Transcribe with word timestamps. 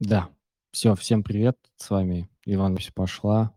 Да, 0.00 0.28
всё, 0.72 0.94
всем 0.96 1.22
привет, 1.22 1.56
с 1.76 1.88
вами 1.90 2.28
Иван 2.44 2.76
пошла. 2.94 3.52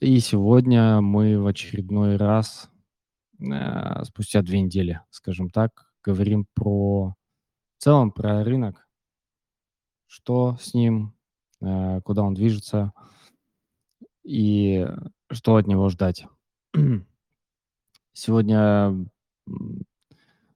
И 0.00 0.18
сегодня 0.20 1.00
мы 1.02 1.38
в 1.38 1.46
очередной 1.46 2.16
раз, 2.16 2.70
э, 3.40 4.04
спустя 4.04 4.42
2 4.42 4.62
недели, 4.62 5.00
скажем 5.10 5.50
так, 5.50 5.92
говорим 6.04 6.46
про 6.54 7.16
в 7.78 7.82
целом 7.84 8.12
про 8.12 8.44
рынок. 8.44 8.86
Что 10.12 10.56
с 10.60 10.74
ним, 10.74 11.14
э, 11.60 12.00
куда 12.02 12.24
он 12.24 12.34
движется 12.34 12.92
и 14.24 14.86
что 15.30 15.56
от 15.56 15.66
него 15.66 15.88
ждать. 15.88 16.26
Сегодня, 18.12 19.06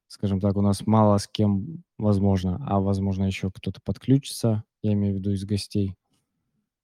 скажем 0.09 0.41
так, 0.41 0.57
у 0.57 0.63
нас 0.63 0.87
мало 0.87 1.19
с 1.19 1.29
кем, 1.29 1.84
возможно, 1.99 2.59
а 2.67 2.81
возможно, 2.81 3.25
еще 3.25 3.51
кто-то 3.51 3.81
подключится, 3.83 4.65
я 4.83 4.93
имею 4.93 5.15
в 5.15 5.19
виду 5.19 5.33
из 5.33 5.45
гостей, 5.45 5.95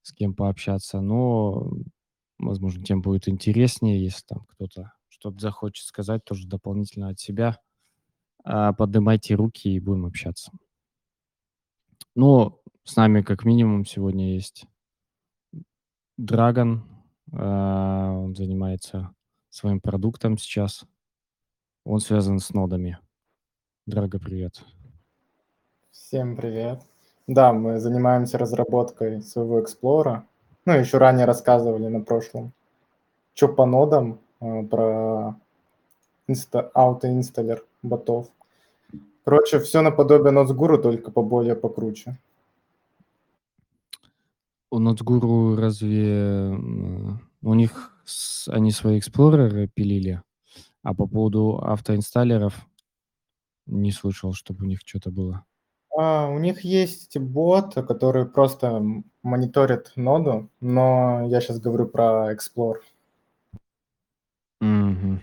с 0.03 0.13
кем 0.13 0.35
пообщаться, 0.35 1.01
но, 1.01 1.71
возможно, 2.39 2.85
тем 2.85 3.03
будет 3.03 3.29
интереснее, 3.29 4.03
если 4.03 4.25
там 4.27 4.45
кто-то 4.47 4.93
что-то 5.21 5.39
захочет 5.39 5.85
сказать 5.85 6.25
тоже 6.25 6.47
дополнительно 6.49 7.11
от 7.11 7.21
себя. 7.21 7.59
А, 8.43 8.73
поднимайте 8.73 9.35
руки 9.35 9.69
и 9.69 9.81
будем 9.81 10.07
общаться. 10.07 10.51
Ну, 12.15 12.61
с 12.85 12.97
нами 12.97 13.21
как 13.21 13.45
минимум 13.45 13.85
сегодня 13.85 14.35
есть 14.35 14.65
Драгон. 16.17 16.85
А, 17.33 18.13
он 18.13 18.35
занимается 18.35 19.15
своим 19.51 19.81
продуктом 19.81 20.39
сейчас. 20.39 20.85
Он 21.85 22.01
связан 22.01 22.39
с 22.39 22.51
нодами. 22.51 22.99
Драго, 23.87 24.19
привет. 24.19 24.65
Всем 26.11 26.35
привет. 26.35 26.81
Да, 27.29 27.53
мы 27.53 27.79
занимаемся 27.79 28.37
разработкой 28.37 29.23
своего 29.23 29.63
эксплора. 29.63 30.27
Ну, 30.67 30.73
еще 30.73 30.99
ранее 30.99 31.25
рассказывали 31.25 31.87
на 31.87 32.01
прошлом. 32.01 32.53
Чё 33.35 33.49
по 33.49 33.65
нодам, 33.65 34.19
э, 34.41 34.65
про 34.65 35.37
инста 36.29 36.71
аутоинсталлер 36.75 37.65
ботов. 37.83 38.29
Короче, 39.25 39.61
всё 39.61 39.83
наподобие 39.83 40.33
Nodesguru, 40.33 40.79
только 40.83 41.13
поболее, 41.13 41.55
покруче. 41.57 42.19
У 44.71 44.81
Nodesguru 44.81 45.57
разве, 45.57 46.51
у 47.43 47.55
них 47.55 47.93
они 48.49 48.73
свои 48.73 48.99
эксплореры 48.99 49.69
пилили? 49.69 50.23
А 50.83 50.95
по 50.95 51.07
поводу 51.07 51.59
автоинсталлеров 51.63 52.67
не 53.67 53.93
слышал, 53.93 54.33
чтобы 54.33 54.65
у 54.65 54.69
них 54.69 54.85
чё-то 54.85 55.11
было. 55.11 55.45
А, 56.03 56.29
у 56.31 56.39
них 56.39 56.63
есть 56.65 57.19
бот, 57.19 57.75
который 57.75 58.25
просто, 58.25 58.83
мониторит 59.23 59.93
ноду, 59.97 60.49
но 60.61 61.27
я 61.27 61.43
щас 61.43 61.61
говорю 61.61 61.87
про 61.89 62.33
эксплор. 62.33 62.81
Мгм. 64.61 65.21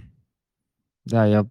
Да, 1.06 1.25
я, 1.28 1.47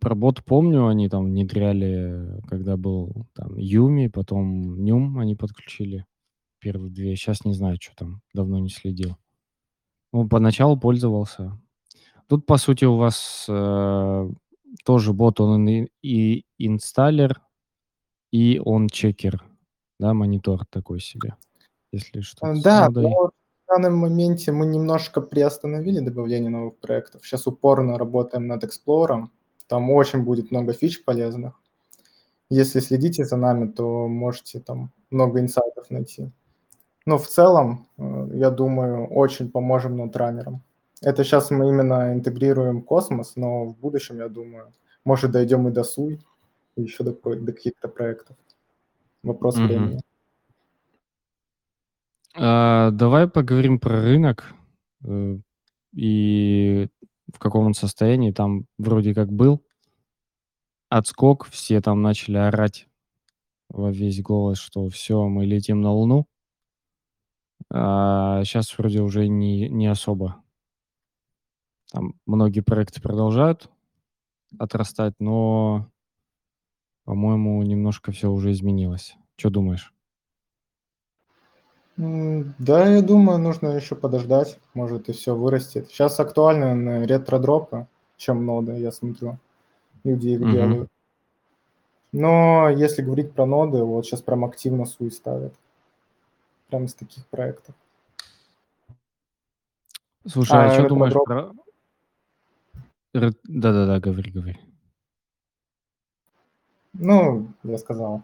про 0.00 0.14
бот 0.14 0.44
помню, 0.44 0.88
они 0.88 1.08
там 1.08 1.26
внедряли, 1.26 2.40
когда 2.48 2.76
был 2.76 3.26
там 3.34 3.56
Юми, 3.58 4.08
потом 4.08 4.84
Нюм 4.84 5.18
они 5.18 5.36
подключили, 5.36 6.06
первые 6.60 6.90
2. 6.92 7.16
Щас 7.16 7.44
не 7.44 7.54
знаю, 7.54 7.78
чё 7.78 7.92
там, 7.96 8.22
давно 8.34 8.58
не 8.60 8.70
следил. 8.70 9.16
Ну, 10.12 10.28
поначалу 10.28 10.78
пользовался. 10.78 11.60
Тут, 12.28 12.46
по 12.46 12.58
сути, 12.58 12.84
у 12.86 12.96
вас, 12.96 13.46
э, 13.48 14.30
тоже 14.84 15.12
бот, 15.14 15.40
он 15.40 15.68
и 15.68 15.88
и 16.02 16.44
инсталлер, 16.58 17.40
и 18.30 18.60
он 18.64 18.88
чекер, 18.88 19.42
да, 19.98 20.14
монитор 20.14 20.66
такой 20.66 21.00
себе, 21.00 21.36
если 21.92 22.20
что-то 22.20 22.54
с 22.54 22.62
да, 22.62 22.88
но 22.88 23.00
нодой. 23.00 23.04
вот 23.14 23.32
в 23.64 23.72
данном 23.72 23.96
моменте 23.96 24.52
мы 24.52 24.66
немножко 24.66 25.20
приостановили 25.20 26.00
добавление 26.00 26.50
новых 26.50 26.78
проектов. 26.78 27.24
Щас 27.24 27.46
упорно 27.46 27.98
работаем 27.98 28.46
над 28.46 28.64
эксплором. 28.64 29.32
Там 29.68 29.90
очень 29.90 30.24
будет 30.24 30.50
много 30.50 30.72
фич 30.72 31.04
полезных. 31.04 31.54
Если 32.48 32.80
следите 32.80 33.24
за 33.24 33.36
нами, 33.36 33.70
то 33.70 34.08
можете 34.08 34.58
там 34.58 34.90
много 35.10 35.38
инсайтов 35.38 35.88
найти. 35.90 36.32
Но 37.06 37.16
в 37.16 37.28
целом, 37.28 37.86
э, 37.96 38.30
я 38.34 38.50
думаю, 38.50 39.06
очень 39.06 39.50
поможем 39.50 39.96
нод-раннерам. 39.96 40.62
Это 41.00 41.22
щас 41.22 41.50
мы 41.50 41.68
именно 41.68 42.12
интегрируем 42.12 42.84
Cosmos, 42.88 43.32
но 43.36 43.66
в 43.66 43.78
будущем, 43.78 44.18
я 44.18 44.28
думаю, 44.28 44.72
может, 45.04 45.30
дойдем 45.30 45.68
и 45.68 45.70
до 45.70 45.84
Суй, 45.84 46.20
и 46.80 46.84
еще 46.84 47.04
до 47.04 47.12
до 47.12 47.52
каких-то 47.52 47.88
проектов. 47.88 48.36
Вопрос 49.24 49.56
Мгм. 49.56 49.68
времени. 49.68 50.00
А, 52.34 52.90
давай 52.92 53.28
поговорим 53.28 53.78
про 53.80 54.00
рынок, 54.02 54.54
э, 55.04 55.38
и 55.94 56.88
в 57.34 57.38
каком 57.38 57.66
он 57.66 57.74
состоянии. 57.74 58.32
Там 58.32 58.66
вроде 58.78 59.14
как 59.14 59.32
был 59.32 59.62
отскок, 60.92 61.46
все 61.48 61.80
там 61.80 62.02
начали 62.02 62.36
орать 62.36 62.88
во 63.70 63.90
весь 63.92 64.22
голос, 64.22 64.58
что 64.58 64.88
всё, 64.90 65.28
мы 65.28 65.46
летим 65.46 65.82
на 65.82 65.92
Луну. 65.92 66.26
А 67.70 68.42
щас 68.44 68.76
вроде 68.78 69.00
уже 69.02 69.28
не 69.28 69.68
не 69.68 69.86
особо. 69.86 70.42
Там 71.92 72.14
многие 72.26 72.60
проекты 72.60 73.00
продолжают 73.00 73.68
отрастать, 74.58 75.14
но, 75.20 75.88
по-моему, 77.10 77.60
немножко 77.64 78.12
всё 78.12 78.30
уже 78.30 78.52
изменилось. 78.52 79.16
Чё 79.34 79.50
думаешь? 79.50 79.92
Да, 81.96 82.86
я 82.88 83.02
думаю, 83.02 83.38
нужно 83.38 83.68
еще 83.68 83.94
подождать, 83.94 84.58
может, 84.74 85.08
и 85.08 85.12
всё 85.12 85.34
вырастет. 85.36 85.90
Щас 85.90 86.18
актуальны 86.20 86.64
н 86.66 87.04
ретро-дропы, 87.04 87.86
чем 88.16 88.46
ноды, 88.46 88.72
я 88.78 88.92
смотрю. 88.92 89.38
Люди 90.04 90.28
их 90.30 90.40
Мгм. 90.42 90.48
делают. 90.48 90.90
Но 92.12 92.68
если 92.70 93.02
говорить 93.02 93.32
про 93.32 93.46
ноды, 93.46 93.84
вот 93.84 94.04
щас 94.04 94.20
прям 94.22 94.44
активно 94.44 94.84
Суй 94.84 95.10
ставят. 95.12 95.54
Прям 96.68 96.84
из 96.84 96.94
таких 96.94 97.26
проектов. 97.26 97.74
Слушай, 100.26 100.64
а 100.66 100.68
А 100.68 100.70
чё 100.70 100.84
думаешь 100.84 101.14
про 101.22 101.52
да-да-да, 103.14 103.98
говори, 103.98 104.30
говори. 104.30 104.56
Ну, 106.94 107.48
я 107.62 107.78
сказал. 107.78 108.22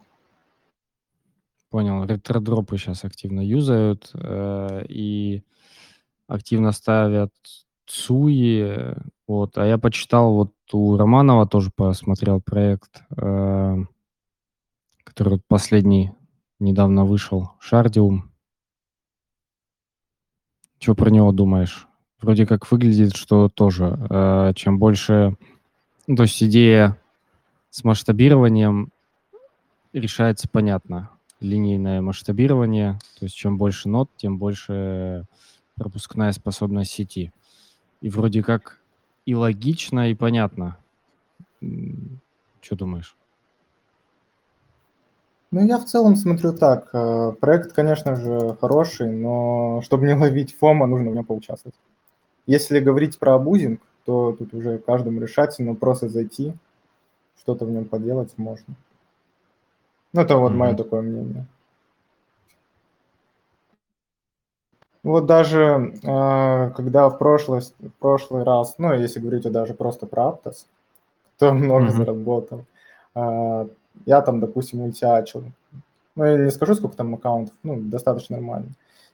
Понял. 1.71 2.05
Ретро-дропы 2.05 2.79
щас 2.79 3.05
активно 3.05 3.41
юзают, 3.41 4.11
э, 4.15 4.85
и 4.89 5.43
активно 6.29 6.73
ставят 6.73 7.33
Суи. 7.87 8.95
Вот, 9.29 9.59
а 9.59 9.67
я 9.67 9.79
почитал, 9.79 10.35
вот 10.35 10.53
у 10.73 10.97
Романова 10.97 11.47
тоже 11.49 11.71
посмотрел 11.75 12.41
проект, 12.41 13.03
э, 13.17 13.77
который 15.05 15.41
последний 15.49 16.13
недавно 16.61 17.05
вышел, 17.05 17.53
Шардиум. 17.61 18.33
Чё 20.79 20.95
про 20.95 21.11
него 21.11 21.33
думаешь? 21.33 21.89
Вроде 22.21 22.47
как 22.47 22.71
выглядит, 22.71 23.17
что 23.17 23.49
тоже, 23.49 23.99
э, 24.11 24.53
чем 24.55 24.79
больше 24.79 25.37
ну, 26.07 26.17
то 26.17 26.23
есть 26.25 26.43
идея 26.43 26.99
с 27.77 27.85
масштабированием 27.85 28.91
решается 29.93 30.49
понятно. 30.49 31.11
Линейное 31.41 32.01
масштабирование, 32.01 32.99
то 33.19 33.27
есть 33.27 33.37
чем 33.37 33.59
больше 33.59 33.91
нод, 33.91 34.09
тем 34.17 34.39
больше 34.39 35.27
пропускная 35.75 36.33
способность 36.33 36.93
сети. 36.93 37.33
И 38.01 38.09
вроде 38.09 38.43
как 38.43 38.81
и 39.27 39.35
логично, 39.35 40.11
и 40.11 40.15
понятно. 40.15 40.79
Чё 42.63 42.77
думаешь? 42.77 43.15
Ну, 45.51 45.67
я 45.67 45.77
в 45.77 45.85
целом 45.85 46.17
смотрю 46.17 46.55
так, 46.55 46.89
э, 46.95 47.33
проект, 47.39 47.73
конечно 47.75 48.17
же, 48.17 48.57
хороший, 48.59 49.13
но 49.13 49.83
чтобы 49.85 50.07
не 50.07 50.15
ловить 50.15 50.57
фома, 50.59 50.87
нужно 50.87 51.11
в 51.11 51.15
нём 51.15 51.27
поучаствовать. 51.27 51.77
Если 52.47 52.81
говорить 52.81 53.19
про 53.19 53.35
абузинг, 53.35 53.83
то 54.07 54.33
тут 54.33 54.55
уже 54.55 54.79
каждому 54.79 55.21
решать, 55.21 55.55
но 55.59 55.75
просто 55.75 56.09
зайти, 56.09 56.55
что-то 57.47 57.65
в 57.65 57.71
нём 57.71 57.85
поделать 57.85 58.37
можно. 58.39 58.75
Ну, 60.13 60.21
это 60.21 60.37
вот 60.37 60.53
Мгм. 60.53 60.77
такое 60.77 61.01
мнение. 61.03 61.47
Вот 65.05 65.27
даже, 65.27 65.93
э, 66.03 66.71
когда 66.71 67.09
в 67.09 67.19
прошлый 67.19 67.61
в 67.61 67.91
прошлый 68.01 68.43
раз, 68.43 68.75
ну, 68.79 68.93
если 68.95 69.21
говорить 69.21 69.53
даже 69.53 69.75
просто 69.75 70.07
про 70.07 70.23
Aptos, 70.31 70.67
кто 71.37 71.55
много 71.55 71.91
заработал, 71.91 72.65
а, 73.15 73.69
я 74.07 74.23
там, 74.23 74.41
допустим, 74.41 74.81
мультиачил. 74.81 75.45
Ну, 76.17 76.25
я 76.25 76.39
не 76.39 76.51
скажу, 76.51 76.75
сколько 76.75 76.97
там 76.97 77.15
аккаунтов, 77.15 77.55
ну, 77.63 77.81
достаточно 77.81 78.37
нормально. 78.37 78.71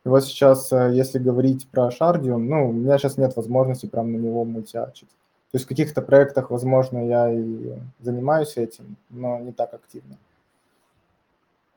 И 0.07 0.09
вот 0.09 0.25
сейчас, 0.25 0.73
э, 0.73 0.93
если 0.95 1.19
говорить 1.19 1.69
про 1.71 1.91
Шардиум, 1.91 2.47
ну, 2.47 2.71
у 2.71 2.73
меня 2.73 2.97
щас 2.99 3.19
нет 3.19 3.37
возможности 3.37 3.87
прям 3.87 4.13
на 4.13 4.17
него 4.17 4.45
мультиачить. 4.47 5.11
То 5.53 5.57
есть 5.57 5.67
в 5.67 5.69
каких-то 5.69 6.01
проектах, 6.01 6.51
возможно, 6.51 7.07
я 7.07 7.31
и 7.31 7.79
занимаюсь 8.01 8.57
этим, 8.57 8.97
но 9.11 9.39
не 9.39 9.53
так 9.53 9.75
активно. 9.75 10.17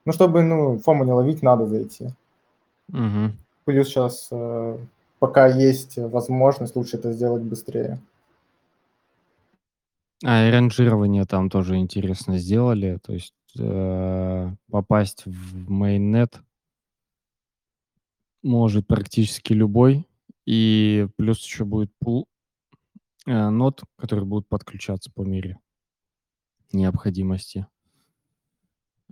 Ну, 0.05 0.13
чтобы, 0.13 0.43
ну, 0.43 0.79
фому 0.79 1.03
не 1.03 1.11
ловить, 1.11 1.43
надо 1.43 1.65
зайти. 1.65 2.07
Мгм. 2.87 3.37
Плюс 3.65 3.89
сейчас, 3.89 4.29
э, 4.31 4.77
пока 5.19 5.47
есть 5.47 5.97
возможность, 5.97 6.77
лучше 6.77 6.95
это 6.95 7.11
сделать 7.11 7.41
быстрее. 7.41 7.99
А, 10.23 10.47
и 10.47 10.51
ранжирование 10.51 11.25
там 11.25 11.49
тоже 11.49 11.75
интересно 11.75 12.37
сделали. 12.37 12.99
То 13.05 13.11
есть, 13.11 13.33
э, 13.59 14.51
попасть 14.71 15.23
в 15.25 15.69
mainnet 15.69 16.33
может 18.41 18.87
практически 18.87 19.51
любой. 19.51 20.07
И 20.45 21.07
плюс 21.17 21.43
еще 21.43 21.65
будет 21.65 21.91
пул, 21.99 22.27
э, 23.25 23.49
нод, 23.49 23.83
которые 23.97 24.25
будут 24.25 24.47
подключаться 24.47 25.11
по 25.11 25.21
мере 25.21 25.59
необходимости. 26.71 27.67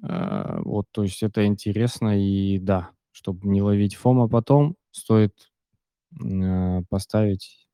Э, 0.02 0.60
вот, 0.64 0.88
то 0.92 1.04
есть 1.04 1.24
это 1.24 1.46
интересно. 1.46 2.20
И 2.20 2.60
да, 2.60 2.92
чтобы 3.12 3.48
не 3.48 3.62
ловить 3.62 3.96
фома 3.96 4.28
потом, 4.28 4.76
стоит, 4.92 5.52
э, 6.24 6.82
поставить 6.90 7.68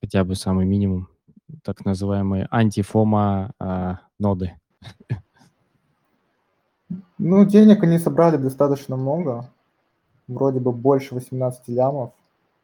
хотя 0.00 0.24
бы 0.24 0.34
самый 0.34 0.66
минимум, 0.66 1.08
так 1.62 1.84
называемые 1.84 2.48
анти-фома, 2.50 3.52
ноды. 4.18 4.58
Ну, 7.18 7.44
денег 7.44 7.82
они 7.82 7.98
собрали 7.98 8.36
достаточно 8.36 8.96
много. 8.96 9.50
Вроде 10.28 10.60
бы 10.60 10.72
больше 10.72 11.14
18 11.14 11.68
лямов. 11.68 12.12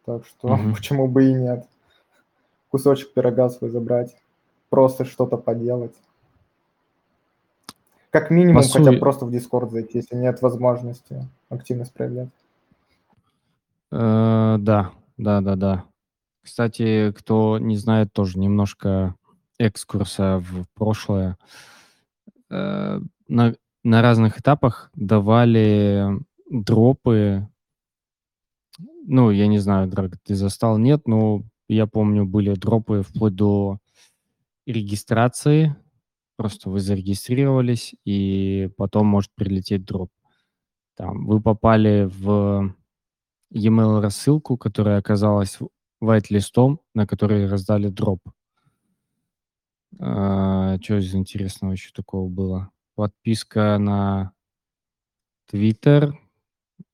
Так 0.04 0.26
что 0.26 0.48
Мгм. 0.48 0.74
почему 0.74 1.08
бы 1.08 1.24
и 1.26 1.32
нет? 1.32 1.66
Кусочек 2.72 3.12
пирога 3.12 3.50
свой 3.50 3.70
забрать. 3.70 4.16
Просто 4.70 5.04
что-то 5.04 5.36
поделать. 5.36 5.94
Как 8.10 8.30
минимум, 8.30 8.62
хотя 8.62 8.92
бы 8.92 8.98
просто 8.98 9.26
в 9.26 9.30
Discord 9.30 9.70
зайти, 9.70 9.98
если 9.98 10.16
нет 10.16 10.42
возможности 10.42 11.28
активность 11.50 11.92
проявлять. 11.92 12.30
Э, 13.90 14.56
да. 14.58 14.90
Да-да-да. 15.18 15.84
Кстати, 16.42 17.12
кто 17.12 17.58
не 17.58 17.76
знает, 17.76 18.12
тоже 18.12 18.38
немножко 18.38 19.14
экскурса 19.58 20.38
в 20.38 20.64
прошлое. 20.74 21.36
Э, 22.50 23.00
на 23.28 23.54
на 23.84 24.00
разных 24.00 24.40
этапах 24.40 24.90
давали 24.94 26.06
дропы. 26.48 27.48
Ну, 29.04 29.30
я 29.30 29.46
не 29.46 29.58
знаю, 29.58 29.88
Драг, 29.88 30.12
ты 30.24 30.34
застал, 30.34 30.78
нет, 30.78 31.06
но 31.06 31.42
я 31.68 31.86
помню, 31.86 32.26
были 32.26 32.54
дропы 32.54 33.02
вплоть 33.02 33.34
до 33.34 33.78
регистрации. 34.66 35.76
Просто 36.36 36.70
вы 36.70 36.80
зарегистрировались, 36.80 37.94
и 38.06 38.70
потом 38.78 39.06
может 39.08 39.30
прилететь 39.36 39.84
дроп. 39.86 40.10
Там 40.96 41.26
вы 41.26 41.40
попали 41.42 42.08
в 42.12 42.74
e-mail 43.52 44.00
рассылку, 44.00 44.56
которая 44.58 44.98
оказалась 44.98 45.58
вайт-листом, 46.00 46.80
на 46.94 47.06
который 47.06 47.46
раздали 47.48 47.88
дроп. 47.88 48.20
А, 50.00 50.78
чё 50.78 50.98
из 50.98 51.14
интересного 51.14 51.72
еще 51.72 51.90
такого 51.92 52.28
было? 52.28 52.70
Подписка 52.94 53.78
на 53.78 54.32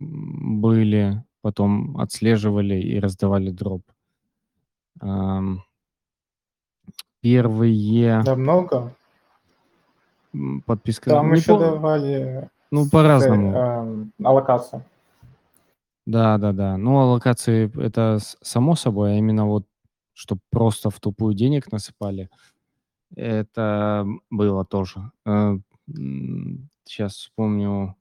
м, 0.01 0.61
были, 0.61 1.25
потом 1.43 1.99
отслеживали 1.99 2.81
и 2.81 2.99
раздавали 3.01 3.51
дроп. 3.51 3.83
Первые 7.21 8.23
Да 8.23 8.37
много. 8.37 8.95
подписка 10.67 11.11
Там 11.11 11.31
не 11.33 11.37
еще 11.39 11.53
пом 11.53 11.61
давали 11.61 12.49
Ну, 12.71 12.89
по-разному. 12.91 13.53
эм, 13.55 14.13
аллокацию. 14.23 14.85
Да-да-да. 16.07 16.77
Ну, 16.77 16.99
аллокации- 17.01 17.71
это 17.83 18.19
само 18.41 18.77
собой, 18.77 19.13
а 19.15 19.19
именно 19.19 19.47
вот 19.47 19.67
чтоб 20.15 20.39
просто 20.51 20.91
в 20.91 20.99
тупую 21.01 21.35
денег 21.35 21.71
насыпали, 21.71 22.29
это 23.15 24.07
было 24.31 24.65
тоже. 24.65 25.11
Э, 25.25 25.57
м, 25.89 26.69
щас 26.89 27.15
вспомню. 27.15 27.95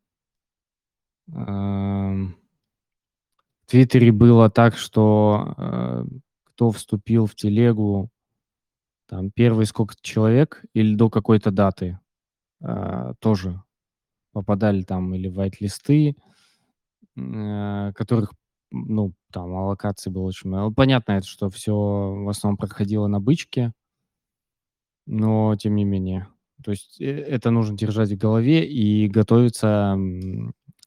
В 1.28 2.34
"Твиттере" 3.68 4.12
было 4.12 4.50
так, 4.50 4.78
что, 4.78 5.54
э, 5.58 6.04
кто 6.58 6.72
вступил 6.72 7.28
в 7.28 7.36
телегу, 7.36 8.10
там 9.10 9.32
первые 9.32 9.68
сколько-то 9.68 10.02
человек 10.04 10.64
или 10.74 10.96
до 10.96 11.10
какой-то 11.10 11.52
даты, 11.52 12.00
а, 12.64 13.14
тоже 13.20 13.62
попадали 14.34 14.84
там 14.84 15.16
или 15.16 15.30
вайт-листы, 15.30 16.16
э, 17.18 17.94
которых, 17.96 18.34
ну, 18.72 19.14
там 19.34 19.56
аллокаций 19.56 20.12
было 20.12 20.24
очень 20.26 20.50
много. 20.50 20.74
Понятно, 20.76 21.14
это 21.14 21.28
что 21.28 21.50
всё 21.52 21.76
в 22.26 22.30
основном 22.30 22.58
проходило 22.58 23.08
на 23.08 23.20
бычке. 23.22 23.74
Но 25.08 25.56
тем 25.56 25.76
не 25.76 25.86
менее. 25.86 26.28
То 26.64 26.72
есть, 26.72 27.00
э 27.00 27.06
это 27.06 27.50
нужно 27.50 27.78
держать 27.78 28.12
в 28.12 28.18
голове 28.18 28.66
и 28.68 29.08
готовиться, 29.08 29.98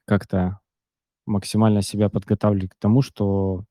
как-то 0.04 0.60
максимально 1.26 1.82
себя 1.82 2.08
подготавливать 2.10 2.72
к 2.72 2.76
тому, 2.80 3.02
что 3.02 3.64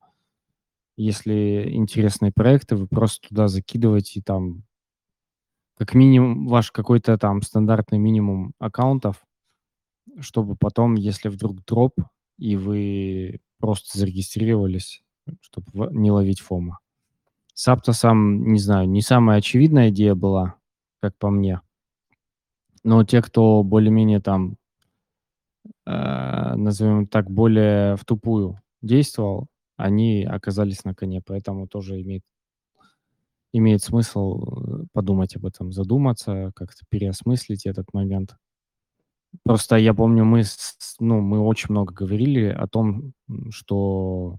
если 0.96 1.70
интересные 1.72 2.32
проекты, 2.32 2.76
вы 2.76 2.86
просто 2.86 3.28
туда 3.28 3.48
закидываете 3.48 4.22
там 4.22 4.64
как 5.76 5.94
минимум 5.94 6.46
ваш 6.46 6.72
какой-то 6.72 7.16
там 7.16 7.40
стандартный 7.40 7.98
минимум 7.98 8.52
аккаунтов, 8.58 9.24
чтобы 10.20 10.56
потом, 10.56 10.94
если 10.94 11.28
вдруг 11.28 11.64
дроп 11.64 11.94
и 12.38 12.56
вы 12.56 13.40
просто 13.58 13.98
зарегистрировались, 13.98 15.02
чтоб 15.40 15.64
в 15.72 15.90
не 15.92 16.10
ловить 16.10 16.40
фома. 16.40 16.80
С 17.54 17.68
Аптосом, 17.68 18.52
не 18.52 18.58
знаю, 18.58 18.88
не 18.88 19.02
самая 19.02 19.38
очевидная 19.38 19.90
идея 19.90 20.14
была, 20.14 20.56
как 21.02 21.16
по 21.18 21.30
мне. 21.30 21.60
Но 22.84 23.04
те, 23.04 23.20
кто 23.22 23.62
более-менее 23.62 24.20
там, 24.20 24.56
э, 25.86 26.54
назовем 26.56 27.06
так, 27.06 27.30
более 27.30 27.96
в 27.96 28.04
тупую 28.04 28.60
действовал, 28.82 29.48
они 29.80 30.24
оказались 30.24 30.84
на 30.84 30.94
коне, 30.94 31.22
поэтому 31.24 31.66
тоже 31.68 32.00
имеет 32.00 32.22
имеет 33.52 33.82
смысл, 33.82 34.82
э, 34.82 34.84
подумать 34.92 35.36
об 35.36 35.46
этом, 35.46 35.72
задуматься, 35.72 36.52
как-то 36.54 36.84
переосмыслить 36.88 37.66
этот 37.66 37.92
момент. 37.92 38.36
Просто 39.44 39.76
я 39.76 39.94
помню, 39.94 40.24
мы 40.24 40.42
ну, 40.98 41.20
мы 41.20 41.40
очень 41.40 41.70
много 41.70 41.92
говорили 41.92 42.46
о 42.46 42.66
том, 42.66 43.12
что 43.50 44.38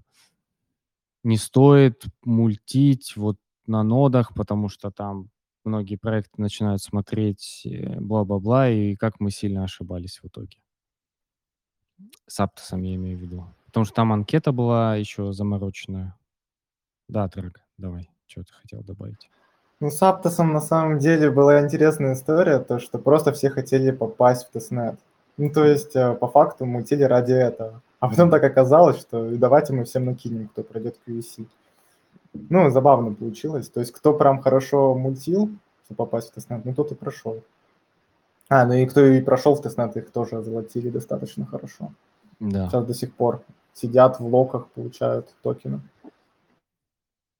не 1.24 1.36
стоит 1.36 2.04
мультить 2.24 3.14
вот 3.16 3.36
на 3.66 3.82
нодах, 3.82 4.34
потому 4.34 4.68
что 4.68 4.90
там 4.90 5.30
многие 5.64 5.96
проекты 5.96 6.40
начинают 6.40 6.82
смотреть, 6.82 7.62
э, 7.64 8.00
бла-бла-бла, 8.00 8.70
и 8.70 8.96
как 8.96 9.20
мы 9.20 9.30
сильно 9.30 9.64
ошибались 9.64 10.20
в 10.22 10.26
итоге. 10.26 10.58
С 12.26 12.40
Аптосом 12.40 12.82
я 12.82 12.94
имею 12.96 13.18
в 13.18 13.20
виду. 13.22 13.44
Потому 13.72 13.86
что 13.86 13.94
там 13.94 14.12
анкета 14.12 14.52
была 14.52 14.96
еще 14.96 15.32
замороченная. 15.32 16.14
Да, 17.08 17.26
Драг, 17.28 17.62
давай, 17.78 18.10
чё 18.26 18.42
ты 18.42 18.52
хотел 18.52 18.82
добавить? 18.82 19.30
Ну, 19.80 19.90
с 19.90 20.02
Аптосом 20.02 20.52
на 20.52 20.60
самом 20.60 20.98
деле 20.98 21.30
была 21.30 21.58
интересная 21.62 22.12
история, 22.12 22.58
то, 22.58 22.78
что 22.78 22.98
просто 22.98 23.32
все 23.32 23.48
хотели 23.48 23.90
попасть 23.90 24.46
в 24.46 24.50
тестнет. 24.50 24.96
Ну, 25.38 25.50
то 25.50 25.64
есть, 25.64 25.96
э, 25.96 26.12
по 26.14 26.28
факту 26.28 26.66
мультили 26.66 27.02
ради 27.02 27.32
этого. 27.32 27.80
А 27.98 28.10
потом 28.10 28.30
так 28.30 28.44
оказалось, 28.44 29.00
что 29.00 29.30
давайте 29.38 29.72
мы 29.72 29.84
всем 29.84 30.04
накинем, 30.04 30.48
кто 30.48 30.62
пройдет 30.62 30.98
KYC. 31.08 31.46
Ну, 32.34 32.68
забавно 32.68 33.14
получилось. 33.14 33.70
То 33.70 33.80
есть, 33.80 33.92
кто 33.92 34.12
прям 34.12 34.42
хорошо 34.42 34.94
мультил, 34.94 35.48
чтоб 35.86 35.96
попасть 35.96 36.30
в 36.30 36.34
testnet, 36.34 36.62
ну, 36.66 36.74
тот 36.74 36.92
и 36.92 36.94
прошел. 36.94 37.42
А, 38.50 38.66
ну 38.66 38.74
и 38.74 38.84
кто 38.84 39.00
и 39.00 39.22
прошел 39.22 39.54
в 39.54 39.62
testnet, 39.62 39.96
их 39.96 40.10
тоже 40.10 40.36
озолотили 40.36 40.90
достаточно 40.90 41.46
хорошо. 41.46 41.90
Да. 42.38 42.68
Щас 42.68 42.84
до 42.84 42.92
сих 42.92 43.14
пор 43.14 43.42
сидят 43.74 44.20
в 44.20 44.26
локах, 44.26 44.68
получают 44.70 45.34
токены. 45.42 45.80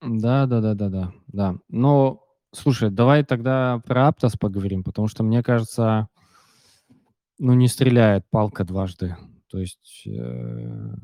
Да, 0.00 0.46
да-да-да-да, 0.46 1.12
да. 1.28 1.56
Но 1.68 2.20
слушай, 2.52 2.90
давай 2.90 3.24
тогда 3.24 3.80
про 3.86 4.08
Aptos 4.08 4.36
поговорим, 4.36 4.82
потому 4.82 5.06
что, 5.08 5.22
мне 5.22 5.42
кажется 5.42 6.08
ну, 7.38 7.54
не 7.54 7.68
стреляет 7.68 8.24
палка 8.30 8.64
дважды. 8.64 9.16
То 9.48 9.58
есть, 9.58 10.02
э, 10.06 10.94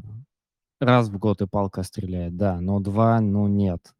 раз 0.80 1.08
в 1.08 1.18
год 1.18 1.42
и 1.42 1.46
палка 1.46 1.82
стреляет, 1.82 2.36
да, 2.36 2.60
но 2.60 2.80
2, 2.80 3.20
ну, 3.20 3.46
нет. 3.48 3.94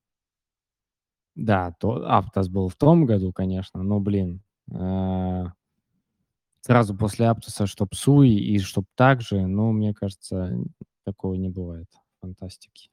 Да, 1.37 1.73
то 1.79 2.05
Аптос 2.09 2.49
был 2.49 2.69
в 2.69 2.77
том 2.77 3.07
году, 3.07 3.33
конечно, 3.33 3.83
но, 3.83 4.01
блин, 4.01 4.43
э 4.73 5.45
сразу 6.65 6.95
после 6.97 7.29
Аптоса 7.29 7.67
чтоб 7.67 7.95
Суи 7.95 8.31
и 8.35 8.59
чтоб 8.59 8.85
так 8.97 9.21
же, 9.23 9.47
ну, 9.47 9.73
мне 9.73 9.95
кажется, 9.95 10.53
такого 11.13 11.35
не 11.35 11.49
бывает, 11.49 11.89
фантастики. 12.21 12.91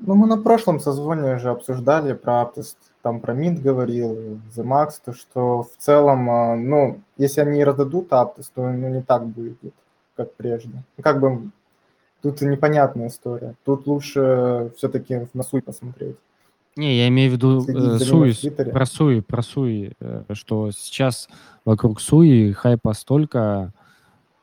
Ну, 0.00 0.14
мы 0.14 0.26
на 0.28 0.36
прошлом 0.36 0.78
созвоне 0.78 1.34
уже 1.34 1.50
обсуждали 1.50 2.12
про 2.12 2.42
Aptest, 2.42 2.76
там 3.02 3.20
про 3.20 3.34
Mint 3.34 3.60
говорил, 3.60 4.38
The 4.56 4.64
Max, 4.64 4.90
то 5.04 5.12
что 5.12 5.64
в 5.64 5.76
целом, 5.76 6.30
а, 6.30 6.54
ну, 6.56 7.00
если 7.16 7.40
они 7.40 7.64
раздадут 7.64 8.12
Aptest, 8.12 8.50
то 8.54 8.70
ну, 8.70 8.88
не 8.88 9.02
так 9.02 9.26
будет, 9.26 9.58
как 10.14 10.34
прежде. 10.34 10.84
Ну, 10.96 11.02
как 11.02 11.20
бы 11.20 11.50
тут 12.22 12.40
непонятная 12.42 13.08
история. 13.08 13.54
Тут 13.64 13.86
лучше 13.86 14.72
все-таки 14.76 15.26
на 15.34 15.42
суй 15.42 15.62
посмотреть. 15.62 16.16
Не, 16.76 16.96
я 16.96 17.08
имею 17.08 17.30
в 17.30 17.34
виду 17.34 17.66
э, 17.66 17.98
Суи, 17.98 18.32
про 18.70 18.86
Суи, 18.86 19.18
про 19.18 19.42
Суи, 19.42 19.94
э, 19.98 20.22
что 20.30 20.70
сейчас 20.70 21.28
вокруг 21.64 22.00
Суи 22.00 22.52
хайпа 22.52 22.92
столько 22.92 23.72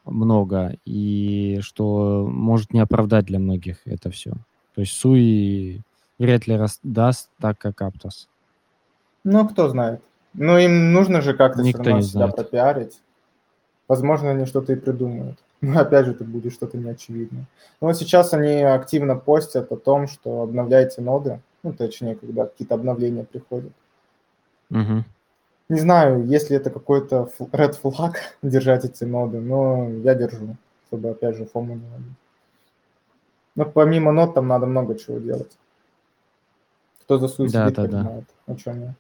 много, 0.06 0.76
и 0.86 1.60
что 1.62 2.28
может 2.30 2.74
не 2.74 2.80
оправдать 2.80 3.26
для 3.26 3.40
многих 3.40 3.78
это 3.86 4.10
все. 4.12 4.32
То 4.76 4.82
есть 4.82 4.94
Суи 4.94 5.82
вряд 6.20 6.48
ли 6.48 6.60
даст 6.84 7.30
так, 7.40 7.58
как 7.58 7.82
Аптос. 7.82 8.28
Ну, 9.24 9.48
кто 9.48 9.70
знает. 9.70 10.02
Ну, 10.34 10.58
им 10.58 10.94
нужно 10.94 11.22
же 11.22 11.34
как-то 11.34 11.62
Никто 11.62 11.82
все 11.82 11.90
равно 11.90 12.02
себя 12.02 12.12
знает. 12.12 12.36
пропиарить. 12.36 13.00
Возможно, 13.88 14.32
они 14.32 14.46
что-то 14.46 14.74
и 14.74 14.76
придумают. 14.76 15.40
Но 15.62 15.80
опять 15.80 16.06
же, 16.06 16.12
это 16.12 16.24
будет 16.24 16.54
что-то 16.54 16.78
неочевидное. 16.78 17.46
Но 17.82 17.88
вот 17.88 17.98
сейчас 17.98 18.34
они 18.34 18.62
активно 18.62 19.16
постят 19.16 19.72
о 19.72 19.78
том, 19.78 20.08
что 20.08 20.42
обновляйте 20.42 21.02
ноды. 21.02 21.40
Ну, 21.64 21.74
точнее, 21.74 22.16
когда 22.16 22.46
какие-то 22.46 22.76
обновления 22.76 23.24
приходят. 23.24 23.72
Угу. 24.70 25.04
Не 25.68 25.80
знаю, 25.80 26.26
если 26.28 26.56
это 26.56 26.70
какой-то 26.70 27.32
red 27.40 27.80
flag 27.82 28.16
держать 28.44 28.86
эти 28.86 29.04
ноды, 29.04 29.40
но 29.40 29.90
я 29.90 30.14
держу, 30.14 30.56
чтобы, 30.88 31.10
опять 31.10 31.36
же, 31.36 31.46
фому 31.46 31.76
не 31.76 31.90
ловить. 31.90 32.14
Но 33.56 33.66
помимо 33.66 34.12
нот 34.12 34.36
там 34.36 34.48
надо 34.48 34.68
много 34.68 34.96
чего 34.96 35.18
делать. 35.18 35.58
Кто 37.02 37.18
за 37.18 37.28
свою 37.28 37.50
да, 37.50 37.70
да, 37.70 37.84
понимает, 37.84 38.26
да. 38.48 38.54
о 38.54 38.58
чем 38.58 38.82
я. 38.82 38.96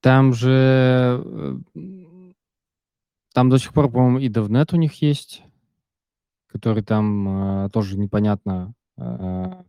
Там 0.00 0.32
же... 0.32 1.22
Э, 1.74 1.82
там 3.32 3.50
до 3.50 3.58
сих 3.58 3.74
пор, 3.74 3.90
по-моему, 3.90 4.18
и 4.20 4.28
DevNet 4.30 4.74
у 4.74 4.76
них 4.76 5.02
есть, 5.02 5.42
который 6.46 6.82
там 6.82 7.66
э, 7.66 7.70
тоже 7.70 7.98
непонятно 7.98 8.72
э, 8.96 9.62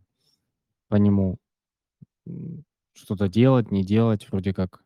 по 0.88 0.96
нему 0.96 1.38
что-то 2.98 3.28
делать, 3.28 3.70
не 3.70 3.84
делать. 3.84 4.28
Вроде 4.30 4.52
как 4.52 4.82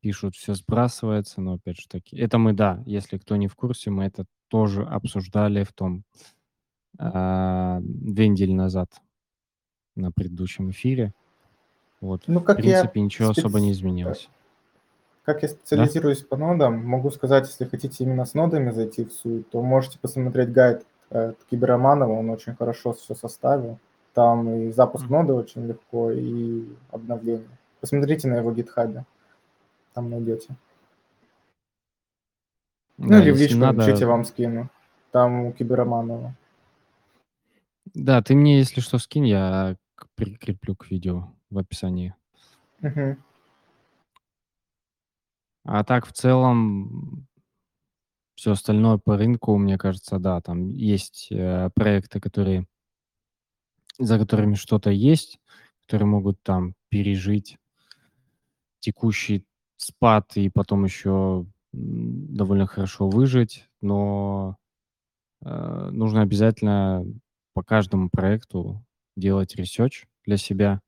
пишут, 0.00 0.36
все 0.36 0.54
сбрасывается, 0.54 1.40
но 1.40 1.54
опять 1.54 1.80
же 1.80 1.88
таки... 1.88 2.16
Это 2.16 2.38
мы, 2.38 2.52
да, 2.52 2.82
если 2.84 3.16
кто 3.16 3.36
не 3.36 3.48
в 3.48 3.56
курсе, 3.56 3.90
мы 3.90 4.04
это 4.04 4.26
тоже 4.48 4.82
обсуждали 4.84 5.64
в 5.64 5.72
том 5.72 6.04
а, 6.98 7.80
две 7.80 8.28
недели 8.28 8.52
назад 8.52 8.90
на 9.96 10.12
предыдущем 10.12 10.70
эфире. 10.70 11.14
Вот, 12.00 12.24
ну, 12.26 12.40
как 12.40 12.58
в 12.58 12.60
принципе, 12.60 13.00
я 13.00 13.04
ничего 13.04 13.32
специ... 13.32 13.46
особо 13.46 13.60
не 13.60 13.72
изменилось. 13.72 14.28
Как 15.24 15.42
я 15.42 15.48
специализируюсь 15.48 16.20
да? 16.20 16.26
по 16.28 16.36
нодам, 16.36 16.84
могу 16.84 17.10
сказать, 17.10 17.48
если 17.48 17.64
хотите 17.64 18.04
именно 18.04 18.26
с 18.26 18.34
нодами 18.34 18.72
зайти 18.72 19.06
в 19.06 19.12
суть, 19.12 19.48
то 19.48 19.62
можете 19.62 19.98
посмотреть 19.98 20.52
гайд 20.52 20.84
от 21.08 21.42
Кибероманова, 21.50 22.12
он 22.12 22.28
очень 22.28 22.54
хорошо 22.54 22.92
все 22.92 23.14
составил. 23.14 23.78
Там 24.14 24.48
и 24.48 24.70
запуск 24.70 25.06
mm-hmm. 25.06 25.10
ноды 25.10 25.32
очень 25.34 25.66
легко, 25.66 26.10
и 26.10 26.68
обновление. 26.90 27.48
Посмотрите 27.80 28.28
на 28.28 28.36
его 28.36 28.52
гитхабе, 28.52 29.04
там 29.92 30.08
найдете. 30.08 30.56
Ну 32.96 33.08
да, 33.08 33.20
или 33.20 33.32
в 33.32 33.36
личку 33.36 33.58
надо... 33.58 33.78
напишите, 33.78 34.06
вам 34.06 34.24
скину. 34.24 34.70
Там 35.10 35.46
у 35.46 35.52
Кибероманова. 35.52 36.34
Да, 37.92 38.22
ты 38.22 38.34
мне, 38.34 38.58
если 38.58 38.80
что, 38.80 38.98
скинь, 38.98 39.26
я 39.26 39.76
прикреплю 40.14 40.76
к 40.76 40.90
видео 40.90 41.32
в 41.50 41.58
описании. 41.58 42.14
Угу. 42.82 43.16
А 45.64 45.84
так, 45.84 46.06
в 46.06 46.12
целом, 46.12 47.26
все 48.34 48.52
остальное 48.52 48.98
по 48.98 49.16
рынку, 49.16 49.56
мне 49.56 49.78
кажется, 49.78 50.18
да, 50.18 50.40
там 50.40 50.70
есть 50.70 51.28
э, 51.30 51.70
проекты, 51.74 52.20
которые, 52.20 52.66
за 53.98 54.18
которыми 54.18 54.54
что-то 54.54 54.90
есть, 54.90 55.38
которые 55.86 56.08
могут 56.08 56.42
там 56.42 56.74
пережить 56.88 57.58
текущий 58.80 59.44
спад 59.76 60.36
и 60.36 60.50
потом 60.50 60.84
еще 60.84 61.46
довольно 61.72 62.66
хорошо 62.66 63.08
выжить, 63.08 63.66
но 63.80 64.56
э, 65.44 65.90
нужно 65.92 66.22
обязательно 66.22 67.04
по 67.54 67.62
каждому 67.62 68.10
проекту 68.10 68.84
делать 69.16 69.56
research 69.56 70.06
для 70.24 70.36
себя 70.36 70.80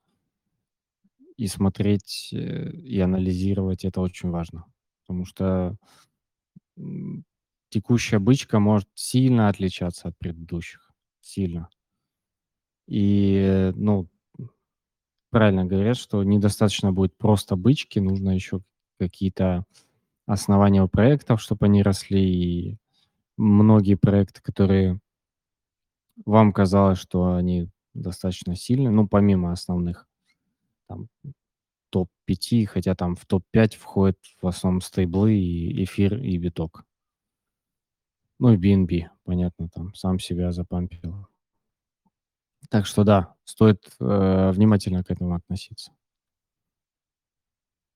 и 1.36 1.46
смотреть 1.46 2.30
э, 2.32 2.70
и 2.70 3.00
анализировать. 3.00 3.84
Это 3.84 4.00
очень 4.00 4.30
важно, 4.30 4.64
потому 5.02 5.25
что 5.25 5.76
текущая 7.68 8.18
бычка 8.18 8.58
может 8.58 8.88
сильно 8.94 9.48
отличаться 9.48 10.08
от 10.08 10.18
предыдущих, 10.18 10.90
сильно. 11.20 11.68
И, 12.88 13.72
ну, 13.74 14.08
правильно 15.30 15.64
говорят, 15.66 15.96
что 15.96 16.22
недостаточно 16.24 16.92
будет 16.92 17.16
просто 17.16 17.56
бычки, 17.56 17.98
нужно 18.00 18.30
еще 18.30 18.60
какие-то 18.98 19.64
основания 20.26 20.82
у 20.82 20.88
проектов, 20.88 21.42
чтобы 21.42 21.66
они 21.66 21.82
росли, 21.82 22.20
и 22.72 22.78
многие 23.38 23.96
проекты, 23.96 24.42
которые 24.42 25.00
вам 26.24 26.52
казалось, 26.52 26.98
что 26.98 27.34
они 27.34 27.68
достаточно 27.94 28.56
сильны, 28.56 28.90
ну, 28.90 29.06
помимо 29.08 29.52
основных, 29.52 30.06
там, 30.88 31.08
топ-5, 31.90 32.66
хотя 32.66 32.94
там 32.94 33.16
в 33.16 33.26
топ-5 33.26 33.76
входят 33.76 34.18
в 34.42 34.46
основном 34.48 34.80
стейблы, 34.82 35.34
и 35.36 35.84
эфир, 35.84 36.18
и 36.22 36.38
биток. 36.38 36.84
Ну, 38.38 38.52
и 38.52 38.56
BNB, 38.58 39.08
понятно, 39.24 39.68
там 39.70 39.94
сам 39.94 40.18
себя 40.18 40.52
запампил. 40.52 41.26
Так 42.68 42.87
что 42.87 43.04
да, 43.04 43.35
стоит 43.44 43.82
э, 44.00 44.50
внимательно 44.52 45.04
к 45.04 45.11
этому 45.11 45.35
относиться. 45.35 45.92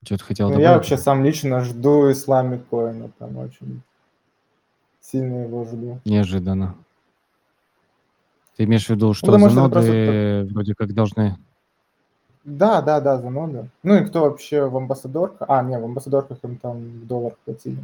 Что-то 0.05 0.25
хотел 0.25 0.51
ну, 0.51 0.59
Я 0.59 0.75
вообще 0.75 0.97
сам 0.97 1.25
лично 1.25 1.61
жду 1.63 2.11
Islamic 2.11 2.65
Coin, 2.71 3.11
там 3.19 3.37
очень 3.37 3.83
сильно 5.01 5.45
его 5.45 5.65
жду. 5.65 6.01
Неожиданно. 6.05 6.77
Ты 8.57 8.65
имеешь 8.65 8.87
в 8.87 8.91
виду, 8.91 9.09
ну, 9.09 9.15
что 9.15 9.39
ну, 9.39 9.49
за 9.49 9.55
ноды 9.55 9.73
просто... 9.73 10.49
вроде 10.53 10.75
как 10.75 10.95
должны... 10.95 11.37
Да, 12.45 12.81
да, 12.81 13.01
да, 13.01 13.19
за 13.19 13.29
ноды. 13.29 13.69
Ну 13.83 13.97
и 13.97 14.05
кто 14.05 14.23
вообще 14.23 14.67
в 14.67 14.77
амбассадорках? 14.77 15.49
А, 15.51 15.63
не, 15.63 15.79
в 15.79 15.85
амбассадорках 15.85 16.39
им 16.43 16.57
там 16.57 17.07
доллар 17.07 17.37
платили. 17.45 17.79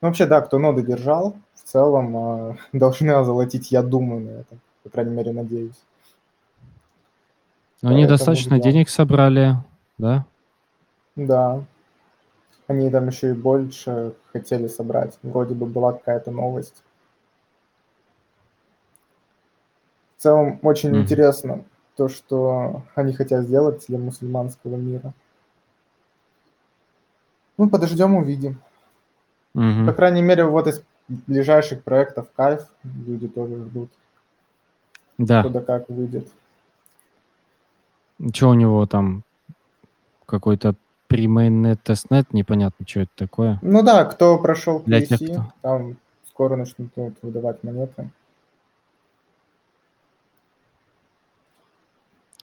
Ну 0.00 0.08
вообще, 0.08 0.26
да, 0.26 0.42
кто 0.42 0.58
ноды 0.58 0.82
держал, 0.82 1.36
в 1.54 1.62
целом 1.62 2.16
э, 2.16 2.56
должны 2.78 3.10
озолотить, 3.10 3.70
я 3.70 3.82
думаю, 3.82 4.20
на 4.20 4.30
это. 4.30 4.56
По 4.82 4.90
крайней 4.90 5.14
мере, 5.14 5.32
надеюсь. 5.32 5.80
Но 7.82 7.90
они 7.90 8.06
достаточно 8.06 8.58
денег 8.58 8.88
собрали, 8.88 9.56
да? 9.98 10.26
Да. 11.16 11.64
Они 12.66 12.90
там 12.90 13.08
еще 13.08 13.30
и 13.30 13.34
больше 13.34 14.14
хотели 14.32 14.68
собрать. 14.68 15.18
Вроде 15.22 15.54
бы 15.54 15.66
была 15.66 15.92
какая-то 15.92 16.30
новость. 16.30 16.82
В 20.16 20.22
целом 20.22 20.58
очень 20.62 20.90
mm. 20.90 21.00
интересно 21.02 21.64
то, 21.96 22.08
что 22.08 22.82
они 22.94 23.12
хотят 23.12 23.44
сделать 23.44 23.84
для 23.86 23.98
мусульманского 23.98 24.76
мира. 24.76 25.12
Ну, 27.56 27.68
подождем, 27.68 28.16
увидим. 28.16 28.58
Mm-hmm. 29.54 29.86
По 29.86 29.92
крайней 29.92 30.22
мере, 30.22 30.44
вот 30.44 30.66
из 30.66 30.82
ближайших 31.08 31.84
проектов 31.84 32.28
Кайф 32.34 32.66
люди 32.82 33.28
тоже 33.28 33.56
ждут. 33.56 33.90
Да. 35.18 35.42
Куда 35.42 35.60
как 35.60 35.88
выйдет. 35.88 36.28
Что 38.32 38.50
у 38.50 38.54
него 38.54 38.86
там? 38.86 39.24
Какой-то 40.26 40.74
Pre-mainnet, 41.08 41.78
testnet, 41.84 42.26
непонятно, 42.32 42.86
что 42.88 43.00
это 43.00 43.10
такое. 43.14 43.58
Ну 43.62 43.82
да, 43.82 44.04
кто 44.04 44.38
прошел 44.38 44.80
Для 44.80 45.04
тех, 45.04 45.20
кто... 45.20 45.52
там 45.60 45.96
скоро 46.28 46.56
начнут 46.56 46.90
выдавать 47.22 47.62
монеты. 47.62 48.10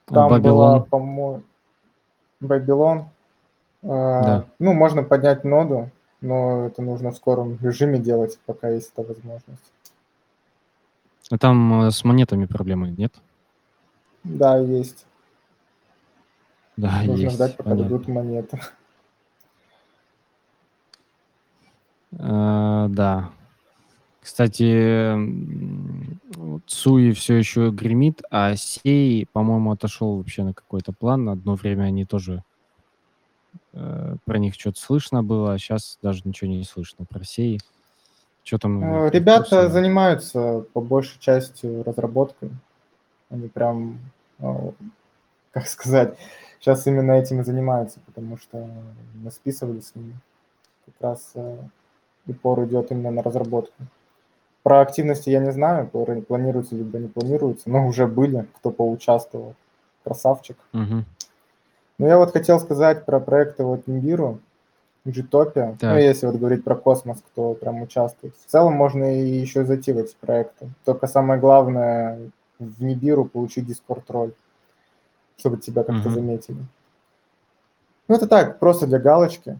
Там 0.06 0.32
Babylon. 0.32 0.40
была, 0.40 0.80
по-моему, 0.80 1.42
Babylon. 2.40 3.04
А, 3.82 4.22
да. 4.22 4.44
Ну, 4.58 4.72
можно 4.74 5.02
поднять 5.02 5.44
ноду, 5.44 5.90
но 6.20 6.66
это 6.66 6.82
нужно 6.82 7.10
в 7.10 7.16
скором 7.16 7.58
режиме 7.60 7.98
делать, 7.98 8.38
пока 8.46 8.68
есть 8.68 8.92
эта 8.94 9.06
возможность. 9.06 9.72
А 11.30 11.38
там 11.38 11.82
э, 11.82 11.90
с 11.90 12.04
монетами 12.04 12.46
проблемы 12.46 12.90
нет? 12.90 13.12
Да, 14.22 14.58
есть. 14.58 15.06
Да, 16.82 17.02
Нужно 17.04 17.22
есть. 17.22 17.34
ждать, 17.36 17.56
пока 17.56 17.70
понятно. 17.70 17.90
дадут 17.90 18.08
монеты. 18.08 18.60
А, 22.18 22.88
да. 22.88 23.30
Кстати, 24.20 25.14
Цуи 26.66 27.12
все 27.12 27.36
еще 27.36 27.70
гремит, 27.70 28.22
а 28.32 28.56
Сей, 28.56 29.26
по-моему, 29.32 29.70
отошел 29.70 30.16
вообще 30.16 30.42
на 30.42 30.54
какой-то 30.54 30.92
план. 30.92 31.28
Одно 31.28 31.54
время 31.54 31.84
они 31.84 32.04
тоже 32.04 32.42
э, 33.74 34.16
про 34.24 34.38
них 34.38 34.54
что-то 34.54 34.80
слышно 34.80 35.22
было, 35.22 35.52
а 35.52 35.58
сейчас 35.58 36.00
даже 36.02 36.22
ничего 36.24 36.50
не 36.50 36.64
слышно 36.64 37.04
про 37.04 37.22
Сей. 37.22 37.60
Что 38.42 38.58
там? 38.58 38.82
Э, 38.82 39.10
ребята 39.10 39.68
занимаются 39.68 40.64
по 40.72 40.80
большей 40.80 41.20
части 41.20 41.64
разработкой. 41.84 42.50
Они 43.30 43.46
прям, 43.46 44.00
как 45.52 45.68
сказать, 45.68 46.18
сейчас 46.62 46.86
именно 46.86 47.12
этим 47.12 47.40
и 47.40 47.44
занимаются, 47.44 47.98
потому 48.06 48.38
что 48.38 48.68
мы 49.14 49.30
списывали 49.30 49.80
с 49.80 49.94
ними. 49.94 50.14
Как 50.86 50.94
раз 51.00 51.32
э, 51.34 51.58
упор 52.28 52.64
идет 52.64 52.92
именно 52.92 53.10
на 53.10 53.22
разработку. 53.22 53.74
Про 54.62 54.80
активности 54.80 55.28
я 55.28 55.40
не 55.40 55.50
знаю, 55.50 55.88
планируется 55.88 56.76
либо 56.76 56.98
не 56.98 57.08
планируется, 57.08 57.68
но 57.68 57.86
уже 57.86 58.06
были, 58.06 58.46
кто 58.58 58.70
поучаствовал. 58.70 59.54
Красавчик. 60.04 60.56
Угу. 60.72 61.04
Ну, 61.98 62.06
я 62.06 62.16
вот 62.16 62.32
хотел 62.32 62.60
сказать 62.60 63.04
про 63.04 63.18
проекты 63.20 63.64
вот 63.64 63.86
Нимбиру, 63.86 64.38
Gtopia, 65.04 65.76
ну, 65.80 65.96
если 65.96 66.26
вот 66.26 66.36
говорить 66.36 66.62
про 66.62 66.76
космос, 66.76 67.18
кто 67.32 67.54
прям 67.54 67.82
участвует. 67.82 68.34
В 68.36 68.50
целом 68.50 68.74
можно 68.74 69.16
и 69.16 69.40
еще 69.40 69.64
зайти 69.64 69.92
в 69.92 69.98
эти 69.98 70.14
проекты. 70.20 70.68
Только 70.84 71.08
самое 71.08 71.40
главное 71.40 72.20
в 72.60 72.82
Нибиру 72.82 73.24
получить 73.24 73.68
Discord 73.68 74.04
роль, 74.08 74.32
чтобы 75.36 75.56
тебя 75.58 75.82
как-то 75.84 76.08
угу. 76.08 76.14
заметили. 76.14 76.62
Ну, 78.08 78.16
это 78.16 78.26
так, 78.26 78.58
просто 78.58 78.86
для 78.86 78.98
галочки 78.98 79.58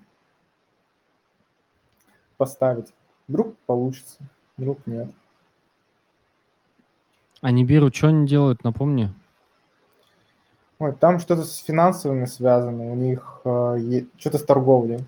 поставить. 2.37 2.93
Вдруг 3.29 3.57
получится, 3.67 4.19
вдруг 4.57 4.79
нет. 4.87 5.09
А 7.41 7.51
Нибиру 7.51 7.93
что 7.93 8.09
они 8.09 8.27
делают, 8.27 8.65
напомни? 8.65 9.13
Ой, 10.79 10.93
там 10.93 11.21
что-то 11.21 11.45
с 11.45 11.59
финансовыми 11.59 12.25
связано, 12.25 12.91
у 12.91 12.95
них 12.95 13.41
э, 13.45 14.05
что-то 14.19 14.39
с 14.39 14.45
торговлей. 14.45 15.05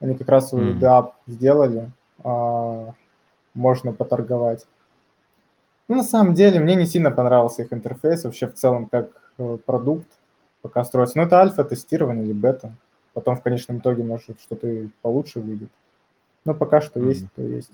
Они 0.00 0.14
как 0.14 0.28
раз 0.28 0.48
свой 0.48 0.72
mm. 0.72 0.78
DApp 0.78 1.12
сделали, 1.26 1.90
э, 2.24 2.92
можно 3.54 3.92
поторговать. 3.92 4.66
Ну, 5.88 5.96
на 5.96 6.02
самом 6.02 6.34
деле, 6.34 6.60
мне 6.60 6.74
не 6.74 6.86
сильно 6.86 7.10
понравился 7.10 7.62
их 7.62 7.72
интерфейс, 7.72 8.24
вообще 8.24 8.46
в 8.46 8.54
целом 8.54 8.86
как 8.86 9.27
продукт 9.66 10.06
пока 10.62 10.84
строится. 10.84 11.18
Но 11.18 11.24
это 11.24 11.40
альфа-тестирование 11.40 12.24
или 12.24 12.32
бета. 12.32 12.74
Потом 13.14 13.36
в 13.36 13.42
конечном 13.42 13.78
итоге, 13.78 14.04
может, 14.04 14.40
что-то 14.40 14.88
получше 15.02 15.40
выйдет. 15.40 15.70
Но 16.44 16.54
пока 16.54 16.80
что 16.80 17.00
mm. 17.00 17.08
есть, 17.08 17.32
то 17.34 17.42
есть. 17.42 17.72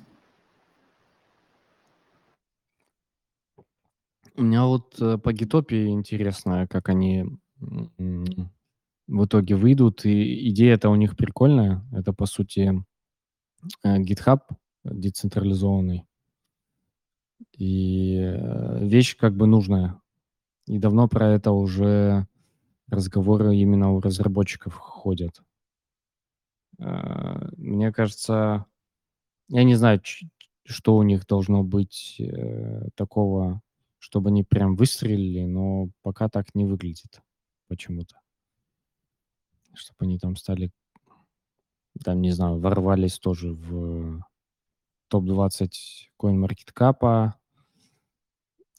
У 4.36 4.42
меня 4.42 4.64
вот 4.64 5.00
э, 5.00 5.18
по 5.18 5.32
Гитопе 5.32 5.88
интересно, 5.88 6.66
как 6.68 6.88
они 6.88 7.26
в 7.60 9.24
итоге 9.24 9.54
выйдут. 9.54 10.04
И 10.04 10.48
идея-то 10.50 10.88
у 10.90 10.96
них 10.96 11.16
прикольная. 11.16 11.84
Это, 11.92 12.12
по 12.12 12.26
сути, 12.26 12.84
э, 13.84 13.98
GitHub 13.98 14.40
децентрализованный. 14.82 16.06
И 17.52 18.16
э, 18.16 18.84
вещь 18.84 19.16
как 19.16 19.36
бы 19.36 19.46
нужная. 19.46 20.00
И 20.66 20.78
давно 20.78 21.08
про 21.08 21.28
это 21.28 21.52
уже 21.52 22.26
разговоры 22.88 23.56
именно 23.56 23.92
у 23.92 24.00
разработчиков 24.00 24.74
ходят. 24.74 25.42
Мне 26.78 27.92
кажется, 27.92 28.66
я 29.48 29.64
не 29.64 29.74
знаю, 29.74 30.00
что 30.64 30.96
у 30.96 31.02
них 31.02 31.26
должно 31.26 31.62
быть 31.62 32.20
такого 32.94 33.62
чтобы 34.04 34.28
они 34.28 34.44
прям 34.44 34.76
выстрелили, 34.76 35.46
но 35.46 35.88
пока 36.02 36.28
так 36.28 36.54
не 36.54 36.66
выглядит 36.66 37.22
почему-то. 37.68 38.20
Чтобы 39.72 39.96
они 40.00 40.18
там 40.18 40.36
стали, 40.36 40.70
там, 42.04 42.20
не 42.20 42.30
знаю, 42.30 42.58
ворвались 42.60 43.18
тоже 43.18 43.54
в 43.54 44.22
топ-20 45.08 45.70
CoinMarketCap 46.20 47.32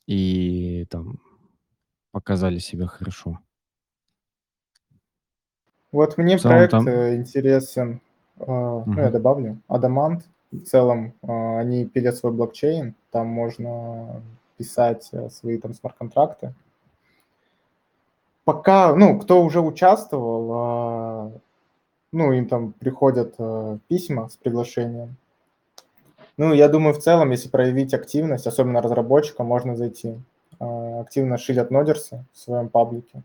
и 0.06 0.86
там 0.92 1.20
показали 2.16 2.60
себя 2.60 2.88
хорошо. 2.88 3.40
Вот 5.92 6.18
мне 6.18 6.38
целом, 6.38 6.56
проект 6.56 6.72
там... 6.72 6.88
Э, 6.88 7.16
интересен, 7.18 8.00
uh, 8.38 8.80
угу. 8.80 8.94
ну, 8.94 9.02
я 9.02 9.12
добавлю, 9.12 9.58
Adamant. 9.68 10.22
В 10.50 10.64
целом 10.64 11.14
uh, 11.22 11.60
они 11.60 11.86
пилят 11.86 12.16
свой 12.16 12.32
блокчейн, 12.32 12.96
там 13.12 13.28
можно 13.28 14.22
писать 14.58 15.10
э, 15.12 15.30
свои 15.30 15.58
там 15.58 15.74
смарт-контракты. 15.74 16.54
Пока, 18.46 18.96
ну, 18.96 19.20
кто 19.20 19.44
уже 19.44 19.60
участвовал, 19.60 20.52
а, 20.54 21.32
ну, 22.14 22.32
им 22.32 22.48
там 22.48 22.72
приходят 22.72 23.36
э, 23.38 23.78
письма 23.90 24.30
с 24.30 24.38
приглашением. 24.38 25.18
Ну, 26.38 26.54
я 26.54 26.70
думаю, 26.70 26.94
в 26.94 27.00
целом, 27.00 27.32
если 27.32 27.50
проявить 27.50 27.94
активность, 27.94 28.48
особенно 28.48 28.82
разработчика, 28.82 29.44
можно 29.44 29.76
зайти. 29.76 30.16
А, 30.60 31.02
активно 31.02 31.38
шилят 31.38 31.72
нодерсы 31.72 32.26
в 32.34 32.38
своем 32.38 32.70
паблике. 32.70 33.24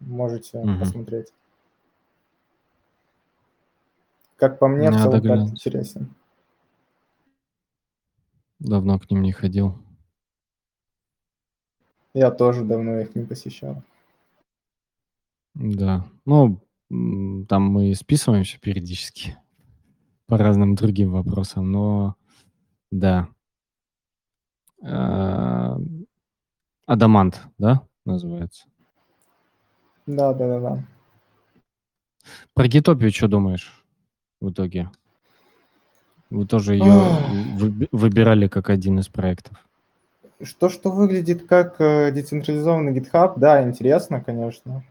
Можете 0.00 0.58
угу. 0.58 0.78
посмотреть. 0.78 1.32
Как 4.36 4.58
по 4.58 4.68
мне, 4.68 4.90
Надо 4.90 5.18
в 5.18 5.22
целом, 5.22 5.48
интересен. 5.48 6.14
Давно 8.58 8.98
к 8.98 9.10
ним 9.10 9.22
не 9.22 9.32
ходил. 9.32 9.78
Я 12.14 12.30
тоже 12.30 12.64
давно 12.64 13.00
их 13.00 13.14
не 13.14 13.24
посещал. 13.24 13.82
Да. 15.54 16.06
Ну, 16.24 16.60
там 17.48 17.62
мы 17.64 17.94
списываемся 17.94 18.58
периодически 18.58 19.36
по 20.26 20.38
разным 20.38 20.74
другим 20.74 21.12
вопросам, 21.12 21.70
но 21.70 22.16
да. 22.90 23.28
Адамант, 26.90 27.40
да, 27.56 27.82
называется? 28.04 28.64
Да, 30.08 30.34
да, 30.34 30.48
да, 30.48 30.58
да. 30.58 30.84
Про 32.52 32.66
Гитопию 32.66 33.12
что 33.12 33.28
думаешь 33.28 33.84
в 34.40 34.50
итоге? 34.50 34.90
Вы 36.30 36.48
тоже 36.48 36.74
ее 36.74 37.86
выбирали 37.92 38.48
как 38.48 38.70
один 38.70 38.98
из 38.98 39.06
проектов. 39.06 39.56
Что, 40.42 40.68
что 40.68 40.90
выглядит 40.90 41.46
как 41.46 41.80
э, 41.80 42.10
децентрализованный 42.10 42.98
GitHub, 42.98 43.34
да, 43.36 43.62
интересно, 43.62 44.20
конечно, 44.20 44.82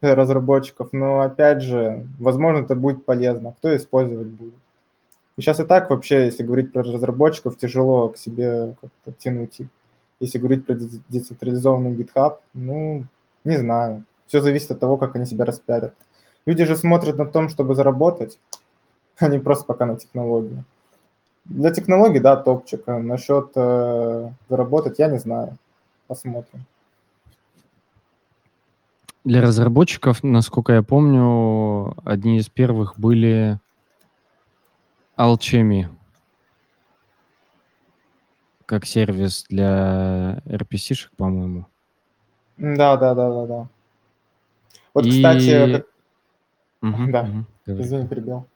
разработчиков, 0.00 0.88
но 0.92 1.20
опять 1.20 1.62
же, 1.62 2.04
возможно, 2.18 2.64
это 2.64 2.74
будет 2.74 3.04
полезно. 3.04 3.52
Кто 3.52 3.76
использовать 3.76 4.26
будет? 4.26 4.54
И 5.36 5.40
сейчас 5.42 5.60
и 5.60 5.64
так 5.64 5.88
вообще, 5.88 6.24
если 6.24 6.42
говорить 6.42 6.72
про 6.72 6.82
разработчиков, 6.82 7.56
тяжело 7.56 8.08
к 8.08 8.18
себе 8.18 8.74
как-то 8.80 9.12
тянуть 9.12 9.60
их. 9.60 9.68
Если 10.20 10.38
говорить 10.38 10.66
про 10.66 10.74
децентрализованный 11.08 11.94
GitHub, 11.94 12.38
ну, 12.54 13.04
не 13.44 13.56
знаю. 13.56 14.04
Все 14.26 14.40
зависит 14.40 14.70
от 14.70 14.80
того, 14.80 14.96
как 14.96 15.16
они 15.16 15.26
себя 15.26 15.44
распятят. 15.44 15.94
Люди 16.44 16.64
же 16.64 16.76
смотрят 16.76 17.16
на 17.18 17.26
том, 17.26 17.48
чтобы 17.48 17.74
заработать, 17.74 18.38
а 19.18 19.28
не 19.28 19.38
просто 19.38 19.64
пока 19.64 19.86
на 19.86 19.96
технологию. 19.96 20.64
Для 21.44 21.70
технологий, 21.70 22.20
да, 22.20 22.36
топчик. 22.36 22.82
А 22.86 22.98
насчет 22.98 23.52
э, 23.54 24.30
заработать, 24.48 24.98
я 24.98 25.08
не 25.08 25.18
знаю. 25.18 25.56
Посмотрим. 26.06 26.64
Для 29.24 29.42
разработчиков, 29.42 30.22
насколько 30.22 30.72
я 30.72 30.82
помню, 30.82 31.94
одни 32.04 32.38
из 32.38 32.48
первых 32.48 32.98
были 32.98 33.58
Alchemy 35.18 35.86
как 38.68 38.84
сервис 38.84 39.46
для 39.48 40.42
RPC-шек, 40.44 41.08
по-моему. 41.16 41.66
Да, 42.58 42.98
да, 42.98 43.14
да, 43.14 43.30
да, 43.30 43.46
да. 43.46 43.68
Вот, 44.92 45.06
И... 45.06 45.10
кстати, 45.10 45.72
как... 45.72 45.86
угу, 46.82 47.10
да, 47.10 47.22
угу, 47.22 47.80
извини, 47.80 48.06
перебил. 48.06 48.46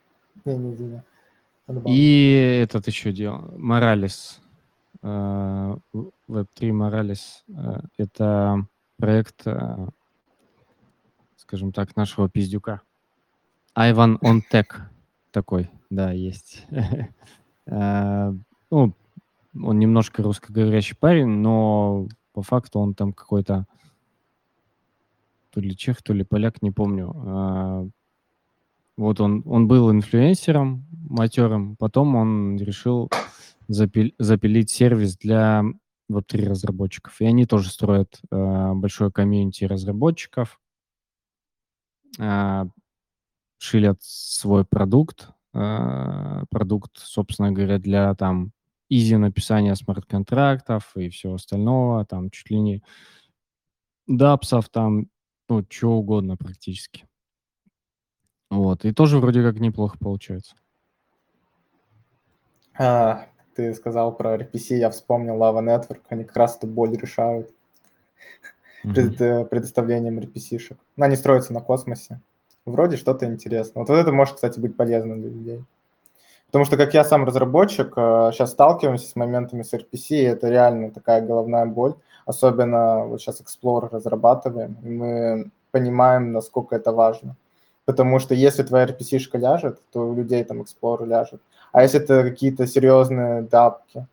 Не, 0.44 0.58
не 0.58 0.74
извини. 0.74 1.00
И 1.86 2.60
этот 2.62 2.88
еще 2.88 3.10
делал, 3.12 3.54
Моралес. 3.56 4.42
Web3 5.02 6.72
Моралес. 6.72 7.44
Это 7.96 8.66
проект, 8.98 9.46
э, 9.46 9.88
скажем 11.36 11.72
так, 11.72 11.96
нашего 11.96 12.28
пиздюка. 12.28 12.82
Айван 13.74 14.18
он 14.20 14.42
Тек 14.42 14.82
такой, 15.30 15.70
да, 15.88 16.12
есть. 16.12 16.66
Э, 17.64 18.32
ну, 18.72 18.92
он 19.54 19.78
немножко 19.78 20.22
русскоговорящий 20.22 20.96
парень, 20.96 21.28
но 21.28 22.08
по 22.32 22.42
факту 22.42 22.80
он 22.80 22.94
там 22.94 23.12
какой-то 23.12 23.66
то 25.50 25.60
ли 25.60 25.76
чех, 25.76 26.02
то 26.02 26.14
ли 26.14 26.24
поляк, 26.24 26.62
не 26.62 26.70
помню. 26.70 27.12
Э, 27.14 27.88
вот 28.96 29.20
он, 29.20 29.42
он 29.44 29.68
был 29.68 29.90
инфлюенсером 29.90 30.86
матерым, 30.90 31.76
потом 31.76 32.16
он 32.16 32.56
решил 32.56 33.10
запи 33.68 34.14
запилить 34.18 34.70
сервис 34.70 35.16
для 35.18 35.62
Web3 36.10 36.48
разработчиков. 36.48 37.20
И 37.20 37.26
они 37.26 37.44
тоже 37.44 37.70
строят 37.70 38.20
э, 38.30 38.72
большое 38.74 39.12
комьюнити 39.12 39.64
разработчиков, 39.64 40.58
э, 42.18 42.64
шилят 43.58 43.98
свой 44.00 44.64
продукт, 44.64 45.28
продукт, 45.52 46.92
собственно 46.96 47.52
говоря, 47.52 47.78
для 47.78 48.14
там 48.14 48.52
изи 48.92 49.16
написания 49.16 49.74
смарт-контрактов 49.74 50.92
и 50.96 51.08
всего 51.08 51.34
остального, 51.34 52.04
там 52.04 52.30
чуть 52.30 52.50
ли 52.50 52.60
не 52.60 52.82
дапсов, 54.06 54.68
там, 54.68 55.06
ну, 55.48 55.64
чего 55.64 55.98
угодно 55.98 56.36
практически. 56.36 57.06
Вот, 58.50 58.84
и 58.84 58.92
тоже 58.92 59.18
вроде 59.18 59.42
как 59.42 59.60
неплохо 59.60 59.96
получается. 59.98 60.54
А, 62.78 63.28
ты 63.54 63.72
сказал 63.74 64.14
про 64.14 64.36
RPC, 64.36 64.76
я 64.76 64.90
вспомнил 64.90 65.36
Lava 65.36 65.62
Network, 65.62 66.02
они 66.08 66.24
как 66.24 66.36
раз 66.36 66.58
эту 66.58 66.66
боль 66.66 66.94
решают 66.94 67.50
пред, 68.82 69.18
э, 69.20 69.46
предоставлением 69.46 70.18
RPC-шек. 70.18 70.76
Но 70.96 71.06
они 71.06 71.16
строятся 71.16 71.54
на 71.54 71.60
космосе. 71.60 72.20
Вроде 72.66 72.96
что-то 72.96 73.24
интересное. 73.24 73.84
Вот 73.84 73.90
это 73.90 74.12
может, 74.12 74.34
кстати, 74.34 74.60
быть 74.60 74.76
полезно 74.76 75.16
для 75.16 75.30
людей. 75.30 75.64
Потому 76.52 76.66
что, 76.66 76.76
как 76.76 76.92
я 76.92 77.02
сам 77.02 77.24
разработчик, 77.24 77.94
сейчас 77.94 78.50
э, 78.50 78.52
сталкиваемся 78.52 79.08
с 79.08 79.16
моментами 79.16 79.62
с 79.62 79.72
RPC, 79.72 80.08
и 80.10 80.22
это 80.24 80.50
реально 80.50 80.90
такая 80.90 81.22
головная 81.22 81.64
боль. 81.64 81.94
Особенно 82.26 83.06
вот 83.06 83.22
сейчас 83.22 83.40
Explorer 83.40 83.88
разрабатываем, 83.90 84.76
и 84.82 84.90
мы 84.90 85.50
понимаем, 85.70 86.32
насколько 86.32 86.76
это 86.76 86.92
важно. 86.92 87.36
Потому 87.86 88.18
что 88.18 88.34
если 88.34 88.64
твоя 88.64 88.84
RPC-шка 88.84 89.38
ляжет, 89.38 89.80
то 89.92 90.06
у 90.06 90.14
людей 90.14 90.44
там 90.44 90.60
Explorer 90.60 91.06
ляжет. 91.06 91.40
А 91.72 91.84
если 91.84 92.00
это 92.02 92.22
какие-то 92.22 92.66
серьезные 92.66 93.40
дапки, 93.40 94.06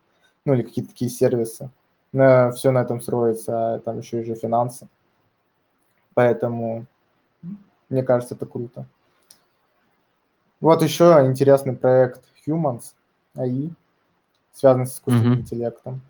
ну 0.46 0.54
или 0.54 0.62
какие-то 0.62 0.92
такие 0.92 1.10
сервисы, 1.10 1.68
на, 2.10 2.52
все 2.52 2.70
на 2.70 2.78
этом 2.78 3.02
строится, 3.02 3.74
а 3.74 3.78
там 3.80 3.98
еще 3.98 4.22
и 4.22 4.24
же 4.24 4.34
финансы. 4.34 4.88
Поэтому 6.14 6.86
мне 7.90 8.02
кажется, 8.02 8.34
это 8.34 8.46
круто. 8.46 8.86
Вот 10.60 10.82
еще 10.82 11.22
интересный 11.26 11.74
проект 11.74 12.22
Humans 12.46 12.92
AI, 13.36 13.70
связанный 14.52 14.86
с 14.86 14.94
искусственным 14.94 15.34
mm-hmm. 15.34 15.40
интеллектом. 15.40 16.00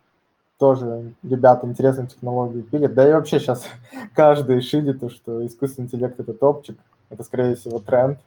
Тоже 0.58 1.14
ребята 1.22 1.66
интересные 1.66 2.06
технологии 2.06 2.60
пилят. 2.60 2.94
Да 2.94 3.08
и 3.08 3.12
вообще 3.12 3.40
сейчас 3.40 3.66
каждый 4.14 4.60
шидит, 4.60 5.00
то, 5.00 5.08
что 5.08 5.46
искусственный 5.46 5.86
интеллект 5.86 6.18
это 6.20 6.34
топчик. 6.34 6.78
Это, 7.08 7.24
скорее 7.24 7.56
всего, 7.56 7.80
тренд. 7.80 8.18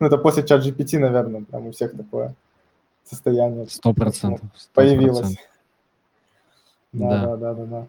Ну, 0.00 0.06
это 0.06 0.16
после 0.18 0.46
чат 0.46 0.64
GPT, 0.64 0.98
наверное, 0.98 1.42
прям 1.42 1.66
у 1.66 1.72
всех 1.72 1.96
такое 1.96 2.34
состояние. 3.04 3.66
Сто 3.66 3.92
процентов. 3.92 4.48
Появилось. 4.72 5.36
Да, 6.92 7.08
да, 7.08 7.26
да, 7.26 7.36
да, 7.36 7.54
да, 7.54 7.64
да. 7.64 7.86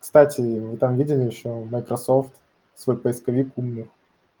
Кстати, 0.00 0.40
вы 0.40 0.76
там 0.76 0.96
видели 0.96 1.22
еще 1.22 1.64
Microsoft 1.64 2.32
свой 2.74 2.96
поисковик 2.96 3.52
умный 3.56 3.88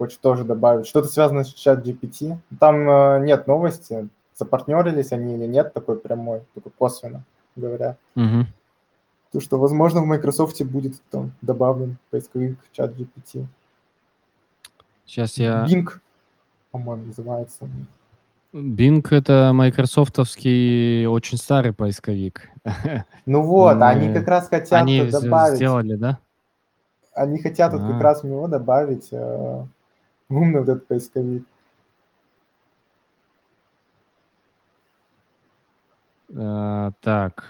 хочет 0.00 0.20
тоже 0.20 0.44
добавить. 0.44 0.86
Что-то 0.86 1.08
связано 1.08 1.44
с 1.44 1.52
чат 1.52 1.86
GPT. 1.86 2.38
Там 2.58 2.88
э, 2.88 3.20
нет 3.20 3.46
новости, 3.46 4.08
запартнерились 4.40 5.12
они 5.12 5.34
или 5.34 5.46
нет, 5.46 5.72
такой 5.72 5.98
прямой, 5.98 6.42
только 6.54 6.70
косвенно 6.70 7.22
говоря. 7.56 7.96
Угу. 8.16 8.46
То, 9.32 9.40
что, 9.40 9.58
возможно, 9.58 10.00
в 10.00 10.06
Microsoft 10.06 10.60
будет 10.62 11.00
там 11.10 11.32
добавлен 11.40 11.98
поисковик 12.10 12.58
чат 12.72 12.92
GPT. 12.96 13.46
Сейчас 15.06 15.36
я... 15.38 15.64
Bing, 15.64 15.88
по-моему, 16.72 17.06
называется. 17.06 17.68
Bing— 18.52 19.06
это 19.10 19.52
майкрософтовский 19.54 21.06
очень 21.06 21.38
старый 21.38 21.72
поисковик. 21.72 22.48
Ну 23.26 23.42
вот, 23.42 23.76
Мы... 23.76 23.86
они 23.86 24.12
как 24.12 24.26
раз 24.26 24.48
хотят 24.48 24.72
они 24.72 25.02
добавить... 25.04 25.56
сделали, 25.56 25.94
да? 25.94 26.18
Они 27.14 27.38
хотят 27.38 27.72
вот 27.72 27.82
как 27.82 28.00
раз 28.00 28.22
в 28.22 28.26
него 28.26 28.48
добавить 28.48 29.08
э, 29.12 29.64
умный 30.28 30.60
вот 30.60 30.68
этот 30.68 30.86
поисковик. 30.88 31.44
А, 36.36 36.92
так, 37.00 37.44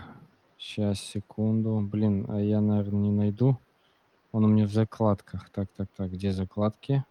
сейчас, 0.59 1.01
секунду. 1.01 1.81
Блин, 1.81 2.27
а 2.29 2.41
я, 2.41 2.61
наверное, 2.61 3.01
не 3.01 3.11
найду. 3.11 3.59
Он 4.33 4.45
у 4.45 4.49
меня 4.49 4.67
в 4.67 4.73
закладках. 4.73 5.51
Так, 5.51 5.69
так, 5.77 5.89
так, 5.97 6.11
где 6.11 6.33
закладки? 6.33 7.05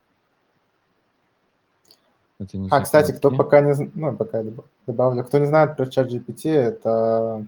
Это 2.39 2.57
не 2.57 2.69
а, 2.69 2.81
кстати, 2.81 3.11
кто 3.11 3.31
пока 3.31 3.61
не... 3.61 3.91
Ну, 3.93 4.15
пока 4.15 4.39
я 4.39 4.51
добавлю. 4.87 5.23
Кто 5.25 5.39
не 5.39 5.45
знает 5.45 5.75
про 5.75 5.87
чат 5.87 6.09
GPT, 6.09 6.49
это 6.49 7.45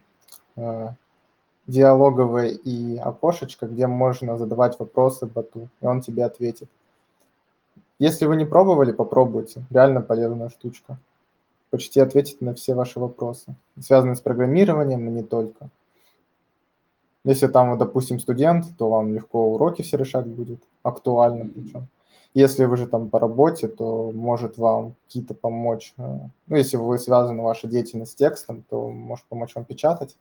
э, 0.58 0.90
диалоговое 1.68 2.50
и 2.50 2.98
окошечко, 2.98 3.68
где 3.68 3.88
можно 3.88 4.38
задавать 4.38 4.78
вопросы 4.80 5.26
боту, 5.26 5.70
и 5.80 5.86
он 5.86 6.02
тебе 6.02 6.26
ответит. 6.26 6.70
Если 8.00 8.26
вы 8.26 8.36
не 8.36 8.46
пробовали, 8.46 8.92
попробуйте. 8.92 9.64
Реально 9.70 10.02
полезная 10.02 10.50
штучка. 10.50 10.98
Почти 11.72 12.00
ответит 12.00 12.42
на 12.42 12.54
все 12.54 12.76
ваши 12.76 13.00
вопросы, 13.00 13.56
связанные 13.80 14.16
с 14.16 14.22
программированием, 14.22 15.04
но 15.04 15.10
не 15.10 15.24
только. 15.24 15.70
Если 17.24 17.48
там, 17.48 17.78
допустим, 17.78 18.20
студент, 18.20 18.66
то 18.78 18.90
вам 18.90 19.14
легко 19.14 19.54
уроки 19.54 19.82
все 19.82 19.98
решать 19.98 20.28
будет, 20.28 20.62
актуально 20.84 21.48
причем. 21.48 21.88
Если 22.34 22.66
вы 22.66 22.78
же 22.78 22.88
там 22.88 23.10
по 23.10 23.20
работе, 23.20 23.68
то 23.68 24.12
может 24.14 24.58
вам 24.58 24.96
какие-то 25.06 25.34
помочь. 25.34 25.94
Э, 25.98 26.20
ну, 26.48 26.56
если 26.56 26.78
вы 26.78 26.98
связаны 26.98 27.44
ваша 27.44 27.68
деятельность 27.68 28.14
с 28.14 28.16
текстом, 28.16 28.64
то 28.70 28.90
может 28.90 29.26
помочь 29.26 29.54
вам 29.54 29.66
печатать. 29.66 30.18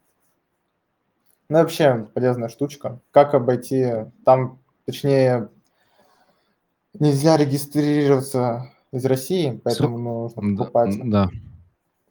Ну, 1.48 1.58
вообще 1.58 2.08
полезная 2.14 2.48
штучка. 2.48 2.98
Как 3.12 3.34
обойти, 3.34 4.06
там, 4.24 4.58
точнее, 4.86 5.48
нельзя 6.94 7.36
регистрироваться 7.36 8.72
из 8.92 9.04
России, 9.04 9.60
поэтому 9.62 9.98
нужно 9.98 10.56
покупать 10.56 10.96
да. 11.04 11.30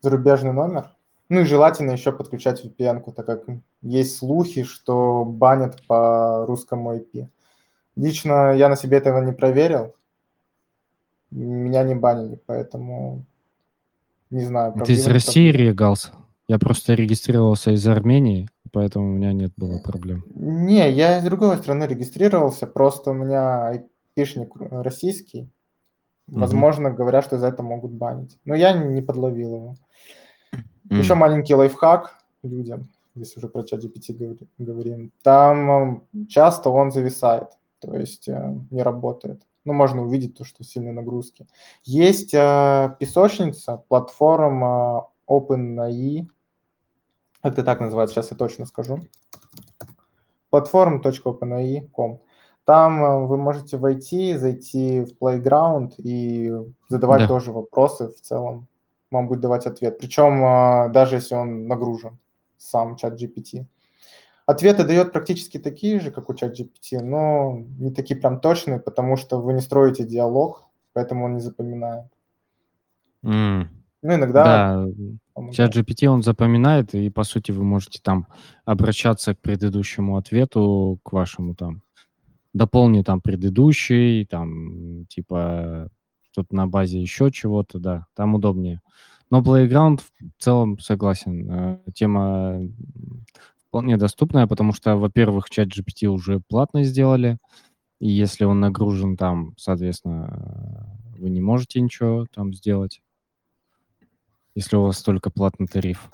зарубежный 0.02 0.54
номер. 0.54 0.96
Ну 1.30 1.42
и 1.42 1.46
желательно 1.46 1.92
еще 1.92 2.12
подключать 2.12 2.66
VPN, 2.66 3.04
так 3.14 3.26
как 3.26 3.46
есть 3.82 4.18
слухи, 4.18 4.64
что 4.64 5.24
банят 5.26 5.86
по 5.86 6.46
русскому 6.48 6.96
IP. 6.96 7.28
Лично 7.96 8.54
я 8.56 8.70
на 8.70 8.76
себе 8.76 8.98
этого 8.98 9.24
не 9.24 9.34
проверил. 9.34 9.94
Меня 11.30 11.84
не 11.84 11.94
банили, 11.94 12.42
поэтому 12.46 13.26
не 14.32 14.42
знаю. 14.42 14.74
Ты 14.86 14.94
из 14.94 15.06
России 15.06 15.52
регался? 15.52 16.14
Я 16.48 16.58
просто 16.58 16.96
регистрировался 16.96 17.72
из 17.72 17.86
Армении, 17.88 18.50
поэтому 18.72 19.06
у 19.06 19.14
меня 19.14 19.34
нет 19.34 19.52
было 19.56 19.78
проблем. 19.78 20.24
Не, 20.34 20.90
я 20.92 21.20
из 21.20 21.24
другой 21.24 21.58
страны 21.58 21.84
регистрировался, 21.84 22.66
просто 22.66 23.12
у 23.12 23.14
меня 23.14 23.68
айпишник 23.68 24.56
российский. 24.56 25.52
Возможно, 26.32 26.88
mm-hmm. 26.88 26.96
говорят, 26.96 27.26
что 27.26 27.38
за 27.38 27.48
это 27.48 27.64
могут 27.64 27.92
банить. 27.92 28.38
Но 28.46 28.56
я 28.56 28.74
не 28.74 29.02
подловил 29.02 29.56
его. 29.56 29.76
Mm-hmm. 30.54 30.98
Еще 30.98 31.16
маленький 31.16 31.56
лайфхак 31.56 32.16
людям, 32.44 32.90
если 33.16 33.40
уже 33.40 33.48
про 33.48 33.64
чат 33.64 33.84
GPT 33.84 34.48
говорим. 34.58 35.12
Там 35.24 36.04
часто 36.28 36.70
он 36.70 36.92
зависает, 36.92 37.50
то 37.80 37.96
есть 37.96 38.28
э, 38.28 38.56
не 38.72 38.82
работает. 38.84 39.42
Ну, 39.66 39.74
можно 39.74 40.02
увидеть 40.02 40.38
то, 40.38 40.46
что 40.46 40.64
сильные 40.64 40.94
нагрузки. 40.94 41.48
Есть 41.84 42.34
э, 42.34 42.96
песочница, 43.00 43.84
платформа 43.88 45.10
OpenAI. 45.30 46.28
Это 47.44 47.64
так 47.64 47.80
называется, 47.80 48.16
сейчас 48.16 48.32
я 48.32 48.38
точно 48.38 48.66
скажу. 48.66 49.00
Platform.openai.com. 50.52 52.20
Там 52.70 53.04
э, 53.04 53.26
вы 53.26 53.38
можете 53.38 53.78
войти, 53.78 54.38
зайти 54.38 55.02
в 55.02 55.18
Playground 55.20 55.94
и 55.98 56.54
задавать 56.88 57.22
да. 57.22 57.28
тоже 57.28 57.52
вопросы 57.52 58.10
в 58.10 58.22
целом. 58.22 58.68
Вам 59.10 59.28
будет 59.28 59.40
давать 59.40 59.66
ответ. 59.66 59.98
Причем 59.98 60.44
э, 60.44 60.90
даже 60.94 61.16
если 61.16 61.34
он 61.34 61.66
нагружен, 61.66 62.20
сам 62.60 62.96
чат 62.96 63.20
GPT. 63.20 63.66
Ответы 64.46 64.84
дает 64.84 65.12
практически 65.14 65.58
такие 65.58 66.00
же, 66.00 66.12
как 66.12 66.30
у 66.30 66.36
чат 66.36 66.60
GPT, 66.60 67.02
но 67.02 67.66
не 67.80 67.92
такие 67.92 68.20
прям 68.20 68.40
точные, 68.40 68.80
потому 68.80 69.18
что 69.18 69.42
вы 69.42 69.54
не 69.54 69.62
строите 69.62 70.04
диалог, 70.04 70.64
поэтому 70.94 71.26
он 71.26 71.34
не 71.34 71.42
запоминает. 71.42 72.06
Mm. 73.26 73.66
Ну, 74.04 74.14
иногда... 74.14 74.86
Да, 75.36 75.52
чат 75.54 75.76
GPT 75.76 76.06
он 76.06 76.22
запоминает, 76.22 76.94
и, 76.94 77.10
по 77.10 77.24
сути, 77.24 77.52
вы 77.52 77.64
можете 77.64 78.00
там 78.00 78.28
обращаться 78.64 79.34
к 79.34 79.40
предыдущему 79.40 80.18
ответу, 80.18 81.00
к 81.02 81.14
вашему 81.14 81.56
там 81.56 81.82
дополни 82.54 83.04
там 83.04 83.22
предыдущий, 83.22 84.26
там, 84.26 85.06
типа, 85.08 85.90
что-то 86.32 86.56
на 86.56 86.68
базе 86.68 87.02
еще 87.02 87.32
чего-то, 87.32 87.80
да, 87.80 88.06
там 88.16 88.36
удобнее. 88.36 88.82
Но 89.30 89.42
Playground 89.42 90.00
в 90.00 90.44
целом 90.44 90.80
согласен. 90.80 91.50
Э, 91.52 91.80
тема 91.94 92.62
вполне 93.68 93.98
доступная, 93.98 94.48
потому 94.48 94.74
что, 94.74 94.96
во-первых, 94.98 95.50
чат 95.50 95.68
GPT 95.68 96.08
уже 96.08 96.40
платно 96.40 96.84
сделали, 96.84 97.38
и 98.00 98.10
если 98.10 98.46
он 98.46 98.60
нагружен 98.60 99.18
там, 99.18 99.54
соответственно, 99.58 100.98
вы 101.18 101.30
не 101.30 101.42
можете 101.42 101.82
ничего 101.82 102.26
там 102.34 102.54
сделать, 102.54 103.02
если 104.56 104.76
у 104.78 104.84
вас 104.84 105.02
только 105.04 105.30
платный 105.30 105.68
тариф. 105.68 106.10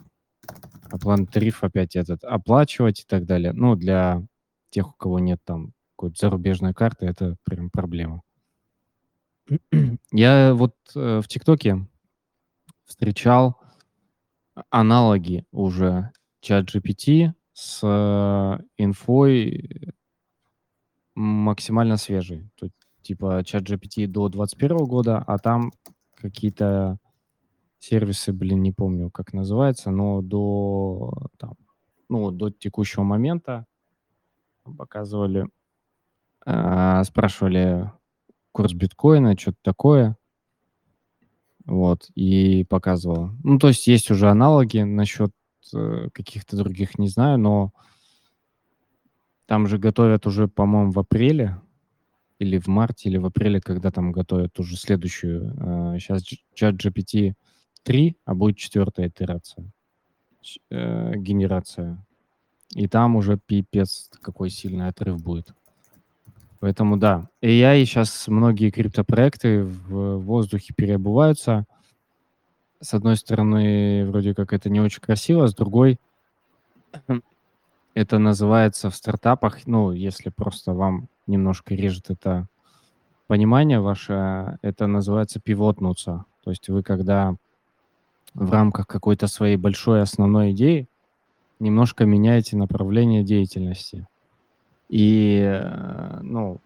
оплатный 0.91 1.28
тариф 1.28 1.63
опять 1.63 1.95
этот 1.95 2.24
оплачивать 2.24 3.02
и 3.02 3.06
так 3.08 3.26
далее. 3.26 3.54
Ну, 3.54 3.76
для 3.76 4.24
тех, 4.71 4.89
у 4.89 4.93
кого 4.93 5.19
нет 5.19 5.39
там 5.45 5.74
какой-то 5.95 6.15
зарубежной 6.19 6.73
карты, 6.73 7.05
это 7.05 7.38
прям 7.43 7.69
проблема. 7.69 8.21
Я 10.12 10.53
вот 10.53 10.75
э, 10.95 11.21
в 11.21 11.27
ТикТоке 11.27 11.88
встречал 12.86 13.60
аналоги 14.69 15.45
уже 15.51 16.12
чат 16.41 16.73
GPT 16.73 17.31
с 17.53 17.79
э, 17.84 18.63
инфой 18.77 19.93
максимально 21.15 21.97
свежей. 21.97 22.49
Тут 22.55 22.71
типа 23.01 23.43
чат 23.45 23.63
GPT 23.63 24.08
до 24.08 24.29
21 24.29 24.77
года, 24.86 25.23
а 25.25 25.38
там 25.38 25.71
какие-то 26.15 26.99
сервисы, 27.79 28.34
блин, 28.34 28.62
не 28.62 28.71
помню, 28.71 29.12
как 29.12 29.34
называется, 29.34 29.91
но 29.91 30.21
до, 30.21 31.13
там, 31.38 31.53
ну, 32.10 32.31
до 32.31 32.49
текущего 32.49 33.03
момента 33.03 33.65
показывали, 34.77 35.47
спрашивали 36.45 37.91
курс 38.51 38.73
биткоина, 38.73 39.38
что-то 39.38 39.58
такое, 39.63 40.17
вот, 41.65 42.10
и 42.15 42.63
показывал. 42.63 43.31
Ну, 43.43 43.58
то 43.60 43.69
есть 43.69 43.88
есть 43.88 44.12
уже 44.12 44.29
аналоги 44.29 44.79
насчет 44.79 45.31
э, 45.73 46.10
каких-то 46.13 46.55
других, 46.55 46.97
не 46.99 47.10
знаю, 47.10 47.39
но 47.39 47.71
там 49.45 49.67
же 49.67 49.77
готовят 49.77 50.25
уже, 50.27 50.47
по-моему, 50.47 50.91
в 50.91 50.99
апреле 50.99 51.60
или 52.39 52.58
в 52.58 52.67
марте, 52.67 53.10
или 53.10 53.17
в 53.17 53.25
апреле, 53.25 53.62
когда 53.62 53.91
там 53.91 54.12
готовят 54.12 54.60
уже 54.60 54.77
следующую. 54.77 55.95
Э, 55.95 55.99
сейчас 55.99 56.23
чат 56.53 56.75
GPT 56.75 57.34
3, 57.84 58.17
а 58.25 58.36
будет 58.36 58.58
четвертая 58.58 59.08
итерация, 59.08 59.71
э, 60.69 61.13
генерация. 61.17 62.05
И 62.73 62.88
там 62.88 63.15
уже 63.15 63.39
пипец 63.43 64.10
какой 64.21 64.49
сильный 64.49 64.88
отрыв 64.88 65.21
будет. 65.21 65.53
Поэтому 66.59 66.97
да. 66.97 67.29
AI 67.41 67.85
сейчас 67.85 68.27
многие 68.27 68.71
криптопроекты 68.71 69.63
в 69.63 70.17
воздухе 70.17 70.73
переобуваются. 70.75 71.65
С 72.81 72.93
одной 72.93 73.17
стороны, 73.17 74.05
вроде 74.07 74.33
как 74.33 74.53
это 74.53 74.69
не 74.69 74.79
очень 74.79 75.01
красиво, 75.01 75.47
с 75.47 75.55
другой, 75.55 75.97
это 77.93 78.19
называется 78.19 78.89
в 78.89 78.95
стартапах, 78.95 79.65
ну, 79.65 79.91
если 79.91 80.29
просто 80.29 80.73
вам 80.73 81.07
немножко 81.27 81.73
режет 81.73 82.09
это 82.09 82.47
понимание 83.27 83.79
ваше, 83.79 84.59
это 84.61 84.87
называется 84.87 85.39
пивотнуться. 85.39 86.25
То 86.43 86.51
есть 86.51 86.69
вы 86.69 86.83
когда 86.83 87.35
в 88.33 88.51
рамках 88.51 88.85
какой-то 88.85 89.27
своей 89.27 89.57
большой 89.57 90.01
основной 90.01 90.51
идеи 90.51 90.87
немножко 91.59 92.05
меняете 92.05 92.57
направление 92.57 93.23
деятельности. 93.23 94.07
И, 94.89 95.41
э, 95.43 96.19
ну, 96.21 96.62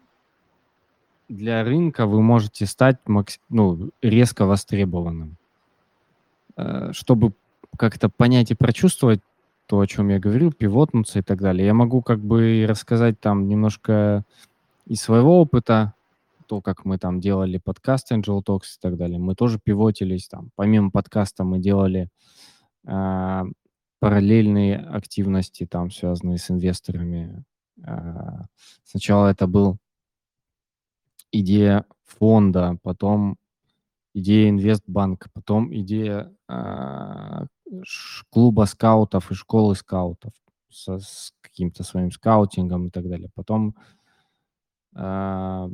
для 1.28 1.64
рынка 1.64 2.06
вы 2.06 2.22
можете 2.22 2.66
стать 2.66 2.98
ну, 3.48 3.90
резко 4.02 4.46
востребованным. 4.46 5.36
Э, 6.56 6.92
чтобы 6.92 7.32
как-то 7.76 8.08
понять 8.08 8.50
и 8.50 8.54
прочувствовать 8.54 9.20
то, 9.66 9.80
о 9.80 9.86
чем 9.86 10.08
я 10.08 10.18
говорил, 10.18 10.52
пивотнуться 10.52 11.20
и 11.20 11.22
так 11.22 11.40
далее. 11.40 11.66
Я 11.66 11.74
могу 11.74 12.02
как 12.02 12.18
бы 12.18 12.66
рассказать 12.68 13.20
там 13.20 13.46
немножко 13.46 14.24
из 14.86 15.00
своего 15.00 15.40
опыта, 15.40 15.94
то, 16.46 16.60
как 16.60 16.84
мы 16.84 16.98
там 16.98 17.20
делали 17.20 17.58
подкаст 17.58 18.10
Angel 18.10 18.42
Talks 18.44 18.76
и 18.76 18.80
так 18.80 18.96
далее. 18.96 19.20
Мы 19.20 19.36
тоже 19.36 19.60
пивотились 19.62 20.26
там. 20.26 20.50
Помимо 20.56 20.90
подкаста 20.90 21.44
мы 21.44 21.60
делали 21.60 22.08
э, 22.84 23.42
параллельные 24.00 24.78
активности, 24.78 25.64
там, 25.64 25.92
связанные 25.92 26.38
с 26.38 26.50
инвесторами. 26.50 27.44
Э, 27.86 28.44
сначала 28.84 29.28
это 29.28 29.46
был 29.46 29.78
идея 31.32 31.84
фонда, 32.04 32.78
потом 32.82 33.36
идея 34.14 34.50
инвестбанка, 34.50 35.30
потом 35.32 35.74
идея 35.74 36.32
э, 36.48 37.46
клуба 38.30 38.64
скаутов 38.64 39.30
и 39.30 39.34
школы 39.34 39.74
скаутов 39.74 40.32
со, 40.70 40.98
с 40.98 41.32
каким-то 41.40 41.84
своим 41.84 42.10
скаутингом 42.10 42.88
и 42.88 42.90
так 42.90 43.08
далее. 43.08 43.30
Потом 43.34 43.76
э, 44.94 45.70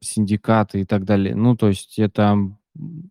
синдикаты 0.00 0.80
и 0.80 0.84
так 0.84 1.04
далее. 1.04 1.34
Ну, 1.34 1.56
то 1.56 1.68
есть 1.68 1.98
это 1.98 2.36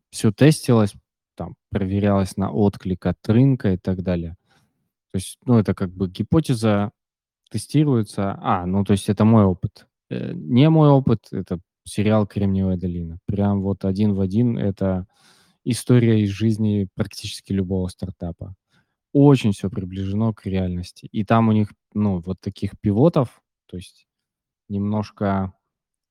все 0.10 0.32
тестилось, 0.32 0.93
там, 1.36 1.55
проверялось 1.69 2.38
на 2.38 2.51
отклик 2.51 3.05
от 3.05 3.17
рынка 3.27 3.73
и 3.73 3.77
так 3.77 4.01
далее. 4.03 4.36
То 5.12 5.17
есть, 5.17 5.39
ну, 5.45 5.58
это 5.58 5.73
как 5.73 5.91
бы 5.91 6.08
гипотеза 6.10 6.91
тестируется. 7.49 8.38
А, 8.41 8.65
ну, 8.65 8.83
то 8.83 8.93
есть 8.93 9.09
это 9.09 9.25
мой 9.25 9.43
опыт. 9.43 9.88
Э, 10.09 10.33
не 10.33 10.69
мой 10.69 10.89
опыт, 10.89 11.27
это 11.31 11.59
сериал 11.83 12.27
«Кремниевая 12.27 12.77
долина». 12.77 13.19
Прям 13.25 13.62
вот 13.62 13.85
один 13.85 14.13
в 14.13 14.21
один 14.21 14.57
это 14.57 15.07
история 15.63 16.21
из 16.23 16.29
жизни 16.29 16.88
практически 16.95 17.53
любого 17.53 17.88
стартапа. 17.88 18.55
Очень 19.13 19.53
все 19.53 19.69
приближено 19.69 20.33
к 20.33 20.45
реальности. 20.45 21.07
И 21.12 21.23
там 21.25 21.49
у 21.49 21.51
них, 21.51 21.73
ну, 21.93 22.21
вот 22.21 22.39
таких 22.41 22.79
пивотов, 22.79 23.41
то 23.65 23.77
есть 23.77 24.07
немножко 24.67 25.53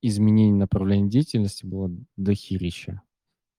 изменений 0.01 0.53
направления 0.53 1.09
деятельности 1.09 1.65
было 1.65 1.91
дохерища. 2.17 3.01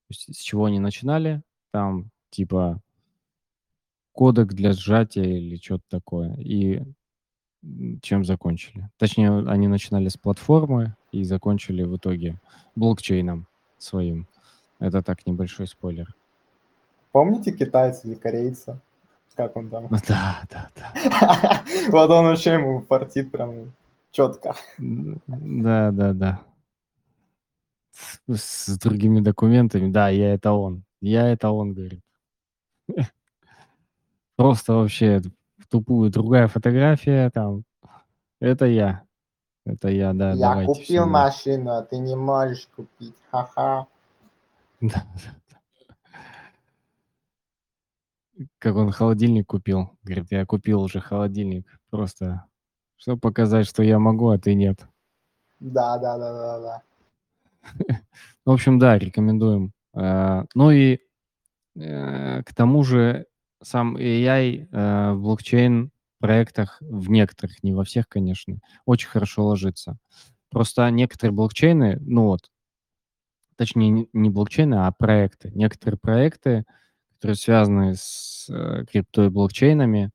То 0.07 0.13
есть 0.13 0.35
с 0.35 0.41
чего 0.41 0.65
они 0.65 0.79
начинали? 0.79 1.41
Там 1.71 2.11
типа 2.29 2.81
кодек 4.11 4.53
для 4.53 4.73
сжатия 4.73 5.23
или 5.23 5.55
что-то 5.57 5.83
такое. 5.89 6.35
И 6.35 6.81
чем 8.01 8.25
закончили. 8.25 8.89
Точнее, 8.97 9.39
они 9.47 9.67
начинали 9.67 10.09
с 10.09 10.17
платформы 10.17 10.95
и 11.11 11.23
закончили 11.23 11.83
в 11.83 11.97
итоге 11.97 12.39
блокчейном 12.75 13.47
своим. 13.77 14.27
Это 14.79 15.03
так, 15.03 15.25
небольшой 15.27 15.67
спойлер. 15.67 16.15
Помните 17.11 17.51
китайца 17.51 18.07
или 18.07 18.15
корейца? 18.15 18.81
Как 19.35 19.55
он 19.55 19.69
там? 19.69 19.87
Да, 20.07 20.43
да, 20.49 20.69
да. 20.75 21.63
Вот 21.89 22.09
он 22.09 22.25
вообще 22.25 22.53
ему 22.53 22.81
портит 22.81 23.31
прям 23.31 23.73
четко. 24.11 24.55
Да, 24.77 25.91
да, 25.91 26.13
да. 26.13 26.41
С, 28.27 28.65
с 28.65 28.77
другими 28.77 29.19
документами. 29.19 29.91
Да, 29.91 30.09
я 30.09 30.33
это 30.33 30.51
он. 30.51 30.83
Я 30.99 31.29
это 31.29 31.49
он, 31.51 31.73
говорит. 31.73 32.01
Просто 34.35 34.73
вообще 34.73 35.21
тупую 35.71 36.11
другая 36.11 36.47
фотография 36.47 37.31
там. 37.31 37.63
Это 38.39 38.65
я. 38.65 39.03
Это 39.65 39.87
я, 39.87 40.13
да. 40.13 40.33
Я 40.33 40.65
купил 40.65 41.07
машину, 41.07 41.71
а 41.71 41.81
ты 41.83 41.97
не 41.97 42.15
можешь 42.15 42.67
купить. 42.75 43.15
Ха-ха. 43.31 43.87
Как 48.57 48.75
он 48.75 48.91
холодильник 48.91 49.47
купил. 49.47 49.91
Говорит, 50.03 50.31
я 50.31 50.45
купил 50.45 50.81
уже 50.81 50.99
холодильник. 50.99 51.65
Просто, 51.89 52.45
чтобы 52.97 53.19
показать, 53.19 53.67
что 53.67 53.83
я 53.83 53.99
могу, 53.99 54.29
а 54.29 54.39
ты 54.39 54.55
нет. 54.55 54.85
Да, 55.59 55.97
да, 55.99 56.17
да, 56.17 56.33
да, 56.33 56.59
да. 56.59 56.81
В 58.45 58.51
общем, 58.51 58.79
да, 58.79 58.97
рекомендуем. 58.97 59.73
Э, 59.93 60.45
ну 60.55 60.71
и 60.71 60.99
э, 61.75 62.43
к 62.43 62.55
тому 62.55 62.83
же 62.83 63.27
сам 63.61 63.97
AI 63.97 64.67
э, 64.71 65.13
в 65.13 65.21
блокчейн 65.21 65.91
проектах, 66.19 66.77
в 66.81 67.09
некоторых, 67.09 67.63
не 67.63 67.73
во 67.73 67.83
всех, 67.83 68.07
конечно, 68.07 68.59
очень 68.85 69.09
хорошо 69.09 69.45
ложится. 69.45 69.97
Просто 70.49 70.89
некоторые 70.89 71.33
блокчейны, 71.33 71.97
ну 72.01 72.25
вот, 72.25 72.51
точнее, 73.55 74.07
не 74.13 74.29
блокчейны, 74.29 74.75
а 74.85 74.91
проекты. 74.91 75.51
Некоторые 75.55 75.97
проекты, 75.99 76.65
которые 77.15 77.35
связаны 77.35 77.95
с 77.95 78.47
э, 78.49 78.85
крипто 78.89 79.25
и 79.25 79.29
блокчейнами, 79.29 80.11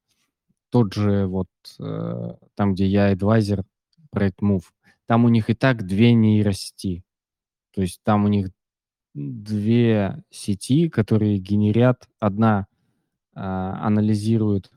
тот 0.71 0.93
же 0.95 1.27
вот 1.27 1.49
э, 1.79 2.35
там, 2.55 2.75
где 2.75 2.87
я 2.87 3.09
адвайзер, 3.11 3.65
проект 4.11 4.43
Move, 4.43 4.65
там 5.07 5.25
у 5.25 5.29
них 5.29 5.51
и 5.51 5.55
так 5.55 5.87
две 5.87 6.13
нейросети. 6.13 7.05
То 7.73 7.83
есть 7.83 8.01
там 8.03 8.25
у 8.25 8.29
них 8.29 8.51
две 9.15 10.23
сети, 10.31 10.89
которые 10.89 11.39
генерят, 11.39 12.09
одна 12.19 12.67
анализирует 13.39 14.71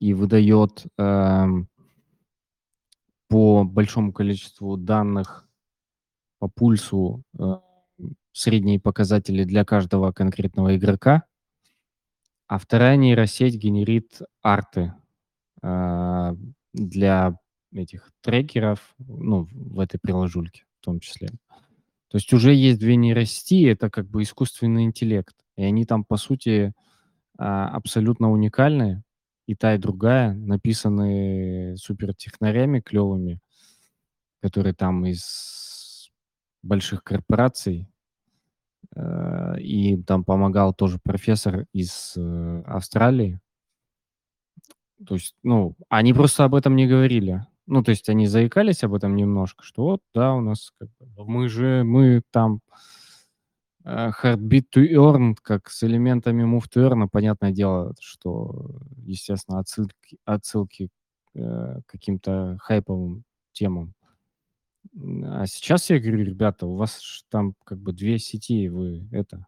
и 0.00 0.14
выдает 0.14 0.86
э, 0.98 1.46
по 3.28 3.64
большому 3.64 4.12
количеству 4.12 4.76
данных 4.76 5.48
по 6.38 6.48
пульсу 6.48 7.22
э, 7.38 7.58
средние 8.32 8.80
показатели 8.80 9.44
для 9.44 9.64
каждого 9.64 10.10
конкретного 10.10 10.76
игрока, 10.76 11.22
а 12.48 12.58
вторая 12.58 12.96
нейросеть 12.96 13.54
генерит 13.54 14.22
арты 14.42 14.92
э, 15.62 16.36
для 16.72 17.38
этих 17.72 18.10
трекеров, 18.22 18.94
ну, 18.98 19.46
в 19.52 19.78
этой 19.78 19.98
приложульке 19.98 20.64
в 20.80 20.84
том 20.84 20.98
числе. 20.98 21.28
То 22.08 22.16
есть 22.16 22.32
уже 22.32 22.52
есть 22.52 22.80
две 22.80 22.96
нейросети, 22.96 23.66
это 23.66 23.88
как 23.88 24.08
бы 24.08 24.22
искусственный 24.22 24.82
интеллект. 24.82 25.36
И 25.56 25.62
они 25.62 25.86
там, 25.86 26.04
по 26.04 26.16
сути, 26.16 26.74
а, 26.76 26.91
абсолютно 27.68 28.30
уникальные. 28.30 29.02
И 29.46 29.54
та, 29.56 29.74
и 29.74 29.78
другая 29.78 30.34
написаны 30.34 31.76
супертехнарями 31.76 32.80
клёвыми, 32.80 33.40
которые 34.42 34.74
там 34.74 35.04
из 35.06 36.10
больших 36.62 37.02
корпораций. 37.04 37.88
Э, 38.96 39.58
и 39.60 40.02
там 40.02 40.24
помогал 40.24 40.74
тоже 40.74 40.98
профессор 41.02 41.66
из, 41.72 42.14
э, 42.16 42.62
Австралии. 42.66 43.40
То 45.06 45.14
есть, 45.14 45.34
ну, 45.42 45.74
они 45.88 46.12
просто 46.14 46.44
об 46.44 46.54
этом 46.54 46.76
не 46.76 46.86
говорили. 46.86 47.46
Ну, 47.66 47.82
то 47.82 47.90
есть 47.90 48.08
они 48.08 48.26
заикались 48.26 48.84
об 48.84 48.94
этом 48.94 49.16
немножко, 49.16 49.64
что 49.64 49.82
вот, 49.84 50.00
да, 50.14 50.34
у 50.34 50.40
нас 50.40 50.72
как 50.78 50.88
бы 50.98 51.24
мы 51.24 51.48
же 51.48 51.84
мы 51.84 52.22
там, 52.30 52.60
Heartbeat 53.84 54.66
to 54.74 54.82
Earn, 54.92 55.36
как 55.42 55.68
с 55.70 55.82
элементами 55.82 56.44
Move 56.44 56.64
to 56.74 56.88
Earn. 56.88 57.08
Понятное 57.10 57.50
дело, 57.52 57.94
что, 58.00 58.80
естественно, 59.04 59.58
отсылки 59.60 60.18
отсылки, 60.24 60.90
э, 61.34 61.40
к 61.86 61.90
каким-то 61.90 62.56
хайповым 62.60 63.24
темам. 63.52 63.94
А 65.24 65.46
сейчас 65.46 65.90
я 65.90 65.98
говорю: 66.00 66.24
"Ребята, 66.24 66.66
у 66.66 66.76
вас 66.76 67.24
там 67.30 67.54
как 67.64 67.78
бы 67.80 67.92
2 67.92 68.18
сети, 68.18 68.68
вы 68.68 69.08
это, 69.12 69.46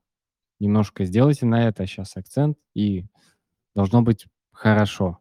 немножко 0.61 1.05
сделайте 1.07 1.47
на 1.47 1.69
это 1.69 1.87
щас 1.87 2.17
акцент, 2.17 2.59
и 2.75 3.07
должно 3.75 4.03
быть 4.03 4.27
хорошо". 4.53 5.21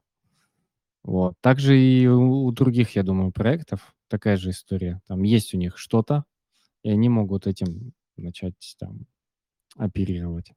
Вот. 1.06 1.36
Также 1.42 1.78
и 1.80 2.08
у 2.08 2.50
других, 2.52 2.96
я 2.96 3.04
думаю, 3.04 3.32
проектов 3.32 3.94
такая 4.10 4.38
же 4.38 4.52
история. 4.52 5.02
Там 5.08 5.24
есть 5.24 5.54
у 5.54 5.58
них 5.58 5.78
что-то, 5.78 6.24
и 6.84 6.92
они 6.92 7.10
могут 7.10 7.48
этим 7.48 7.94
начать 8.18 8.76
там 8.80 9.06
оперировать. 9.78 10.54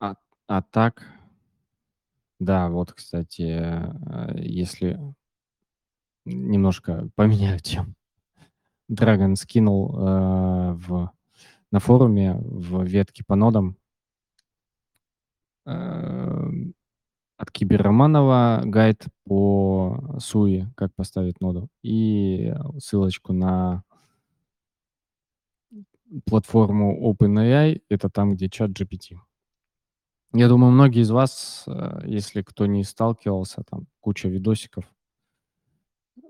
А 0.00 0.14
а 0.48 0.62
так 0.62 1.02
Да, 2.40 2.68
вот, 2.68 2.92
кстати, 2.92 3.42
э, 3.42 4.32
если 4.38 4.98
немножко 6.26 7.08
поменяю 7.14 7.60
тему. 7.60 7.94
Dragon 8.90 9.36
скинул, 9.36 9.96
э, 9.98 10.72
в 10.74 11.12
на 11.72 11.80
форуме 11.80 12.34
в 12.40 12.84
ветке 12.84 13.24
по 13.26 13.36
нодам 13.36 13.76
эм, 15.66 16.74
от 17.38 17.50
Киберроманова 17.52 18.62
гайд 18.66 19.04
по 19.24 19.98
SUI, 20.18 20.66
как 20.76 20.94
поставить 20.96 21.40
ноду, 21.40 21.68
и 21.82 22.54
ссылочку 22.78 23.32
на 23.32 23.84
платформу 26.26 27.10
OpenAI. 27.10 27.82
Это 27.88 28.08
там, 28.10 28.34
где 28.34 28.46
ChatGPT. 28.48 29.16
Я 30.32 30.48
думаю, 30.48 30.72
многие 30.72 31.02
из 31.02 31.10
вас, 31.10 31.64
э, 31.66 32.00
если 32.06 32.42
кто 32.42 32.66
не 32.66 32.84
сталкивался, 32.84 33.62
там 33.68 33.86
куча 34.00 34.28
видосиков 34.28 34.84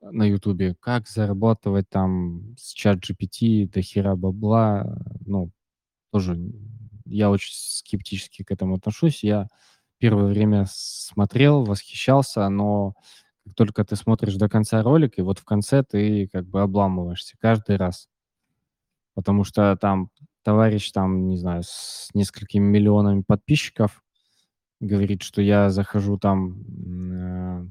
на 0.03 0.25
"Ютубе", 0.25 0.75
как 0.81 1.09
зарабатывать 1.09 1.89
там 1.89 2.55
с 2.59 2.75
ChatGPT, 2.77 3.69
дохера 3.71 4.15
бабла. 4.17 4.99
Ну, 5.25 5.51
тоже 6.13 6.39
я 7.07 7.31
очень 7.31 7.53
скептически 7.55 8.45
к 8.45 8.53
этому 8.53 8.77
отношусь. 8.77 9.25
Я 9.25 9.49
первое 9.99 10.27
время 10.27 10.67
смотрел, 10.71 11.65
восхищался, 11.65 12.49
но 12.51 12.95
как 13.47 13.55
только 13.57 13.85
ты 13.85 13.97
смотришь 13.97 14.37
до 14.37 14.49
конца 14.49 14.83
ролик, 14.83 15.19
и 15.19 15.23
вот 15.23 15.39
в 15.41 15.45
конце 15.45 15.85
ты 15.85 16.29
как 16.33 16.47
бы 16.49 16.63
обламываешься 16.63 17.37
каждый 17.41 17.77
раз. 17.77 18.09
Потому 19.17 19.45
что 19.45 19.75
там 19.81 20.11
товарищ, 20.45 20.93
там, 20.93 21.27
не 21.29 21.39
знаю, 21.39 21.63
с 21.65 22.11
несколькими 22.13 22.63
миллионами 22.65 23.23
подписчиков 23.27 24.03
говорит, 24.81 25.23
что 25.23 25.43
я 25.43 25.71
захожу 25.71 26.19
там, 26.19 26.63
э, 27.13 27.67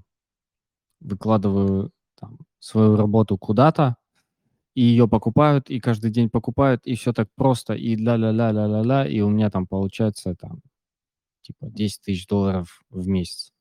выкладываю 1.02 1.92
там 2.20 2.40
свою 2.60 2.96
работу 2.98 3.38
куда-то, 3.38 3.98
и 4.76 4.82
её 4.84 5.08
покупают, 5.08 5.70
и 5.72 5.80
каждый 5.82 6.12
день 6.12 6.30
покупают, 6.30 6.82
и 6.86 6.96
всё 6.96 7.14
так 7.14 7.30
просто, 7.36 7.74
и 7.76 7.96
ля-ля-ля, 7.98 8.52
ля-ля-ля, 8.52 9.08
и 9.08 9.22
у 9.22 9.30
меня 9.30 9.50
там 9.52 9.68
получается 9.68 10.36
там 10.36 10.62
типа 11.44 11.68
10 11.72 12.02
тысяч 12.04 12.28
долларов 12.28 12.82
в 12.92 13.08
месяц. 13.08 13.52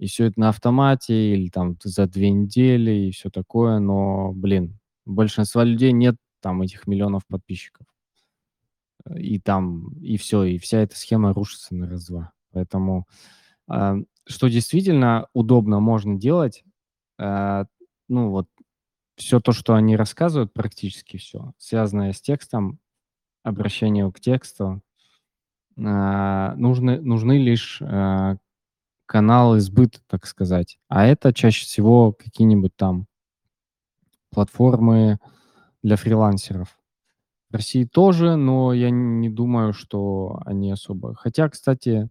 И 0.00 0.06
всё 0.06 0.26
это 0.26 0.40
на 0.40 0.50
автомате 0.50 1.34
или 1.34 1.48
там 1.50 1.76
за 1.84 2.06
2 2.08 2.30
недели 2.30 3.08
и 3.08 3.12
всё 3.12 3.30
такое. 3.30 3.80
Но, 3.80 4.32
блин, 4.34 4.78
у 5.06 5.12
большинства 5.14 5.64
людей 5.64 5.92
нет 5.92 6.16
там 6.40 6.62
этих 6.62 6.86
миллионов 6.86 7.26
подписчиков. 7.26 7.86
Э, 9.06 9.18
и 9.20 9.38
там 9.38 9.88
и 10.00 10.16
всё, 10.16 10.44
и 10.44 10.58
вся 10.58 10.78
эта 10.80 10.96
схема 10.96 11.32
рушится 11.32 11.74
на 11.74 11.88
раз-два. 11.88 12.32
Поэтому, 12.52 13.06
а, 13.68 13.96
что 14.26 14.48
действительно 14.48 15.28
удобно 15.34 15.80
можно 15.80 16.16
делать, 16.16 16.64
а, 17.18 17.66
ну 18.08 18.30
вот 18.30 18.48
всё 19.16 19.40
то, 19.40 19.52
что 19.52 19.74
они 19.74 19.96
рассказывают, 19.96 20.52
практически 20.54 21.18
всё, 21.18 21.54
связанное 21.58 22.12
с 22.14 22.20
текстом, 22.22 22.78
обращению 23.44 24.12
к 24.12 24.20
тексту, 24.20 24.82
а, 25.78 26.54
нужны 26.56 27.00
нужны 27.02 27.38
лишь, 27.38 27.80
а, 27.82 28.36
каналы 29.06 29.60
сбыта, 29.60 30.00
так 30.08 30.26
сказать. 30.26 30.78
А 30.88 31.06
это 31.06 31.32
чаще 31.34 31.64
всего 31.66 32.12
какие-нибудь 32.12 32.76
там 32.76 33.06
платформы 34.32 35.18
для 35.82 35.96
фрилансеров. 35.96 36.78
В 37.50 37.54
России 37.56 37.84
тоже, 37.84 38.36
но 38.36 38.72
я 38.74 38.90
не 38.90 39.30
думаю, 39.30 39.72
что 39.72 40.40
они 40.46 40.70
особо 40.72 41.14
Хотя, 41.14 41.48
кстати, 41.48 42.10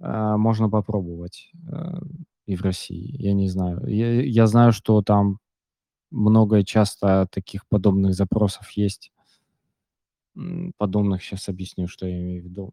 а, 0.00 0.36
можно 0.38 0.70
попробовать, 0.70 1.50
э, 1.72 2.00
и 2.46 2.56
в 2.56 2.62
России. 2.62 3.16
Я 3.22 3.34
не 3.34 3.48
знаю. 3.48 3.86
Я 3.88 4.22
я 4.22 4.46
знаю, 4.48 4.72
что 4.72 5.02
там 5.02 5.38
много 6.12 6.58
и 6.60 6.64
часто 6.64 7.28
таких 7.32 7.66
подобных 7.68 8.14
запросов 8.14 8.70
есть. 8.72 9.12
Подобных, 10.78 11.22
щас 11.22 11.48
объясню, 11.48 11.88
что 11.88 12.06
я 12.06 12.18
имею 12.20 12.42
в 12.42 12.44
виду. 12.46 12.72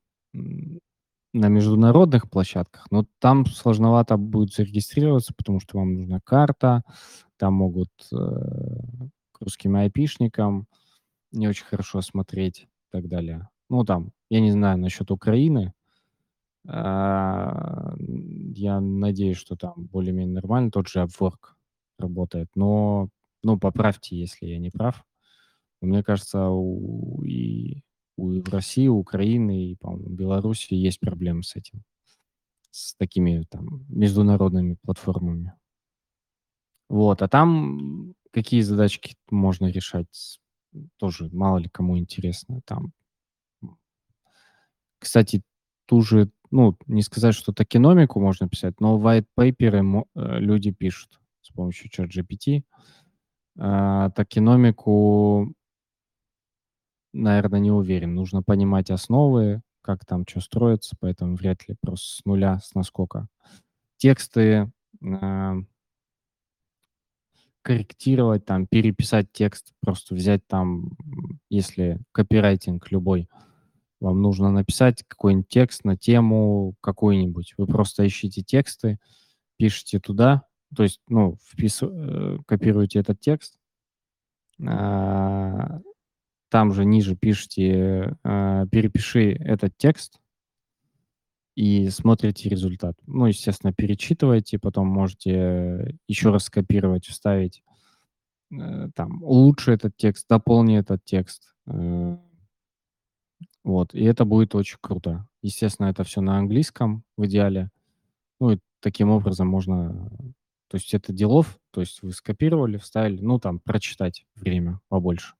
На 1.34 1.50
международных 1.50 2.30
площадках, 2.30 2.88
но 2.92 3.06
там 3.20 3.46
сложновато 3.46 4.16
будет 4.18 4.54
зарегистрироваться, 4.54 5.34
потому 5.36 5.60
что 5.60 5.78
вам 5.78 5.94
нужна 5.96 6.20
карта, 6.24 6.84
там 7.38 7.56
могут, 7.56 7.90
э, 8.14 8.18
русским 9.46 9.76
айпишникам 9.76 10.68
не 11.32 11.48
очень 11.48 11.66
хорошо 11.66 12.02
смотреть 12.02 12.62
и 12.64 12.68
так 12.92 13.08
далее. 13.08 13.50
Ну, 13.70 13.86
там, 13.86 14.12
я 14.30 14.42
не 14.42 14.52
знаю 14.52 14.78
насчет 14.78 15.12
Украины. 15.12 15.74
А, 16.68 17.96
я 18.56 18.80
надеюсь, 18.80 19.38
что 19.38 19.56
там 19.56 19.74
более-менее 19.78 20.34
нормально, 20.36 20.72
тот 20.72 20.88
же 20.88 21.00
Upwork 21.00 21.54
работает, 22.00 22.50
но, 22.56 23.10
ну, 23.44 23.58
поправьте, 23.60 24.18
если 24.18 24.48
я 24.48 24.58
не 24.60 24.72
прав. 24.72 25.06
Мне 25.82 26.04
кажется, 26.04 26.48
у 26.50 27.22
и 27.24 27.84
у 28.18 28.42
России, 28.50 28.88
у 28.88 28.98
Украины, 28.98 29.72
и, 29.72 29.76
по-моему, 29.76 30.10
Беларуси 30.10 30.74
есть 30.74 31.00
проблемы 31.00 31.44
с 31.44 31.56
этим, 31.56 31.84
с 32.72 32.96
такими 32.96 33.44
там 33.50 33.86
международными 33.90 34.78
платформами. 34.82 35.54
Вот, 36.90 37.22
а 37.22 37.28
там 37.28 38.14
какие 38.32 38.62
задачки 38.62 39.16
можно 39.30 39.68
решать, 39.68 40.40
тоже 40.98 41.30
мало 41.32 41.58
ли 41.58 41.70
кому 41.70 41.98
интересно 41.98 42.62
там. 42.66 42.92
Кстати, 45.00 45.42
ту 45.86 46.02
же, 46.02 46.30
ну, 46.52 46.78
не 46.88 47.02
сказать, 47.02 47.36
что 47.36 47.52
токеномику 47.54 48.20
можно 48.20 48.48
писать, 48.50 48.80
но 48.80 48.98
вайтпейперы 48.98 49.82
мо 49.84 50.06
э, 50.16 50.40
люди 50.40 50.72
пишут 50.72 51.20
с 51.42 51.50
помощью 51.52 51.90
ChatGPT. 51.92 52.64
А, 53.60 54.10
токеномику 54.12 55.54
наверно, 57.14 57.58
не 57.58 57.72
уверен. 57.72 58.16
Нужно 58.16 58.44
понимать 58.44 58.90
основы, 58.92 59.62
как 59.82 60.06
там 60.06 60.26
чё 60.26 60.40
строится, 60.42 60.96
поэтому 61.00 61.36
вряд 61.36 61.68
ли 61.68 61.76
просто 61.82 62.08
с 62.22 62.26
нуля, 62.26 62.60
с 62.60 62.74
наскока. 62.76 63.28
Тексты, 63.98 64.72
а 65.04 65.56
корректировать, 67.66 68.46
там, 68.46 68.68
переписать 68.68 69.32
текст, 69.34 69.74
просто 69.82 70.14
взять 70.14 70.46
там, 70.46 70.92
если 71.50 72.00
копирайтинг 72.12 72.92
любой, 72.92 73.28
вам 74.00 74.22
нужно 74.22 74.52
написать 74.52 75.04
какой-нибудь 75.08 75.50
текст 75.50 75.84
на 75.84 75.98
тему 75.98 76.76
какую-нибудь. 76.80 77.56
Вы 77.58 77.66
просто 77.66 78.06
ищите 78.06 78.44
тексты, 78.44 79.00
пишете 79.58 80.00
туда, 80.00 80.44
то 80.76 80.84
есть, 80.84 81.02
ну, 81.08 81.38
вписыв 81.44 81.90
э, 81.92 82.38
копируете 82.46 83.00
этот 83.00 83.20
текст 83.20 83.58
а, 84.64 85.80
там 86.50 86.72
же 86.72 86.86
ниже 86.86 87.16
пишите, 87.16 88.16
а: 88.24 88.66
"Перепиши 88.68 89.32
этот 89.34 89.76
текст" 89.78 90.20
и 91.56 91.90
смотрите 91.90 92.50
результат. 92.50 92.96
Ну, 93.08 93.28
естественно, 93.28 93.74
перечитываете, 93.74 94.60
потом 94.60 94.88
можете 94.88 95.98
еще 96.08 96.32
раз 96.32 96.46
скопировать, 96.46 97.06
вставить, 97.06 97.64
э, 98.52 98.90
там, 98.96 99.24
улучши 99.24 99.72
этот 99.72 99.98
текст, 99.98 100.28
дополни 100.30 100.78
этот 100.78 101.04
текст. 101.06 101.56
Э 101.68 102.18
Вот, 103.64 103.96
и 103.96 104.04
это 104.04 104.26
будет 104.26 104.54
очень 104.56 104.78
круто. 104.80 105.28
Естественно, 105.42 105.88
это 105.88 106.04
все 106.04 106.22
на 106.22 106.38
английском 106.38 107.04
в 107.18 107.26
идеале. 107.26 107.72
Ну 108.40 108.52
и 108.52 108.60
таким 108.82 109.10
образом 109.10 109.48
можно 109.48 110.10
то 110.68 110.78
есть 110.78 110.94
это 110.94 111.14
делов, 111.14 111.60
то 111.72 111.82
есть 111.82 112.02
вы 112.02 112.12
скопировали, 112.12 112.78
вставили, 112.78 113.22
ну, 113.22 113.40
там, 113.40 113.60
прочитать 113.60 114.26
время 114.36 114.82
побольше. 114.90 115.36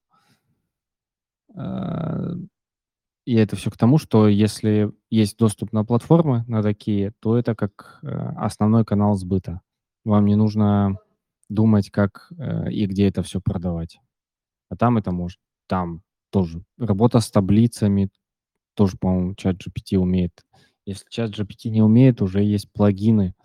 И 3.26 3.36
это 3.36 3.56
все 3.56 3.72
к 3.72 3.78
тому, 3.78 3.98
что 3.98 4.28
если 4.28 4.92
есть 5.10 5.38
доступ 5.38 5.74
на 5.74 5.84
платформы, 5.84 6.46
на 6.48 6.62
такие, 6.62 7.12
то 7.20 7.38
это 7.38 7.56
как, 7.56 8.00
э, 8.04 8.08
основной 8.38 8.86
канал 8.86 9.16
сбыта. 9.16 9.62
Вам 10.04 10.26
не 10.26 10.36
нужно 10.36 11.00
думать, 11.50 11.90
как, 11.90 12.32
э, 12.38 12.72
и 12.72 12.86
где 12.86 13.08
это 13.08 13.24
все 13.24 13.42
продавать. 13.42 14.00
А 14.70 14.76
там 14.78 14.98
это 14.98 15.12
может. 15.12 15.40
Там 15.68 16.04
тоже 16.32 16.64
работа 16.78 17.20
с 17.20 17.32
таблицами 17.32 18.10
тоже, 18.76 18.98
по-моему, 18.98 19.34
ChatGPT 19.34 19.98
умеет. 19.98 20.34
Если 20.86 21.08
ChatGPT 21.10 21.70
не 21.70 21.82
умеет, 21.82 22.22
уже 22.22 22.44
есть 22.44 22.72
плагины, 22.74 23.36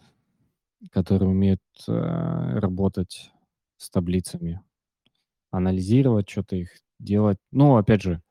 которые 0.93 1.31
умеют, 1.31 1.61
э, 1.89 1.93
работать 2.59 3.33
с 3.79 3.91
таблицами, 3.91 4.61
анализировать 5.51 6.31
что 6.31 6.45
то 6.45 6.57
их 6.57 6.71
делать. 6.99 7.39
Ну, 7.53 7.77
опять 7.77 8.03
же, 8.03 8.23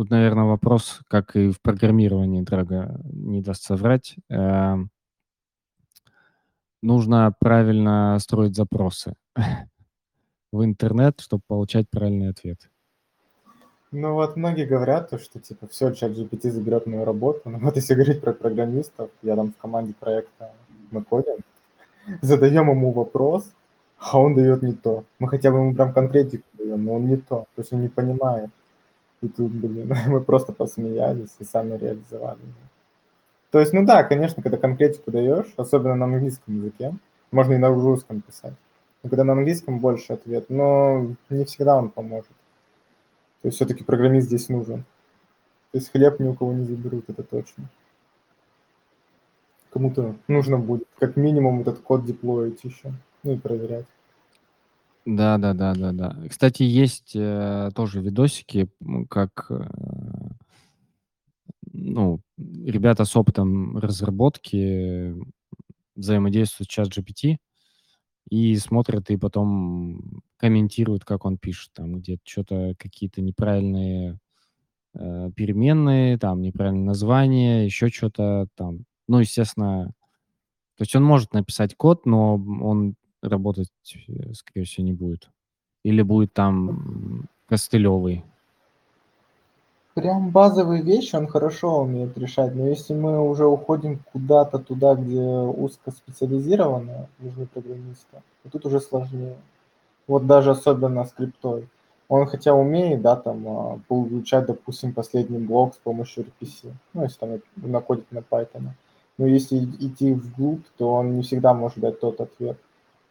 Тут, 0.00 0.08
наверное, 0.08 0.44
вопрос, 0.44 1.00
как 1.08 1.36
и 1.36 1.50
в 1.50 1.60
программировании, 1.60 2.40
Драга 2.40 2.98
не 3.04 3.42
даст 3.42 3.64
соврать. 3.64 4.16
Эм, 4.30 4.88
нужно 6.80 7.34
правильно 7.38 8.16
строить 8.18 8.56
запросы 8.56 9.12
в 10.52 10.64
интернет, 10.64 11.20
чтобы 11.20 11.42
получать 11.46 11.90
правильный 11.90 12.30
ответ. 12.30 12.70
Ну 13.90 14.14
вот 14.14 14.36
многие 14.36 14.64
говорят, 14.64 15.10
то, 15.10 15.18
что 15.18 15.38
типа 15.38 15.68
все, 15.68 15.92
чат 15.92 16.12
GPT 16.12 16.50
заберет 16.50 16.86
мою 16.86 17.04
работу. 17.04 17.50
Но 17.50 17.58
вот 17.58 17.76
если 17.76 17.92
говорить 17.92 18.22
про 18.22 18.32
программистов, 18.32 19.10
я 19.20 19.36
там 19.36 19.52
в 19.52 19.56
команде 19.58 19.92
проекта 20.00 20.52
мы 20.90 21.04
кодим, 21.04 21.40
задаем 22.22 22.70
ему 22.70 22.92
вопрос, 22.92 23.52
а 23.98 24.18
он 24.18 24.34
дает 24.34 24.62
не 24.62 24.72
то. 24.72 25.04
Мы 25.18 25.28
хотя 25.28 25.50
бы 25.50 25.58
ему 25.58 25.74
прям 25.74 25.92
конкретику 25.92 26.44
даем, 26.54 26.86
но 26.86 26.94
он 26.94 27.06
не 27.06 27.18
то. 27.18 27.44
То 27.54 27.60
есть 27.60 27.74
он 27.74 27.82
не 27.82 27.88
понимает. 27.88 28.48
И 29.22 29.28
тут, 29.28 29.52
блин, 29.52 29.92
мы 30.06 30.20
просто 30.20 30.52
посмеялись 30.52 31.34
и 31.38 31.44
сами 31.44 31.76
реализовали. 31.76 32.40
То 33.50 33.58
есть, 33.58 33.72
ну 33.72 33.84
да, 33.84 34.04
конечно, 34.04 34.42
когда 34.42 34.56
конкретику 34.56 35.10
даешь, 35.10 35.52
особенно 35.56 35.96
на 35.96 36.04
английском 36.06 36.56
языке, 36.56 36.94
можно 37.30 37.54
и 37.54 37.58
на 37.58 37.68
русском 37.68 38.20
писать. 38.20 38.54
Но 39.02 39.10
когда 39.10 39.24
на 39.24 39.32
английском 39.32 39.80
больше 39.80 40.12
ответ, 40.12 40.46
но 40.50 41.14
не 41.28 41.44
всегда 41.44 41.76
он 41.76 41.90
поможет. 41.90 42.32
То 43.42 43.48
есть 43.48 43.56
все-таки 43.56 43.84
программист 43.84 44.26
здесь 44.26 44.48
нужен. 44.48 44.84
То 45.72 45.78
есть 45.78 45.90
хлеб 45.90 46.20
ни 46.20 46.28
у 46.28 46.34
кого 46.34 46.52
не 46.52 46.64
заберут, 46.64 47.08
это 47.08 47.22
точно. 47.22 47.64
Кому-то 49.70 50.16
нужно 50.28 50.58
будет 50.58 50.86
как 50.98 51.16
минимум 51.16 51.60
этот 51.60 51.78
код 51.80 52.04
деплоить 52.04 52.62
еще, 52.64 52.92
ну 53.22 53.32
и 53.32 53.38
проверять. 53.38 53.86
Да, 55.06 55.38
да, 55.38 55.54
да, 55.54 55.74
да, 55.74 55.92
да. 55.92 56.16
Кстати, 56.28 56.62
есть 56.62 57.12
э, 57.14 57.70
тоже 57.74 58.00
видосики, 58.00 58.68
как 59.08 59.46
э, 59.50 59.64
ну, 61.72 62.20
ребята 62.38 63.04
с 63.04 63.16
опытом 63.16 63.78
разработки 63.78 65.14
взаимодействуют 65.96 66.70
с 66.70 66.72
чат 66.74 66.88
GPT 66.88 67.38
и 68.30 68.56
смотрят, 68.56 69.10
и 69.10 69.16
потом 69.16 70.22
комментируют, 70.38 71.04
как 71.04 71.24
он 71.26 71.38
пишет, 71.38 71.72
там 71.74 71.96
где-то 72.00 72.22
что-то, 72.24 72.74
какие-то 72.78 73.22
неправильные 73.22 74.18
э, 74.94 75.30
переменные, 75.36 76.18
там 76.18 76.42
неправильное 76.42 76.84
название, 76.86 77.66
еще 77.66 77.88
что-то 77.88 78.48
там. 78.56 78.80
Ну, 79.08 79.20
естественно, 79.20 79.92
то 80.76 80.82
есть 80.82 80.96
он 80.96 81.04
может 81.04 81.34
написать 81.34 81.76
код, 81.76 82.06
но 82.06 82.34
он 82.36 82.96
работать, 83.22 83.70
э, 84.08 84.32
скорее 84.34 84.64
всего, 84.64 84.86
не 84.86 84.92
будет. 84.92 85.28
Или 85.84 86.02
будет 86.02 86.32
там 86.32 87.28
костылевый. 87.46 88.24
Прям 89.94 90.30
базовые 90.30 90.82
вещи 90.82 91.16
он 91.16 91.26
хорошо 91.26 91.80
умеет 91.82 92.16
решать, 92.16 92.54
но 92.54 92.68
если 92.68 92.94
мы 92.94 93.20
уже 93.28 93.46
уходим 93.46 94.00
куда-то 94.12 94.58
туда, 94.58 94.94
где 94.94 95.20
узкоспециализированно 95.20 97.08
нужны 97.18 97.46
программисты, 97.46 98.22
то 98.42 98.50
тут 98.50 98.66
уже 98.66 98.80
сложнее. 98.80 99.36
Вот 100.06 100.26
даже 100.26 100.52
особенно 100.52 101.04
скриптой. 101.04 101.68
Он 102.08 102.26
хотя 102.26 102.54
умеет, 102.54 103.02
да, 103.02 103.16
там, 103.16 103.46
а, 103.46 103.80
получать, 103.88 104.46
допустим, 104.46 104.92
последний 104.92 105.38
блок 105.38 105.74
с 105.74 105.78
помощью 105.78 106.24
RPC, 106.24 106.72
ну, 106.94 107.02
если 107.02 107.18
там 107.18 107.38
накодить 107.56 108.10
на 108.10 108.18
Python. 108.18 108.70
Но 109.18 109.26
если 109.26 109.58
идти 109.58 110.14
вглубь, 110.14 110.64
то 110.76 110.94
он 110.94 111.16
не 111.16 111.22
всегда 111.22 111.52
может 111.52 111.78
дать 111.78 112.00
тот 112.00 112.20
ответ 112.20 112.58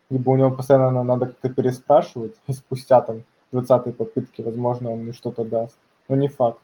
либо 0.09 0.31
у 0.31 0.37
него 0.37 0.51
постоянно 0.51 1.03
надо 1.03 1.27
как-то 1.27 1.49
переспрашивать, 1.49 2.35
и 2.47 2.53
спустя 2.53 3.01
там 3.01 3.23
20 3.51 3.95
попытки, 3.95 4.41
возможно, 4.41 4.91
он 4.91 4.99
мне 4.99 5.13
что-то 5.13 5.43
даст. 5.43 5.77
Но 6.07 6.15
не 6.15 6.27
факт. 6.27 6.59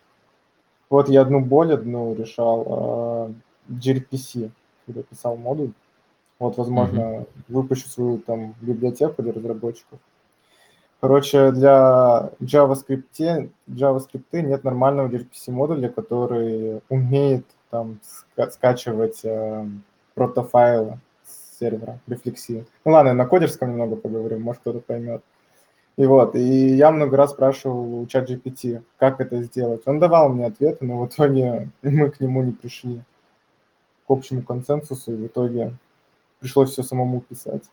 Вот 0.89 1.09
я 1.09 1.21
одну 1.21 1.39
боль 1.39 1.73
одну 1.73 2.15
решал, 2.15 3.29
э, 3.29 3.33
gRPC, 3.69 4.51
когда 4.85 5.03
писал 5.03 5.35
модуль. 5.35 5.71
Вот, 6.37 6.57
возможно, 6.57 6.99
mm-hmm. 6.99 7.27
выпущу 7.47 7.87
свою 7.87 8.17
там 8.19 8.55
библиотеку 8.61 9.23
для 9.23 9.31
разработчиков. 9.31 9.99
Короче, 10.99 11.51
для 11.51 12.31
JavaScript, 12.41 13.49
JavaScript 13.69 14.41
нет 14.41 14.63
нормального 14.63 15.07
gRPC 15.07 15.51
модуля, 15.51 15.89
который 15.89 16.81
умеет 16.89 17.45
там 17.69 17.99
скачивать 18.49 19.21
э, 19.23 19.65
протофайлы 20.13 20.99
сервера 21.59 21.99
рефлексии. 22.07 22.65
Ну 22.83 22.91
ладно, 22.91 23.13
на 23.13 23.25
кодерском 23.25 23.71
немного 23.71 23.95
поговорим, 23.95 24.41
может 24.41 24.61
кто-то 24.61 24.79
поймет. 24.79 25.23
И 25.97 26.05
вот, 26.05 26.35
и 26.35 26.75
я 26.75 26.91
много 26.91 27.15
раз 27.15 27.31
спрашивал 27.31 28.01
у 28.01 28.05
GPT, 28.05 28.83
как 28.97 29.21
это 29.21 29.41
сделать. 29.43 29.81
Он 29.85 29.99
давал 29.99 30.29
мне 30.29 30.45
ответы, 30.45 30.83
но 30.85 30.99
в 30.99 31.07
итоге 31.07 31.69
мы 31.81 32.11
к 32.11 32.19
нему 32.19 32.43
не 32.43 32.51
пришли 32.51 33.01
к 34.07 34.11
общему 34.11 34.43
консенсусу, 34.43 35.13
и 35.13 35.15
в 35.15 35.27
итоге 35.27 35.73
пришлось 36.39 36.71
все 36.71 36.83
самому 36.83 37.21
писать. 37.21 37.63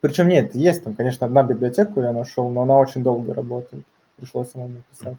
Причем 0.00 0.28
нет, 0.28 0.54
есть 0.54 0.84
там, 0.84 0.94
конечно, 0.94 1.26
одна 1.26 1.42
библиотека 1.42 2.00
я 2.00 2.12
нашел, 2.12 2.48
но 2.48 2.62
она 2.62 2.76
очень 2.78 3.02
долго 3.02 3.34
работает. 3.34 3.84
Пришлось 4.16 4.50
самому 4.50 4.82
писать. 4.90 5.16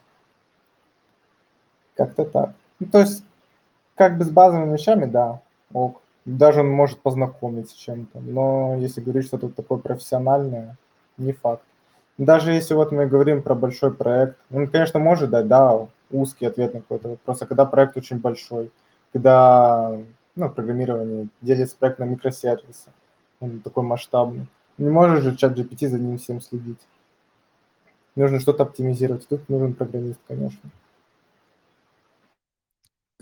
Как-то 1.95 2.25
так. 2.25 2.53
Ну, 2.79 2.87
то 2.87 2.99
есть, 2.99 3.23
как 3.95 4.17
бы 4.17 4.25
с 4.25 4.29
базовыми 4.29 4.73
вещами, 4.73 5.05
да, 5.05 5.41
ок 5.73 6.02
даже 6.25 6.61
он 6.61 6.69
может 6.69 6.99
познакомить 6.99 7.69
с 7.69 7.73
чем-то. 7.73 8.19
Но 8.19 8.75
если 8.79 9.01
говорить 9.01 9.25
что-то 9.25 9.49
такое 9.49 9.77
профессиональное, 9.77 10.77
не 11.17 11.33
факт. 11.33 11.63
Даже 12.17 12.53
если 12.53 12.75
вот 12.75 12.91
мы 12.91 13.07
говорим 13.07 13.41
про 13.41 13.55
большой 13.55 13.93
проект, 13.93 14.37
он, 14.51 14.67
конечно, 14.67 14.99
может 14.99 15.29
дать, 15.31 15.47
да, 15.47 15.87
узкий 16.11 16.45
ответ 16.45 16.73
на 16.73 16.81
какой-то 16.81 17.09
вопрос, 17.09 17.41
а 17.41 17.45
когда 17.45 17.65
проект 17.65 17.97
очень 17.97 18.19
большой, 18.19 18.71
когда, 19.11 19.97
ну, 20.35 20.49
программирование 20.49 21.27
делится 21.41 21.75
проект 21.77 21.99
на 21.99 22.03
микросервисы, 22.03 22.91
он 23.39 23.59
такой 23.59 23.83
масштабный, 23.83 24.47
не 24.77 24.89
можешь 24.89 25.23
же 25.23 25.35
чат 25.35 25.57
GPT 25.57 25.87
за 25.87 25.99
ним 25.99 26.17
всем 26.17 26.39
следить. 26.39 26.79
Нужно 28.15 28.39
что-то 28.39 28.63
оптимизировать, 28.63 29.27
тут 29.27 29.49
нужен 29.49 29.73
программист, 29.73 30.19
конечно. 30.27 30.69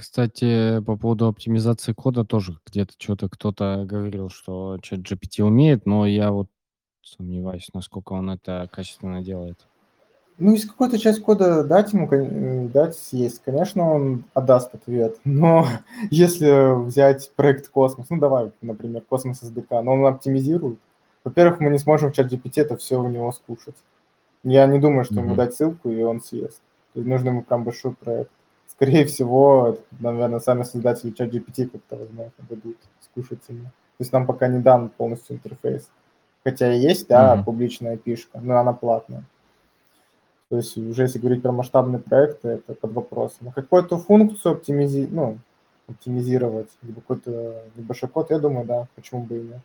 Кстати, 0.01 0.81
по 0.81 0.97
поводу 0.97 1.27
оптимизации 1.27 1.93
кода 1.93 2.25
тоже 2.25 2.57
где-то 2.65 2.93
что-то 2.97 3.29
кто-то 3.29 3.85
говорил, 3.85 4.29
что 4.29 4.79
чат 4.81 5.01
GPT 5.01 5.43
умеет, 5.43 5.85
но 5.85 6.07
я 6.07 6.31
вот 6.31 6.47
сомневаюсь, 7.03 7.69
насколько 7.71 8.13
он 8.13 8.31
это 8.31 8.67
качественно 8.71 9.21
делает. 9.21 9.67
Ну, 10.39 10.53
если 10.53 10.69
какую-то 10.69 10.97
часть 10.97 11.21
кода 11.21 11.63
дать 11.63 11.93
ему, 11.93 12.67
дать 12.69 12.95
съесть, 12.95 13.43
конечно, 13.45 13.93
он 13.93 14.23
отдаст 14.33 14.73
ответ. 14.73 15.19
Но 15.23 15.67
если 16.09 16.83
взять 16.83 17.31
проект 17.35 17.67
Космос, 17.69 18.07
ну 18.09 18.17
давай, 18.17 18.51
например, 18.61 19.03
Cosmos 19.07 19.43
SDK, 19.43 19.83
но 19.83 19.93
он 19.93 20.05
оптимизирует, 20.07 20.79
во-первых, 21.23 21.59
мы 21.59 21.69
не 21.69 21.77
сможем 21.77 22.11
в 22.11 22.15
ChatGPT 22.15 22.53
это 22.63 22.75
все 22.75 22.99
у 22.99 23.07
него 23.07 23.31
скушать. 23.33 23.75
Я 24.43 24.65
не 24.65 24.79
думаю, 24.79 25.05
что 25.05 25.13
mm-hmm. 25.13 25.25
ему 25.25 25.35
дать 25.35 25.53
ссылку, 25.53 25.91
и 25.91 26.01
он 26.01 26.21
съест. 26.21 26.59
То 26.93 27.01
есть 27.01 27.07
нужно 27.07 27.29
ему 27.29 27.43
прям 27.43 27.63
большой 27.63 27.93
проект 27.93 28.31
скорее 28.81 29.05
всего, 29.05 29.77
наверное, 29.99 30.39
сами 30.39 30.63
создатели 30.63 31.13
ChatGPT 31.13 31.67
как-то, 31.67 31.97
возможно, 31.97 32.31
дадут 32.49 32.77
скушать 32.99 33.47
ему. 33.47 33.65
То 33.65 33.99
есть 33.99 34.11
нам 34.11 34.25
пока 34.25 34.47
не 34.47 34.57
дан 34.57 34.89
полностью 34.89 35.35
интерфейс. 35.35 35.87
Хотя 36.43 36.73
и 36.73 36.79
есть, 36.79 37.07
да, 37.07 37.35
mm-hmm. 37.35 37.43
публичная 37.43 37.97
апишка, 37.97 38.39
но 38.41 38.57
она 38.57 38.73
платная. 38.73 39.23
То 40.49 40.57
есть 40.57 40.75
уже 40.77 41.03
если 41.03 41.19
говорить 41.19 41.43
про 41.43 41.51
масштабные 41.51 41.99
проекты, 41.99 42.47
это 42.47 42.73
под 42.73 42.93
вопросом. 42.93 43.49
А 43.49 43.51
какую-то 43.51 43.99
функцию 43.99 44.53
оптимизи... 44.53 45.07
ну, 45.11 45.37
оптимизировать, 45.87 46.69
либо 46.81 47.01
какой-то 47.01 47.63
небольшой 47.75 48.09
код, 48.09 48.31
я 48.31 48.39
думаю, 48.39 48.65
да, 48.65 48.87
почему 48.95 49.25
бы 49.25 49.37
и 49.37 49.43
нет. 49.43 49.61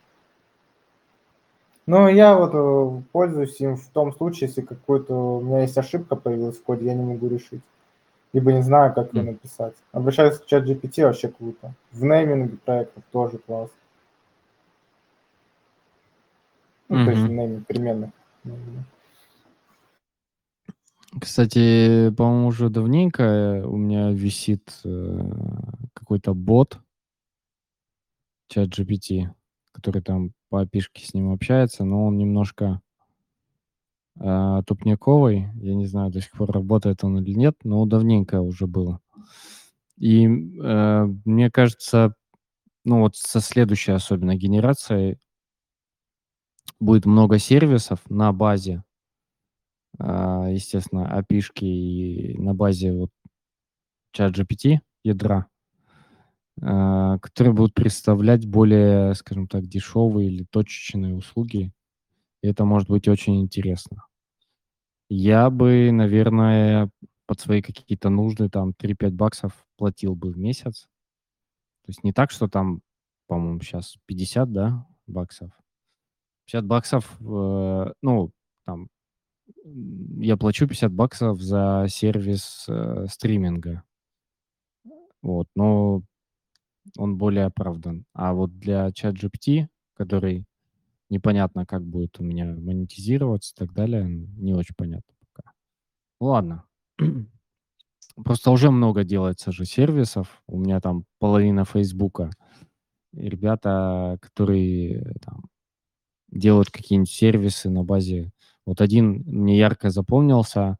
Но 1.87 2.07
я 2.07 2.37
вот 2.37 2.51
э, 2.53 3.01
пользуюсь 3.11 3.59
им 3.61 3.77
в 3.77 3.87
том 3.87 4.13
случае, 4.13 4.49
если 4.49 4.61
какой-то 4.61 5.37
у 5.37 5.41
меня 5.41 5.61
есть 5.61 5.77
ошибка 5.77 6.15
появилась 6.15 6.57
в 6.57 6.63
коде, 6.63 6.85
я 6.85 6.93
не 6.93 7.03
могу 7.03 7.27
решить. 7.27 7.63
Либо 8.33 8.51
не 8.53 8.61
знаю, 8.61 8.93
как 8.93 9.13
М. 9.15 9.25
написать. 9.25 9.75
Обращаюсь 9.91 10.37
к 10.37 10.51
ChatGPT, 10.51 11.03
вообще 11.03 11.29
круто. 11.29 11.73
В 11.91 12.03
нейминге 12.03 12.57
проектов 12.57 13.03
тоже 13.11 13.37
класс. 13.37 13.69
Ну, 16.89 17.03
то 17.05 17.11
есть 17.11 17.23
нейминг. 17.27 18.13
Мгм. 18.43 18.85
Кстати, 21.19 22.11
по-моему, 22.11 22.47
уже 22.47 22.69
давненько 22.69 23.63
у 23.65 23.77
меня 23.77 24.11
висит, 24.11 24.79
э, 24.83 25.19
какой-то 25.93 26.33
бот 26.33 26.79
ChatGPT, 28.53 29.29
который 29.71 30.01
там 30.01 30.33
по 30.49 30.63
API-шке 30.63 31.05
с 31.05 31.13
ним 31.13 31.33
общается, 31.33 31.85
но 31.85 32.05
он 32.07 32.17
немножко 32.17 32.81
а, 34.19 34.63
тупняковый. 34.63 35.49
Я 35.55 35.75
не 35.75 35.85
знаю, 35.85 36.11
до 36.11 36.21
сих 36.21 36.31
пор 36.31 36.51
работает 36.51 37.03
он 37.03 37.19
или 37.19 37.33
нет, 37.33 37.55
но 37.63 37.85
давненько 37.85 38.41
уже 38.41 38.67
было. 38.67 38.99
И, 39.99 40.25
э, 40.27 41.05
мне 41.25 41.51
кажется, 41.51 42.13
ну, 42.85 43.01
вот 43.01 43.15
со 43.17 43.41
следующей 43.41 43.93
особенно 43.93 44.35
генерацией 44.35 45.19
будет 46.79 47.05
много 47.05 47.37
сервисов 47.39 47.99
на 48.09 48.33
базе 48.33 48.83
а, 49.99 50.47
естественно, 50.49 51.07
API-шки 51.19 51.65
и 51.65 52.37
на 52.37 52.53
базе 52.53 52.91
вот 52.93 53.09
ChatGPT 54.13 54.81
ядра 55.03 55.47
а, 56.61 57.19
которые 57.19 57.53
будут 57.53 57.73
представлять 57.73 58.47
более, 58.47 59.13
скажем 59.15 59.47
так, 59.47 59.67
дешевые 59.67 60.29
или 60.29 60.43
точечные 60.49 61.15
услуги. 61.15 61.71
И 62.43 62.47
это 62.47 62.65
может 62.65 62.89
быть 62.89 63.07
очень 63.07 63.41
интересно. 63.41 64.03
Я 65.09 65.49
бы, 65.49 65.91
наверное, 65.91 66.89
под 67.25 67.39
свои 67.39 67.61
какие-то 67.61 68.09
нужды 68.09 68.49
там 68.49 68.73
3-5 68.77 69.11
баксов 69.11 69.53
платил 69.77 70.15
бы 70.15 70.31
в 70.31 70.37
месяц. 70.37 70.87
То 71.85 71.89
есть 71.89 72.03
не 72.03 72.13
так, 72.13 72.31
что 72.31 72.47
там, 72.47 72.81
по-моему, 73.27 73.61
щас 73.61 73.95
50, 74.05 74.51
да, 74.51 74.85
баксов? 75.07 75.51
50 76.45 76.65
баксов, 76.65 77.17
э, 77.21 77.93
ну, 78.01 78.31
там, 78.65 78.89
я 80.19 80.37
плачу 80.37 80.67
50 80.67 80.91
баксов 80.93 81.41
за 81.41 81.85
сервис, 81.89 82.65
э, 82.69 83.07
стриминга. 83.09 83.83
Вот, 85.21 85.47
но 85.55 86.03
он 86.97 87.17
более 87.17 87.45
оправдан. 87.45 88.05
А 88.13 88.33
вот 88.33 88.57
для 88.59 88.89
ChatGPT, 88.89 89.67
который 89.95 90.45
непонятно, 91.09 91.65
как 91.65 91.83
будет 91.85 92.19
у 92.19 92.23
меня 92.23 92.45
монетизироваться 92.45 93.53
и 93.55 93.59
так 93.59 93.73
далее, 93.73 94.05
не 94.07 94.53
очень 94.53 94.75
понятно 94.77 95.13
пока. 95.33 95.51
Ну 96.21 96.27
ладно. 96.27 96.65
Просто 98.23 98.51
уже 98.51 98.71
много 98.71 99.03
делается 99.05 99.51
же 99.51 99.65
сервисов. 99.65 100.41
У 100.47 100.59
меня 100.59 100.81
там 100.81 101.05
половина 101.19 101.65
"Фейсбука" 101.65 102.31
ребята, 103.13 104.17
которые 104.21 105.15
там 105.25 105.45
делают 106.31 106.71
какие-нибудь 106.71 107.11
сервисы 107.11 107.69
на 107.69 107.83
базе 107.83 108.31
Вот 108.65 108.81
один 108.81 109.23
мне 109.27 109.57
ярко 109.57 109.89
запомнился. 109.91 110.77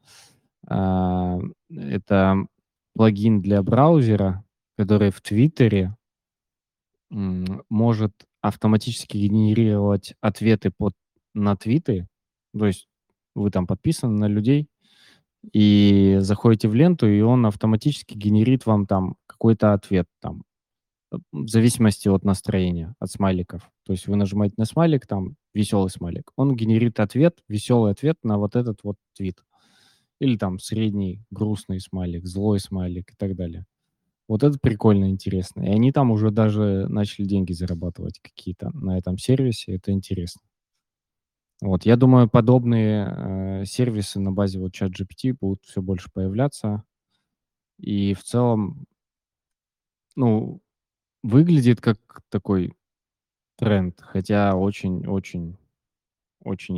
А, 0.67 1.39
это 1.71 2.37
плагин 2.95 3.41
для 3.41 3.63
браузера, 3.63 4.43
который 4.77 5.11
в 5.11 5.21
"Твиттере" 5.21 5.95
может 7.69 8.13
автоматически 8.47 9.17
генерировать 9.17 10.13
ответы 10.21 10.71
под 10.75 10.93
на 11.33 11.55
твиты. 11.55 12.07
То 12.57 12.65
есть 12.65 12.87
вы 13.35 13.51
там 13.51 13.67
подписаны 13.67 14.17
на 14.17 14.27
людей 14.27 14.67
и 15.53 16.17
заходите 16.19 16.67
в 16.67 16.73
ленту, 16.73 17.07
и 17.07 17.21
он 17.21 17.45
автоматически 17.45 18.15
генерит 18.17 18.65
вам 18.65 18.87
там 18.87 19.15
какой-то 19.27 19.73
ответ 19.73 20.07
там, 20.21 20.43
в 21.31 21.47
зависимости 21.47 22.07
от 22.07 22.23
настроения, 22.23 22.95
от 22.99 23.11
смайликов. 23.11 23.69
То 23.85 23.93
есть 23.93 24.07
вы 24.07 24.15
нажимаете 24.15 24.55
на 24.57 24.65
смайлик, 24.65 25.05
там 25.05 25.35
веселый 25.53 25.89
смайлик, 25.89 26.31
он 26.35 26.55
генерит 26.55 26.99
ответ, 26.99 27.39
веселый 27.47 27.91
ответ 27.91 28.17
на 28.23 28.37
вот 28.37 28.55
этот 28.55 28.79
вот 28.83 28.95
твит. 29.15 29.43
Или 30.19 30.37
там 30.37 30.57
средний 30.59 31.21
грустный 31.29 31.79
смайлик, 31.79 32.25
злой 32.25 32.59
смайлик 32.59 33.11
и 33.11 33.15
так 33.15 33.35
далее. 33.35 33.65
Вот 34.29 34.43
это 34.43 34.59
прикольно, 34.59 35.09
интересно. 35.09 35.61
И 35.63 35.69
они 35.69 35.91
там 35.93 36.11
уже 36.11 36.31
даже 36.31 36.85
начали 36.89 37.25
деньги 37.25 37.53
зарабатывать 37.53 38.19
какие-то 38.21 38.69
на 38.71 38.97
этом 38.97 39.17
сервисе. 39.17 39.75
Это 39.75 39.91
интересно. 39.93 40.41
Вот, 41.61 41.85
я 41.85 41.95
думаю, 41.95 42.29
подобные, 42.29 43.61
э, 43.61 43.65
сервисы 43.65 44.19
на 44.19 44.31
базе 44.31 44.59
вот 44.59 44.73
ChatGPT 44.75 45.35
будут 45.39 45.63
всё 45.65 45.81
больше 45.81 46.09
появляться. 46.13 46.83
И 47.79 48.13
в 48.15 48.23
целом 48.23 48.85
ну, 50.17 50.61
выглядит 51.23 51.81
как 51.81 51.99
такой 52.29 52.73
тренд, 53.57 53.99
хотя 54.01 54.55
очень 54.55 55.05
очень 55.07 55.57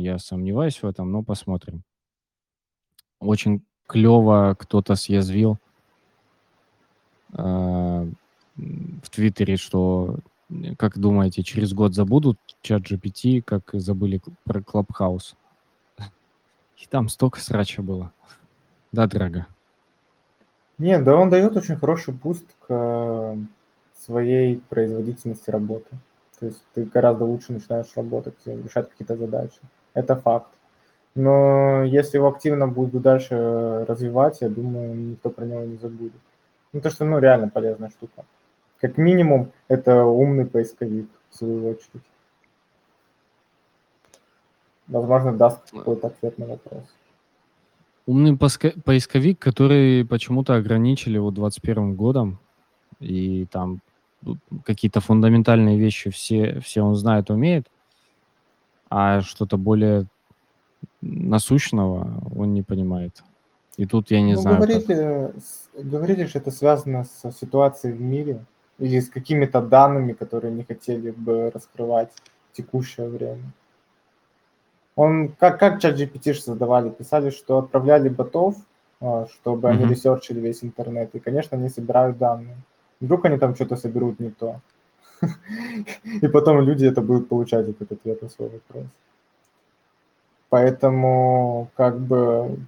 я 0.00 0.18
сомневаюсь 0.18 0.82
в 0.82 0.86
этом, 0.86 1.12
но 1.12 1.22
посмотрим. 1.24 1.84
Очень 3.20 3.62
клёво 3.86 4.56
кто-то 4.58 4.94
съязвил 4.94 5.58
в 7.32 9.10
"Твиттере", 9.10 9.56
что, 9.56 10.18
как 10.78 10.98
думаете, 10.98 11.42
через 11.42 11.72
год 11.72 11.94
забудут 11.94 12.38
ChatGPT, 12.64 13.42
как 13.42 13.62
забыли 13.72 14.20
про 14.44 14.60
Clubhouse? 14.60 15.34
И 16.76 16.86
там 16.88 17.08
стока 17.08 17.40
срача 17.40 17.82
было. 17.82 18.12
Да, 18.92 19.06
дорого? 19.06 19.46
Не, 20.78 20.98
да 20.98 21.14
он 21.14 21.28
даёт 21.28 21.56
очень 21.56 21.76
хороший 21.76 22.14
boost 22.14 22.46
к 22.66 23.36
своей 23.94 24.62
производительности 24.70 25.50
работы. 25.50 25.90
То 26.38 26.46
есть 26.46 26.62
ты 26.74 26.84
гораздо 26.84 27.24
лучше 27.26 27.52
начинаешь 27.52 27.92
работать, 27.96 28.38
э, 28.46 28.56
решать 28.62 28.88
какие-то 28.88 29.16
задачи. 29.16 29.60
Это 29.92 30.16
факт. 30.16 30.48
Но 31.14 31.84
если 31.84 32.16
его 32.16 32.28
активно 32.28 32.66
будут 32.66 33.02
дальше 33.02 33.84
развивать, 33.86 34.40
я 34.40 34.48
думаю, 34.48 34.94
никто 34.94 35.28
про 35.28 35.44
него 35.44 35.64
не 35.64 35.76
забудет. 35.76 36.20
Ну, 36.72 36.80
то, 36.80 36.90
что, 36.90 37.04
ну, 37.04 37.18
реально 37.18 37.48
полезная 37.48 37.90
штука. 37.90 38.24
Как 38.80 38.96
минимум, 38.96 39.52
это 39.68 40.04
умный 40.04 40.46
поисковик, 40.46 41.08
в 41.30 41.36
свою 41.36 41.68
очередь. 41.68 42.02
Возможно, 44.86 45.32
даст 45.36 45.70
какой-то 45.70 46.08
ответ 46.08 46.38
на 46.38 46.46
вопрос. 46.46 46.84
Умный 48.06 48.36
поисковик, 48.36 49.38
который 49.38 50.04
почему-то 50.04 50.54
ограничили 50.54 51.18
вот 51.18 51.34
21 51.34 51.94
годом, 51.94 52.38
и 52.98 53.46
там 53.46 53.80
тут 54.24 54.38
какие-то 54.64 55.00
фундаментальные 55.00 55.78
вещи 55.78 56.10
все 56.10 56.60
все 56.60 56.82
он 56.82 56.94
знает, 56.94 57.30
умеет, 57.30 57.66
а 58.88 59.20
что-то 59.20 59.56
более 59.56 60.06
насущного 61.00 62.22
он 62.34 62.52
не 62.52 62.62
понимает. 62.62 63.22
И 63.80 63.86
тут 63.86 64.10
я 64.10 64.20
не 64.20 64.34
Ну, 64.34 64.42
знаю, 64.42 64.60
как 64.60 64.68
говорите 64.68 65.32
с 65.40 65.68
говорите, 65.82 66.26
что 66.26 66.38
это 66.38 66.50
связано 66.50 67.04
со 67.04 67.32
ситуацией 67.32 67.94
в 67.94 68.00
мире 68.02 68.44
или 68.78 69.00
с 69.00 69.08
какими-то 69.08 69.62
данными, 69.62 70.12
которые 70.12 70.52
не 70.52 70.64
хотели 70.64 71.10
бы 71.12 71.50
раскрывать 71.50 72.12
в 72.52 72.56
текущее 72.56 73.08
время. 73.08 73.42
Он 74.96 75.28
как 75.28 75.58
как 75.58 75.82
ChatGPT 75.82 76.34
ж 76.34 76.40
создавали? 76.40 76.90
Писали, 76.90 77.30
что 77.30 77.56
отправляли 77.58 78.10
ботов, 78.10 78.54
а, 79.00 79.26
чтобы 79.32 79.70
они 79.70 79.84
Мгм. 79.84 79.92
ресерчили 79.94 80.40
весь 80.40 80.62
интернет, 80.62 81.14
и, 81.14 81.20
конечно, 81.20 81.56
они 81.56 81.70
собирают 81.70 82.18
данные. 82.18 82.56
Вдруг 83.00 83.24
они 83.24 83.38
там 83.38 83.54
чё-то 83.54 83.76
соберут 83.76 84.20
не 84.20 84.30
то. 84.30 84.60
И 86.22 86.28
потом 86.28 86.60
люди 86.60 86.84
это 86.84 87.00
будут 87.00 87.30
получать, 87.30 87.66
этот 87.68 87.92
ответ 87.92 88.20
на 88.20 88.28
свой 88.28 88.50
вопрос. 88.50 88.84
Поэтому, 90.50 91.70
как 91.76 91.98
бы, 91.98 92.58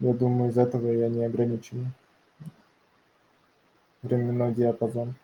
я 0.00 0.14
думаю, 0.14 0.50
из 0.50 0.58
этого 0.58 0.92
и 0.92 1.00
они 1.00 1.24
ограничены. 1.24 1.92
Временной 4.02 4.54
диапазон. 4.54 5.14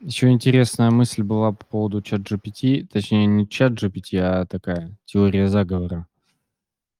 Ещё 0.00 0.28
интересная 0.30 0.90
мысль 0.90 1.22
была 1.22 1.52
по 1.52 1.64
поводу 1.64 2.00
ChatGPT, 2.00 2.86
точнее, 2.92 3.26
не 3.26 3.44
ChatGPT, 3.44 4.18
а 4.18 4.46
такая 4.46 4.96
теория 5.04 5.48
заговора. 5.48 6.08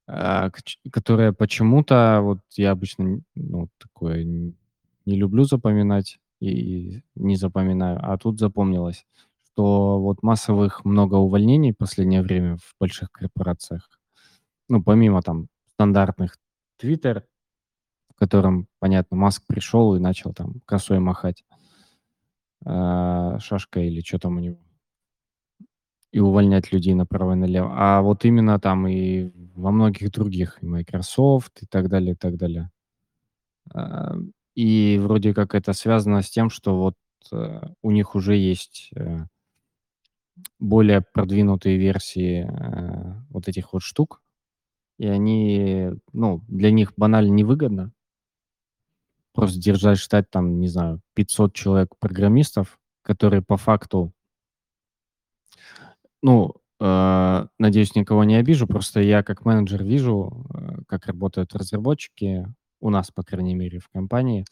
А, 0.06 0.50
которая 0.92 1.32
почему-то, 1.32 2.20
вот 2.22 2.38
я 2.56 2.70
обычно, 2.72 3.20
ну, 3.34 3.68
такое 3.78 4.24
не 4.24 4.54
люблю 5.16 5.44
запоминать 5.44 6.18
и 6.40 7.02
не 7.16 7.36
запоминаю, 7.36 7.98
а 8.02 8.16
тут 8.18 8.38
запомнилось, 8.38 9.04
что 9.52 10.00
вот 10.00 10.22
массовых 10.22 10.84
много 10.84 11.16
увольнений 11.16 11.72
последнее 11.74 12.22
время 12.22 12.56
в 12.58 12.74
больших 12.78 13.10
корпорациях. 13.10 13.88
Ну, 14.68 14.82
помимо 14.82 15.22
там 15.22 15.48
стандартных 15.74 16.36
Twitter, 16.82 17.24
в 18.14 18.18
котором, 18.18 18.68
понятно, 18.80 19.16
Маск 19.18 19.44
пришёл 19.46 19.96
и 19.96 20.00
начал 20.00 20.34
там 20.34 20.56
косой 20.66 21.00
махать 21.00 21.42
а, 22.64 23.38
шашкой 23.40 23.88
или 23.88 24.00
чё 24.00 24.18
там 24.18 24.36
у 24.36 24.40
него 24.40 24.58
и 26.12 26.20
увольнять 26.20 26.72
людей 26.72 26.94
направо 26.94 27.32
и 27.32 27.36
налево. 27.36 27.72
А 27.74 28.02
вот 28.02 28.24
именно 28.26 28.60
там 28.60 28.86
и 28.86 29.30
во 29.56 29.70
многих 29.72 30.10
других, 30.12 30.58
и 30.62 30.66
Microsoft, 30.66 31.62
и 31.62 31.66
так 31.66 31.88
далее, 31.88 32.12
и 32.14 32.16
так 32.16 32.36
далее. 32.36 32.70
А, 33.74 34.14
и 34.54 34.98
вроде 35.02 35.34
как 35.34 35.54
это 35.54 35.72
связано 35.72 36.22
с 36.22 36.30
тем, 36.30 36.50
что 36.50 36.76
вот, 36.78 36.94
э, 37.32 37.60
у 37.82 37.90
них 37.90 38.14
уже 38.14 38.36
есть, 38.36 38.90
э 38.96 39.26
более 40.60 41.02
продвинутые 41.02 41.76
версии, 41.76 42.46
э, 42.48 43.14
вот 43.30 43.48
этих 43.48 43.72
вот 43.72 43.82
штук, 43.82 44.21
и 44.98 45.06
они, 45.06 45.90
ну, 46.12 46.42
для 46.48 46.70
них 46.70 46.92
банально 46.96 47.30
невыгодно 47.32 47.92
просто 49.32 49.58
держать 49.58 49.98
штат 49.98 50.30
там, 50.30 50.60
не 50.60 50.68
знаю, 50.68 51.00
500 51.14 51.54
человек 51.54 51.88
программистов, 51.98 52.78
которые 53.02 53.42
по 53.42 53.56
факту 53.56 54.12
ну, 56.22 56.54
э, 56.80 57.46
надеюсь, 57.58 57.94
никого 57.94 58.24
не 58.24 58.36
обижу, 58.36 58.66
просто 58.66 59.00
я 59.00 59.22
как 59.22 59.44
менеджер 59.44 59.82
вижу, 59.82 60.46
э, 60.54 60.82
как 60.86 61.06
работают 61.06 61.54
разработчики, 61.54 62.46
у 62.80 62.90
нас, 62.90 63.10
по 63.10 63.22
крайней 63.22 63.54
мере, 63.54 63.80
в 63.80 63.88
компании, 63.88 64.44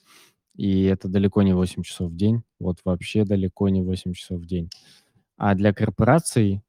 и 0.57 0.85
это 0.85 1.09
далеко 1.09 1.43
не 1.43 1.53
8 1.55 1.83
часов 1.83 2.11
в 2.11 2.17
день, 2.17 2.43
вот 2.59 2.79
вообще 2.85 3.25
далеко 3.25 3.69
не 3.69 3.83
8 3.83 4.13
часов 4.15 4.41
в 4.41 4.47
день. 4.47 4.69
А 5.37 5.55
для 5.55 5.73
корпораций, 5.73 6.63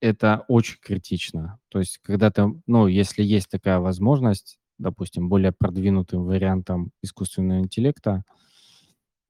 это 0.00 0.44
очень 0.48 0.78
критично. 0.82 1.58
То 1.70 1.78
есть 1.80 1.98
когда 2.02 2.30
ты, 2.30 2.44
ну, 2.66 2.86
если 2.88 3.22
есть 3.22 3.50
такая 3.50 3.78
возможность, 3.80 4.58
допустим, 4.78 5.28
более 5.28 5.52
продвинутым 5.52 6.24
вариантом 6.24 6.90
искусственного 7.02 7.60
интеллекта, 7.60 8.24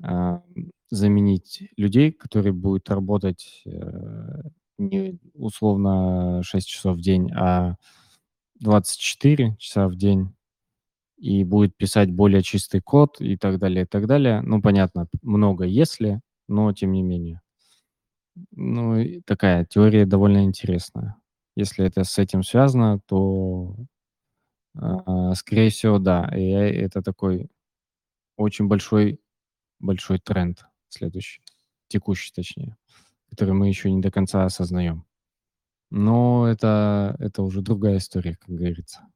а, 0.02 0.42
заменить 0.90 1.62
людей, 1.76 2.12
которые 2.12 2.52
будут 2.52 2.90
работать, 2.90 3.62
э, 3.66 4.42
не 4.78 5.18
условно 5.34 6.42
6 6.44 6.68
часов 6.68 6.96
в 6.98 7.00
день, 7.00 7.30
а 7.34 7.76
24 8.60 9.56
часа 9.58 9.88
в 9.88 9.96
день, 9.96 10.34
и 11.18 11.44
будет 11.44 11.76
писать 11.76 12.12
более 12.12 12.42
чистый 12.42 12.80
код 12.82 13.20
и 13.20 13.36
так 13.38 13.58
далее, 13.60 13.84
и 13.84 13.88
так 13.88 14.06
далее. 14.08 14.42
Ну, 14.42 14.62
понятно, 14.62 15.08
много 15.22 15.64
"если", 15.66 16.20
но 16.48 16.72
тем 16.74 16.92
не 16.92 17.02
менее. 17.02 17.40
Ну, 18.52 18.98
и 18.98 19.20
такая 19.22 19.64
теория 19.64 20.06
довольно 20.06 20.44
интересная. 20.44 21.16
Если 21.56 21.84
это 21.84 22.04
с 22.04 22.18
этим 22.18 22.42
связано, 22.42 23.00
то, 23.06 23.76
а, 24.74 25.34
скорее 25.34 25.70
всего, 25.70 25.98
да. 25.98 26.28
AI- 26.32 26.70
это 26.70 27.02
такой 27.02 27.48
очень 28.36 28.68
большой 28.68 29.20
большой 29.78 30.18
тренд 30.18 30.66
следующий, 30.88 31.42
текущий, 31.88 32.32
точнее, 32.34 32.76
который 33.30 33.54
мы 33.54 33.68
еще 33.68 33.90
не 33.90 34.00
до 34.00 34.10
конца 34.10 34.44
осознаем. 34.44 35.04
Но 35.90 36.46
это 36.48 37.16
это 37.18 37.42
уже 37.42 37.62
другая 37.62 37.98
история, 37.98 38.36
как 38.36 38.50
говорится. 38.50 39.06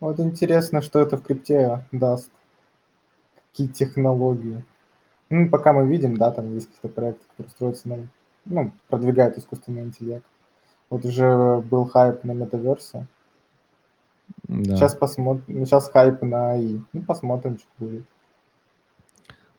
Вот 0.00 0.20
интересно, 0.20 0.82
что 0.82 1.00
это 1.00 1.16
в 1.16 1.22
крипте 1.22 1.86
даст. 1.92 2.30
Какие 3.50 3.68
технологии. 3.68 4.64
Ну, 5.36 5.48
пока 5.48 5.72
мы 5.72 5.88
видим, 5.88 6.16
да, 6.16 6.30
там 6.30 6.54
есть 6.54 6.68
какие-то 6.68 6.88
проекты, 6.94 7.24
которые 7.30 7.50
строятся 7.50 7.88
на 7.88 8.08
ну, 8.44 8.70
продвигают 8.88 9.36
искусственный 9.36 9.82
интеллект. 9.82 10.24
Вот 10.90 11.04
уже 11.04 11.60
был 11.68 11.86
хайп 11.86 12.22
на 12.22 12.32
метаверсе. 12.32 13.08
Сейчас 14.46 14.92
Да. 14.92 14.98
посмотрим. 15.00 15.66
сейчас 15.66 15.90
хайп 15.90 16.22
на 16.22 16.56
AI. 16.56 16.84
Ну, 16.92 17.02
посмотрим, 17.02 17.58
что 17.58 17.66
будет. 17.78 18.04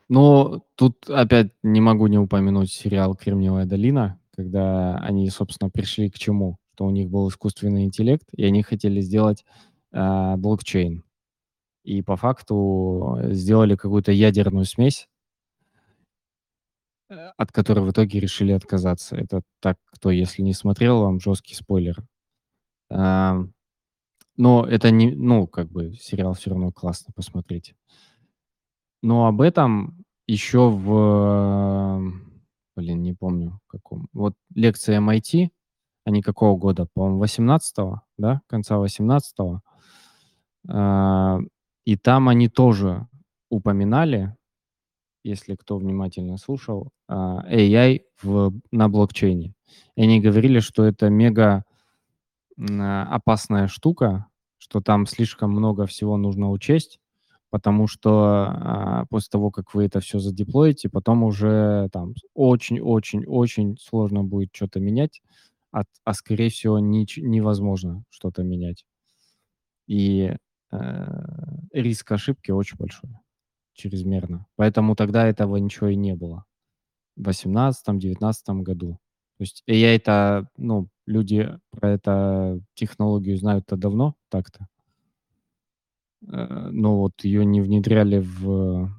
Но 0.08 0.62
тут 0.76 1.10
опять 1.10 1.52
не 1.62 1.82
могу 1.82 2.06
не 2.06 2.16
упомянуть 2.18 2.72
сериал 2.72 3.14
"Кремниевая 3.14 3.66
долина", 3.66 4.18
когда 4.34 4.96
они, 5.00 5.28
собственно, 5.28 5.68
пришли 5.68 6.08
к 6.08 6.14
чему? 6.14 6.56
Что 6.74 6.86
у 6.86 6.90
них 6.90 7.10
был 7.10 7.28
искусственный 7.28 7.84
интеллект, 7.84 8.26
и 8.32 8.46
они 8.46 8.62
хотели 8.62 9.02
сделать, 9.02 9.44
а, 9.92 10.38
блокчейн. 10.38 11.04
И 11.84 12.00
по 12.00 12.16
факту, 12.16 13.18
э, 13.20 13.32
сделали 13.34 13.76
какую-то 13.76 14.10
ядерную 14.10 14.64
смесь 14.64 15.06
от 17.36 17.52
которой 17.52 17.80
в 17.84 17.90
итоге 17.90 18.20
решили 18.20 18.52
отказаться. 18.52 19.16
Это 19.16 19.42
так, 19.60 19.78
кто 19.86 20.10
если 20.10 20.42
не 20.42 20.54
смотрел, 20.54 21.00
вам 21.02 21.20
жесткий 21.20 21.54
спойлер. 21.54 21.96
Но 24.36 24.66
это 24.66 24.90
не 24.90 25.12
ну, 25.14 25.46
как 25.46 25.70
бы 25.70 25.94
сериал 25.94 26.34
всё 26.34 26.50
равно 26.50 26.72
классно, 26.72 27.12
посмотрите. 27.16 27.74
Но 29.02 29.26
об 29.26 29.40
этом 29.40 30.04
еще 30.26 30.68
в, 30.70 32.02
блин, 32.76 33.02
не 33.02 33.12
помню 33.14 33.60
каком, 33.68 34.08
вот 34.12 34.34
лекции 34.54 34.98
MIT, 34.98 35.50
они 36.04 36.22
какого 36.22 36.56
года, 36.58 36.86
по-моему, 36.94 37.18
18, 37.18 38.00
да, 38.18 38.42
конца 38.48 38.78
18. 38.78 39.62
А, 40.68 41.38
и 41.84 41.96
там 41.96 42.28
они 42.28 42.48
тоже 42.48 43.08
упоминали, 43.50 44.35
если 45.26 45.56
кто 45.56 45.78
внимательно 45.78 46.38
слушал, 46.38 46.90
а, 47.08 47.42
AI 47.50 48.02
в 48.22 48.52
на 48.72 48.88
блокчейне. 48.88 49.54
И 49.96 50.02
они 50.02 50.20
говорили, 50.20 50.60
что 50.60 50.84
это 50.84 51.10
мега, 51.10 51.64
опасная 52.58 53.68
штука, 53.68 54.26
что 54.58 54.80
там 54.82 55.06
слишком 55.06 55.52
много 55.52 55.86
всего 55.86 56.16
нужно 56.18 56.50
учесть, 56.52 57.00
потому 57.50 57.88
что, 57.88 58.46
а, 58.50 59.06
после 59.10 59.30
того, 59.32 59.50
как 59.52 59.74
вы 59.74 59.86
это 59.86 60.00
всё 60.00 60.18
задеплоите, 60.20 60.88
потом 60.90 61.24
уже 61.24 61.88
там 61.92 62.14
очень 62.34 62.80
очень 62.80 63.24
очень 63.26 63.78
сложно 63.80 64.24
будет 64.24 64.52
чё-то 64.52 64.80
менять, 64.80 65.22
ат 65.72 65.86
а, 66.04 66.14
скорее 66.14 66.50
всего, 66.50 66.78
нич 66.80 67.18
невозможно 67.18 68.04
что-то 68.10 68.42
менять. 68.44 68.82
И, 69.88 70.34
э, 70.72 71.06
риск 71.72 72.10
ошибки 72.12 72.50
очень 72.50 72.76
большой, 72.76 73.10
чрезмерно. 73.76 74.46
Поэтому 74.56 74.96
тогда 74.96 75.26
этого 75.28 75.56
ничего 75.58 75.88
и 75.88 75.96
не 75.96 76.14
было 76.16 76.44
в 77.16 77.22
18-19 77.22 78.62
году. 78.62 78.98
То 79.38 79.42
есть 79.44 79.64
AI-то, 79.68 80.48
ну, 80.58 80.88
люди 81.06 81.58
про 81.72 81.90
это 81.92 82.60
технологию 82.74 83.38
знают-то 83.38 83.76
давно 83.76 84.14
так-то. 84.30 84.68
Э, 86.22 86.68
но 86.72 86.98
вот 86.98 87.12
ее 87.24 87.44
не 87.44 87.60
внедряли 87.60 88.18
в 88.20 88.90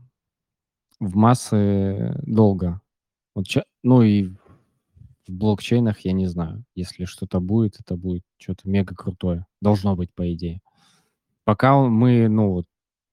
в 0.99 1.15
массы 1.15 2.15
долго. 2.23 2.81
Вот 3.35 3.47
ну 3.83 4.01
и 4.03 4.25
в 5.27 5.33
блокчейнах 5.33 5.99
я 6.01 6.13
не 6.13 6.27
знаю. 6.27 6.65
Если 6.75 7.05
что-то 7.05 7.39
будет, 7.41 7.79
это 7.81 7.97
будет 7.97 8.23
чё-то 8.37 8.69
мега 8.69 8.95
крутое. 8.95 9.45
Должно 9.61 9.95
быть, 9.95 10.13
по 10.15 10.31
идее. 10.33 10.61
Пока 11.45 11.77
мы, 11.87 12.29
ну 12.29 12.51
вот, 12.53 12.65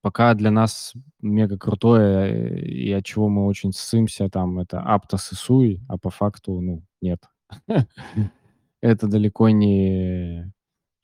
пока 0.04 0.34
для 0.34 0.50
нас 0.50 0.92
мега 1.22 1.56
крутое, 1.58 2.60
и 2.62 2.92
от 2.92 3.06
чего 3.06 3.30
мы 3.30 3.46
очень 3.46 3.72
ссымся, 3.72 4.28
там, 4.28 4.58
это 4.60 4.76
Aptos 4.86 5.32
и 5.32 5.34
Sui, 5.34 5.80
а 5.88 5.96
по 5.98 6.10
факту, 6.10 6.60
ну, 6.60 6.82
нет. 7.00 7.20
Это 8.82 9.08
далеко 9.08 9.50
не 9.50 10.52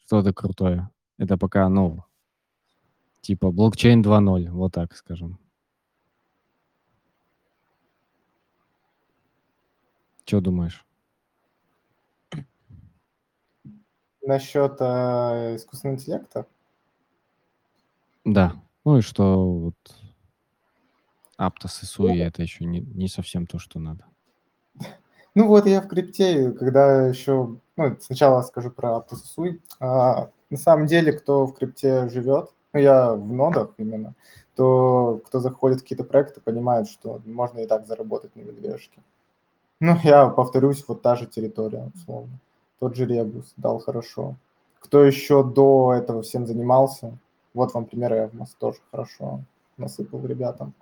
что-то 0.07 0.33
крутое. 0.35 0.91
Это 1.19 1.39
пока, 1.39 1.69
ну 1.71 2.05
типа 3.25 3.51
блокчейн 3.53 4.03
2.0, 4.03 4.49
вот 4.51 4.73
так 4.73 4.95
скажем. 4.97 5.39
Чё 10.27 10.41
думаешь? 10.41 10.85
Насчет, 14.23 14.77
а, 14.81 15.57
искусственного 15.57 15.97
интеллекта? 15.97 16.47
Да. 18.25 18.61
Ну 18.85 18.99
и 18.99 19.01
что 19.03 19.47
вот 19.47 19.75
Aptos 21.39 21.83
и 21.83 21.87
Sui- 21.87 22.09
Ну 22.09 22.15
это 22.25 22.43
еще 22.43 22.65
не 22.65 22.81
не 22.81 23.09
совсем 23.09 23.47
то, 23.47 23.59
что 23.59 23.79
надо. 23.79 24.05
Ну 25.37 25.47
вот 25.47 25.67
я 25.67 25.81
в 25.81 25.87
крипте, 25.87 26.51
когда 26.51 27.07
еще, 27.07 27.57
ну, 27.77 27.97
сначала 28.01 28.43
скажу 28.43 28.71
про 28.73 28.97
Aptos 28.97 29.19
и 29.23 29.41
Sui. 29.41 29.61
А, 29.79 30.29
на 30.51 30.57
самом 30.57 30.87
деле, 30.87 31.13
кто 31.13 31.47
в 31.47 31.55
крипте 31.55 32.09
живет, 32.09 32.51
ну, 32.73 32.81
я 32.81 33.13
в 33.15 33.33
нодах 33.33 33.71
именно, 33.79 34.15
то 34.57 35.21
кто 35.27 35.39
заходит 35.39 35.79
в 35.79 35.83
какие-то 35.83 36.03
проекты, 36.03 36.41
понимает, 36.41 36.89
что 36.89 37.21
можно 37.25 37.61
и 37.61 37.67
так 37.67 37.87
заработать 37.87 38.35
на 38.35 38.41
медвежке. 38.41 39.01
Ну, 39.79 39.97
я 40.03 40.29
повторюсь, 40.29 40.85
вот 40.89 41.01
та 41.01 41.15
же 41.15 41.27
территория, 41.27 41.91
условно. 41.95 42.39
Тот 42.81 42.97
же 42.97 43.07
Ребус 43.07 43.53
дал 43.57 43.79
хорошо. 43.79 44.35
Кто 44.81 45.05
еще 45.05 45.45
до 45.45 45.95
этого 45.95 46.23
всем 46.23 46.45
занимался, 46.47 47.17
вот 47.55 47.75
вам 47.75 47.87
пример 47.87 48.13
Evmos, 48.13 48.51
тоже 48.59 48.79
хорошо 48.91 49.41
насыпал 49.77 50.25
ребятам. 50.27 50.75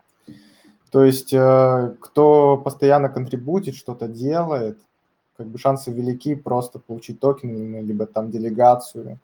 То 0.91 1.05
есть, 1.05 1.33
э, 1.33 1.95
кто 2.01 2.57
постоянно 2.57 3.09
контрибьютит, 3.09 3.75
что-то 3.77 4.09
делает, 4.09 4.79
как 5.37 5.47
бы 5.47 5.59
шансы 5.59 5.93
велики 5.93 6.35
просто 6.35 6.79
получить 6.79 7.21
токены, 7.21 7.81
либо 7.81 8.07
там 8.07 8.31
делегацию 8.31 9.19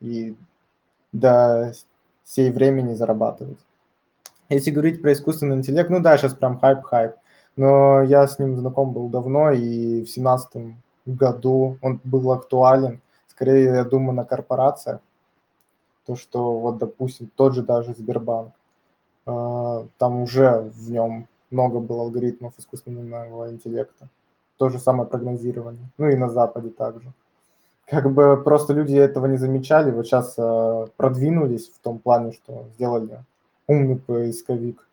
и 0.00 0.36
до 1.12 1.72
сей 2.24 2.50
времени 2.50 2.94
зарабатывать. 2.94 3.58
Если 4.48 4.70
говорить 4.70 5.00
про 5.00 5.12
искусственный 5.12 5.56
интеллект, 5.56 5.88
ну 5.88 6.00
да, 6.00 6.18
щас 6.18 6.34
прям 6.34 6.58
хайп-хайп, 6.58 7.14
но 7.56 8.02
я 8.02 8.26
с 8.26 8.38
ним 8.38 8.56
знаком 8.56 8.92
был 8.92 9.08
давно, 9.08 9.52
и 9.52 10.02
в 10.02 10.08
17 10.08 10.74
году 11.06 11.78
он 11.80 12.00
был 12.04 12.30
актуален. 12.32 13.00
Скорее, 13.28 13.64
я 13.64 13.84
думаю, 13.84 14.14
на 14.14 14.24
корпорациях. 14.24 15.00
То, 16.06 16.16
что 16.16 16.58
вот, 16.58 16.78
допустим, 16.78 17.30
тот 17.34 17.54
же 17.54 17.62
даже 17.62 17.94
Сбербанк, 17.94 18.52
а, 19.26 19.86
там 19.98 20.22
уже 20.22 20.70
в 20.74 20.90
нем 20.90 21.26
много 21.50 21.80
было 21.80 22.02
алгоритмов 22.02 22.52
искусственного 22.58 23.50
интеллекта. 23.50 24.08
То 24.58 24.68
же 24.68 24.78
самое 24.78 25.08
прогнозирование. 25.08 25.88
Ну 25.98 26.08
и 26.08 26.16
на 26.16 26.28
Западе 26.28 26.70
также. 26.70 27.12
Как 27.86 28.10
бы 28.10 28.40
просто 28.42 28.72
люди 28.72 28.94
этого 28.94 29.26
не 29.26 29.36
замечали, 29.36 29.90
вот 29.90 30.06
сейчас 30.06 30.34
э, 30.38 30.86
продвинулись 30.96 31.68
в 31.68 31.78
том 31.80 31.98
плане, 31.98 32.32
что 32.32 32.66
сделали 32.74 33.18
умный 33.66 33.96
поисковик. 33.96 34.86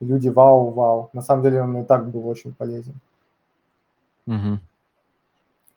Люди 0.00 0.28
вау-вау. 0.28 1.08
На 1.14 1.22
самом 1.22 1.42
деле 1.42 1.62
он 1.62 1.78
и 1.78 1.84
так 1.84 2.10
был 2.10 2.28
очень 2.28 2.52
полезен. 2.52 2.94
Угу. 4.26 4.58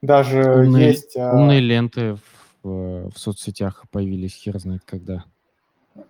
Даже 0.01 0.61
умные, 0.61 0.87
есть... 0.87 1.15
Э, 1.15 1.31
умные 1.31 1.61
ленты 1.61 2.17
в, 2.67 3.11
в 3.11 3.17
соцсетях 3.17 3.85
появились, 3.91 4.33
хер 4.33 4.59
знает 4.59 4.83
когда. 4.85 5.25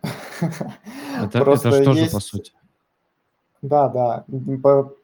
Это, 1.20 1.40
это 1.40 1.56
что 1.56 1.94
же 1.94 2.10
по 2.10 2.20
сути? 2.20 2.52
Да, 3.62 3.88
да. 3.90 4.26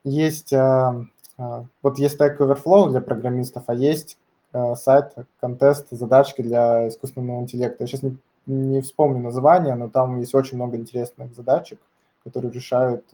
Есть, 0.04 0.54
а, 0.54 1.06
а, 1.38 1.66
вот 1.82 1.98
есть 1.98 2.20
Stack 2.20 2.38
Overflow 2.38 2.90
для 2.90 3.02
программистов, 3.02 3.64
а 3.68 3.74
есть 3.74 4.18
а, 4.52 4.76
сайт, 4.76 5.14
контест, 5.40 5.88
задачки 5.90 6.42
для 6.42 6.88
искусственного 6.90 7.42
интеллекта. 7.42 7.84
Я 7.84 7.88
сейчас 7.88 8.04
не, 8.04 8.18
не 8.46 8.82
вспомню 8.82 9.20
название, 9.22 9.76
но 9.76 9.90
там 9.90 10.20
есть 10.20 10.36
очень 10.36 10.58
много 10.58 10.78
интересных 10.78 11.34
задачек, 11.34 11.80
которые 12.24 12.52
решают 12.52 13.06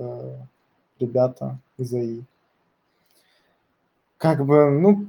ребята 0.99 1.57
из 1.77 1.93
АИ. 1.93 2.23
Как 4.17 4.45
бы, 4.45 4.69
ну, 4.69 5.07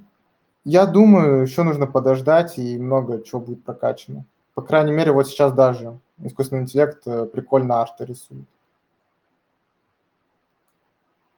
я 0.64 0.86
думаю, 0.86 1.42
еще 1.42 1.62
нужно 1.62 1.86
подождать, 1.86 2.58
и 2.58 2.78
много 2.78 3.22
чего 3.22 3.40
будет 3.40 3.64
прокачано. 3.64 4.24
По 4.54 4.62
крайней 4.62 4.92
мере, 4.92 5.12
вот 5.12 5.26
сейчас 5.28 5.52
даже 5.52 5.98
искусственный 6.18 6.62
интеллект 6.62 7.06
э, 7.06 7.26
прикольно 7.26 7.80
арты 7.80 8.04
рисует. 8.04 8.44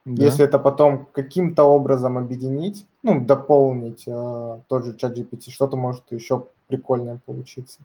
Да. 0.05 0.25
Если 0.25 0.43
это 0.43 0.59
потом 0.59 1.05
каким-то 1.13 1.63
образом 1.63 2.17
объединить, 2.17 2.85
ну, 3.03 3.23
дополнить 3.23 4.03
э, 4.05 4.59
тот 4.67 4.83
же 4.83 4.97
чат 4.97 5.17
GPT, 5.17 5.49
что-то 5.49 5.77
может 5.77 6.11
еще 6.11 6.47
прикольное 6.67 7.21
получиться. 7.25 7.79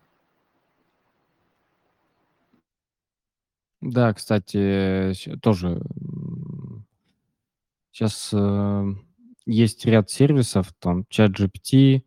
Да, 3.81 4.13
кстати, 4.13 5.15
тоже 5.41 5.81
сейчас 7.93 8.35
есть 9.49 9.87
ряд 9.87 10.11
сервисов, 10.11 10.73
там 10.79 11.07
чат 11.09 11.33
GPT, 11.33 12.03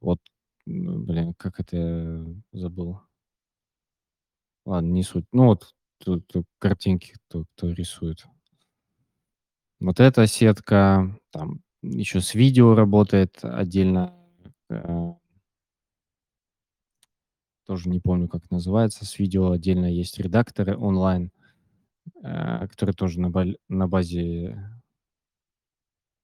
вот, 0.00 0.20
блин, 0.66 1.34
как 1.34 1.60
это 1.60 1.76
я 1.76 2.34
забыл. 2.52 3.00
Ладно, 4.64 4.92
не 4.92 5.02
суть. 5.02 5.26
Ну 5.32 5.46
вот 5.46 5.74
тут, 5.98 6.26
тут 6.28 6.46
картинки, 6.58 7.14
кто, 7.26 7.44
кто 7.44 7.70
рисует. 7.70 8.24
Вот 9.80 9.98
эта 9.98 10.26
сетка, 10.26 11.18
там 11.30 11.60
еще 11.82 12.20
с 12.20 12.34
видео 12.34 12.74
работает 12.74 13.38
отдельно. 13.42 14.14
Э, 14.68 15.14
тоже 17.66 17.88
не 17.88 17.98
помню, 17.98 18.28
как 18.28 18.50
называется. 18.50 19.04
С 19.04 19.18
видео 19.18 19.52
отдельно 19.52 19.86
есть 19.86 20.18
редакторы 20.18 20.76
онлайн, 20.76 21.32
э, 22.22 22.68
которые 22.68 22.94
тоже 22.94 23.20
на, 23.20 23.32
на 23.68 23.88
базе 23.88 24.79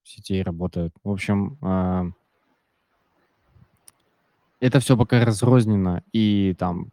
сетей 0.07 0.43
работают. 0.43 0.95
В 1.03 1.11
общем, 1.11 1.59
э, 1.63 2.11
это 4.61 4.81
все 4.81 4.97
пока 4.97 5.25
разрознено, 5.25 6.03
и 6.13 6.55
там 6.59 6.89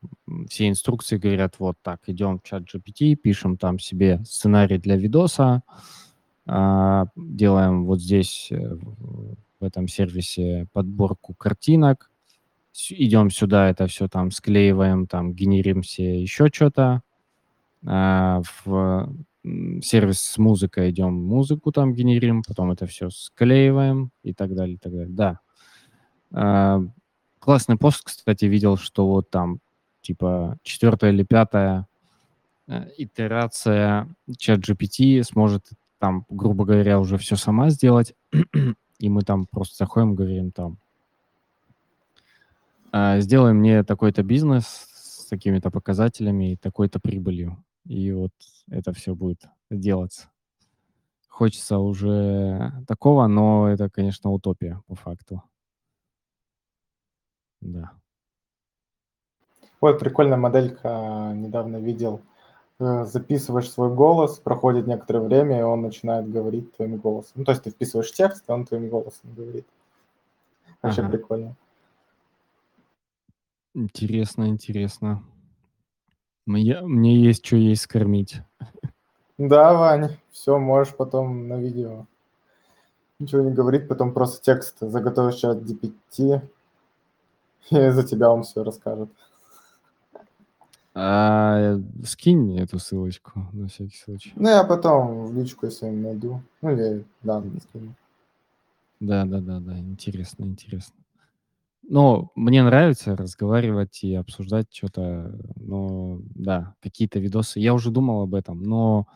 все 0.49 0.67
инструкции 0.67 1.17
говорят, 1.17 1.55
вот 1.59 1.77
так, 1.81 2.01
идем 2.07 2.39
в 2.39 2.43
чат 2.43 2.63
GPT, 2.63 3.15
пишем 3.15 3.57
там 3.57 3.79
себе 3.79 4.21
сценарий 4.25 4.77
для 4.79 4.97
видоса, 4.97 5.63
а, 6.45 7.05
делаем 7.15 7.85
вот 7.85 8.01
здесь, 8.01 8.49
э, 8.51 8.75
в 9.59 9.63
этом 9.63 9.87
сервисе, 9.87 10.67
подборку 10.73 11.33
картинок, 11.33 12.11
идем 12.89 13.29
сюда, 13.29 13.69
это 13.69 13.87
все 13.87 14.09
там 14.09 14.31
склеиваем, 14.31 15.07
там 15.07 15.33
генерим 15.33 15.83
все 15.83 16.21
еще 16.21 16.49
что-то. 16.51 17.01
А, 17.85 18.41
в 18.65 19.09
сервис 19.43 20.21
с 20.21 20.37
музыкой 20.37 20.91
идем, 20.91 21.13
музыку 21.13 21.71
там 21.71 21.93
генерим, 21.93 22.43
потом 22.47 22.71
это 22.71 22.85
все 22.85 23.09
склеиваем 23.09 24.11
и 24.23 24.33
так 24.33 24.55
далее, 24.55 24.75
и 24.75 24.77
так 24.77 24.93
далее. 24.93 25.09
Да. 25.09 25.39
А, 26.31 26.81
классный 27.39 27.77
пост, 27.77 28.03
кстати, 28.03 28.45
видел, 28.45 28.77
что 28.77 29.07
вот 29.07 29.29
там 29.29 29.59
типа 30.01 30.57
четвертая 30.63 31.11
или 31.11 31.23
пятая 31.23 31.87
э, 32.67 32.89
итерация 32.97 34.07
чат 34.37 34.59
GPT 34.59 35.23
сможет 35.23 35.65
там, 35.99 36.25
грубо 36.29 36.65
говоря, 36.65 36.99
уже 36.99 37.17
все 37.17 37.35
сама 37.35 37.69
сделать, 37.69 38.13
и 38.99 39.09
мы 39.09 39.21
там 39.21 39.45
просто 39.45 39.75
заходим, 39.77 40.15
говорим 40.15 40.51
там, 40.51 40.77
«А, 42.91 43.19
сделай 43.19 43.53
мне 43.53 43.83
такой-то 43.83 44.23
бизнес 44.23 44.65
с 44.65 45.25
такими-то 45.25 45.71
показателями 45.71 46.53
и 46.53 46.55
такой-то 46.57 46.99
прибылью. 46.99 47.63
И 47.85 48.11
вот 48.11 48.31
это 48.69 48.93
все 48.93 49.15
будет 49.15 49.49
делаться. 49.69 50.29
Хочется 51.27 51.79
уже 51.79 52.71
такого, 52.87 53.27
но 53.27 53.67
это, 53.67 53.89
конечно, 53.89 54.31
утопия 54.31 54.81
по 54.87 54.95
факту. 54.95 55.43
Да. 57.59 57.91
Вот 59.81 59.99
прикольная 59.99 60.37
моделька, 60.37 61.33
недавно 61.35 61.77
видел. 61.77 62.21
Э, 62.79 63.05
записываешь 63.05 63.69
свой 63.69 63.93
голос, 63.93 64.39
проходит 64.39 64.87
некоторое 64.87 65.21
время, 65.21 65.59
и 65.59 65.63
он 65.63 65.81
начинает 65.81 66.29
говорить 66.29 66.75
твоим 66.75 66.97
голосом. 66.97 67.33
Ну, 67.35 67.45
то 67.45 67.51
есть 67.51 67.63
ты 67.63 67.71
вписываешь 67.71 68.11
текст, 68.11 68.47
и 68.47 68.51
он 68.51 68.65
твоим 68.65 68.89
голосом 68.89 69.33
говорит. 69.33 69.65
Вообще 70.81 71.01
ага. 71.01 71.11
прикольно. 71.11 71.55
Интересно, 73.73 74.47
интересно. 74.47 75.23
Мне, 76.45 76.81
мне 76.81 77.15
есть 77.15 77.45
что 77.45 77.55
есть 77.55 77.83
скормить. 77.83 78.41
Да, 79.37 79.73
Вань, 79.73 80.17
все, 80.31 80.57
можешь 80.59 80.95
потом 80.95 81.47
на 81.47 81.57
видео. 81.57 82.05
Ничего 83.19 83.41
не 83.41 83.51
говорить, 83.51 83.87
потом 83.87 84.13
просто 84.13 84.43
текст 84.43 84.77
заготовишь 84.81 85.35
чат 85.35 85.59
GPT, 85.59 86.41
и 87.69 87.89
за 87.89 88.03
тебя 88.03 88.29
он 88.29 88.43
все 88.43 88.63
расскажет. 88.63 89.09
А, 90.95 91.79
скинь 92.05 92.39
мне 92.39 92.61
эту 92.61 92.77
ссылочку 92.77 93.47
на 93.51 93.67
всякий 93.67 93.97
случай. 93.97 94.33
Ну, 94.35 94.49
я 94.49 94.63
потом 94.63 95.27
в 95.27 95.37
личку, 95.37 95.65
если 95.65 95.87
найду. 95.87 96.41
Ну, 96.61 96.71
или, 96.71 97.03
да, 97.23 97.41
скину. 97.41 97.95
Да, 98.99 99.25
да, 99.25 99.39
да, 99.39 99.59
да, 99.59 99.79
интересно, 99.79 100.43
интересно. 100.43 101.02
Ну, 101.89 102.31
мне 102.35 102.63
нравится 102.63 103.15
разговаривать 103.15 104.03
и 104.03 104.13
обсуждать 104.15 104.67
что-то, 104.73 105.37
но, 105.55 106.19
да, 106.35 106.75
какие-то 106.81 107.19
видосы. 107.19 107.59
Я 107.59 107.73
уже 107.73 107.91
думал 107.91 108.21
об 108.23 108.35
этом, 108.35 108.63
но 108.63 109.07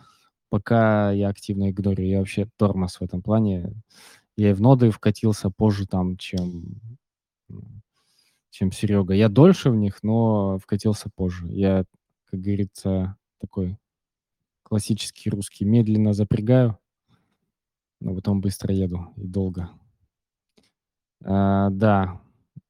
пока 0.50 1.12
я 1.12 1.30
активно 1.30 1.72
игнорю, 1.72 2.06
я 2.06 2.20
вообще 2.20 2.48
тормоз 2.58 2.98
в 3.00 3.04
этом 3.04 3.22
плане. 3.22 3.74
Я 4.38 4.52
и 4.52 4.54
в 4.54 4.62
ноды 4.62 4.92
вкатился 4.92 5.50
позже 5.52 5.88
там, 5.88 6.18
чем 6.18 6.82
чем 8.50 8.72
Серега. 8.72 9.14
Я 9.14 9.30
дольше 9.30 9.70
в 9.70 9.76
них, 9.76 10.00
но 10.04 10.58
вкатился 10.60 11.10
позже. 11.16 11.48
Я, 11.50 11.86
как 12.26 12.42
говорится, 12.42 13.18
такой 13.40 13.78
классический 14.64 15.30
русский. 15.30 15.66
Медленно 15.66 16.14
запрягаю, 16.14 16.78
но 18.00 18.16
потом 18.16 18.42
быстро 18.42 18.74
еду 18.74 19.14
и 19.18 19.28
долго. 19.28 19.70
А, 21.24 21.70
да, 21.72 22.20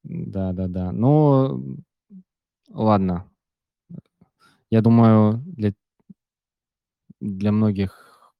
да, 0.10 0.53
да, 0.53 0.68
да. 0.68 0.91
Ну, 0.91 1.78
ладно. 2.70 3.30
Я 4.70 4.82
думаю, 4.82 5.41
для, 5.45 5.74
для 7.20 7.51
многих, 7.51 8.34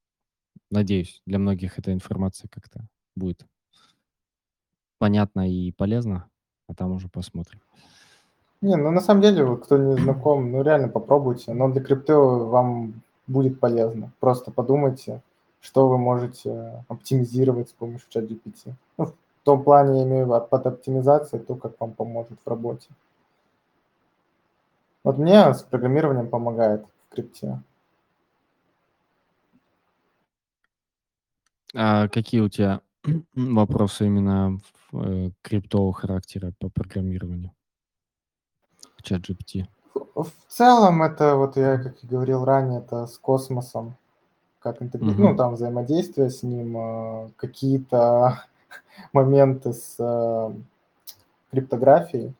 надеюсь, 0.70 1.22
для 1.26 1.38
многих 1.38 1.78
эта 1.78 1.92
информация 1.92 2.48
как-то 2.48 2.86
будет 3.14 3.46
понятна 4.98 5.50
и 5.50 5.72
полезна 5.72 6.28
а 6.68 6.74
там 6.74 6.92
уже 6.92 7.08
посмотрим. 7.08 7.60
Не, 8.60 8.76
ну 8.76 8.90
на 8.90 9.00
самом 9.00 9.22
деле, 9.22 9.56
кто 9.56 9.78
не 9.78 9.96
знаком, 9.96 10.50
ну 10.52 10.62
реально 10.62 10.88
попробуйте. 10.88 11.54
Но 11.54 11.70
для 11.70 11.80
крипты 11.80 12.14
вам 12.14 13.02
будет 13.26 13.60
полезно. 13.60 14.12
Просто 14.20 14.50
подумайте, 14.50 15.22
что 15.60 15.88
вы 15.88 15.98
можете 15.98 16.84
оптимизировать 16.88 17.70
с 17.70 17.72
помощью 17.72 18.08
ChatGPT. 18.12 18.72
Ну, 18.98 19.12
в 19.40 19.44
том 19.44 19.62
плане 19.62 20.00
я 20.00 20.04
имею 20.04 20.26
под 20.26 20.66
оптимизацией 20.66 21.42
то, 21.42 21.54
как 21.54 21.80
вам 21.80 21.92
поможет 21.92 22.38
в 22.44 22.48
работе. 22.48 22.88
Вот 25.04 25.16
мне 25.16 25.54
с 25.54 25.62
программированием 25.62 26.28
помогает 26.28 26.84
в 26.84 27.14
крипте. 27.14 27.62
А 31.74 32.08
какие 32.08 32.40
у 32.40 32.48
тебя 32.48 32.80
вопросы 33.34 34.06
именно 34.06 34.58
э, 34.92 35.30
криптового 35.42 35.92
характера 35.92 36.52
по 36.58 36.68
программированию? 36.68 37.52
Чат 39.02 39.22
GPT. 39.22 39.66
В 40.14 40.30
целом 40.48 41.02
это, 41.02 41.36
вот 41.36 41.56
я 41.56 41.78
как 41.78 42.02
и 42.02 42.06
говорил 42.06 42.44
ранее, 42.44 42.80
это 42.80 43.06
с 43.06 43.18
космосом, 43.18 43.96
как 44.58 44.82
интегри 44.82 45.14
ну, 45.16 45.28
Мгм. 45.28 45.36
там 45.36 45.54
взаимодействие 45.54 46.30
с 46.30 46.42
ним, 46.42 46.76
а, 46.76 47.30
какие-то 47.36 48.42
моменты 49.12 49.72
с, 49.72 49.96
а, 50.00 50.52
криптографией 51.52 52.34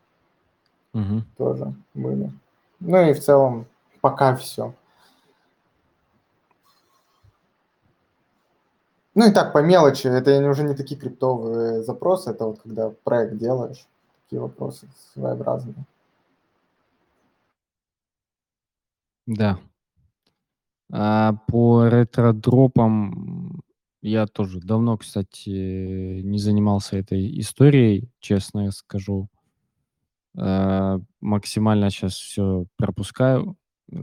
Мгм. 0.94 1.24
тоже 1.36 1.74
были. 1.94 2.30
Ну 2.80 3.02
и 3.10 3.12
в 3.12 3.20
целом 3.20 3.66
пока 4.00 4.34
всё. 4.36 4.74
Ну 9.14 9.26
и 9.28 9.32
так, 9.32 9.52
по 9.52 9.58
мелочи. 9.62 10.06
Это 10.06 10.38
уже 10.48 10.62
не 10.64 10.74
такие 10.74 10.98
криптовые 11.00 11.82
запросы, 11.82 12.30
это 12.30 12.44
вот 12.46 12.60
когда 12.62 12.90
проект 13.04 13.36
делаешь, 13.38 13.86
такие 14.24 14.40
вопросы 14.40 14.86
своеобразные. 15.14 15.74
Да. 19.26 19.58
А 20.92 21.34
по 21.48 21.86
ретро-дропам 21.88 23.60
я 24.02 24.26
тоже 24.26 24.60
давно, 24.60 24.96
кстати, 24.98 26.20
не 26.22 26.38
занимался 26.38 26.96
этой 26.98 27.38
историей, 27.40 28.10
честно 28.20 28.66
я 28.66 28.70
скажу. 28.72 29.28
Э, 30.36 30.98
максимально 31.20 31.90
щас 31.90 32.14
всё 32.16 32.66
пропускаю. 32.76 33.56
Э, 33.92 33.96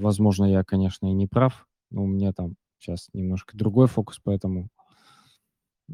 возможно, 0.00 0.44
я, 0.46 0.64
конечно, 0.64 1.06
и 1.06 1.12
не 1.12 1.26
прав, 1.26 1.66
но 1.90 2.02
у 2.04 2.06
меня 2.06 2.32
там 2.32 2.54
щас 2.78 3.08
немножко 3.12 3.56
другой 3.56 3.86
фокус, 3.88 4.20
поэтому 4.22 4.68
э, 5.90 5.92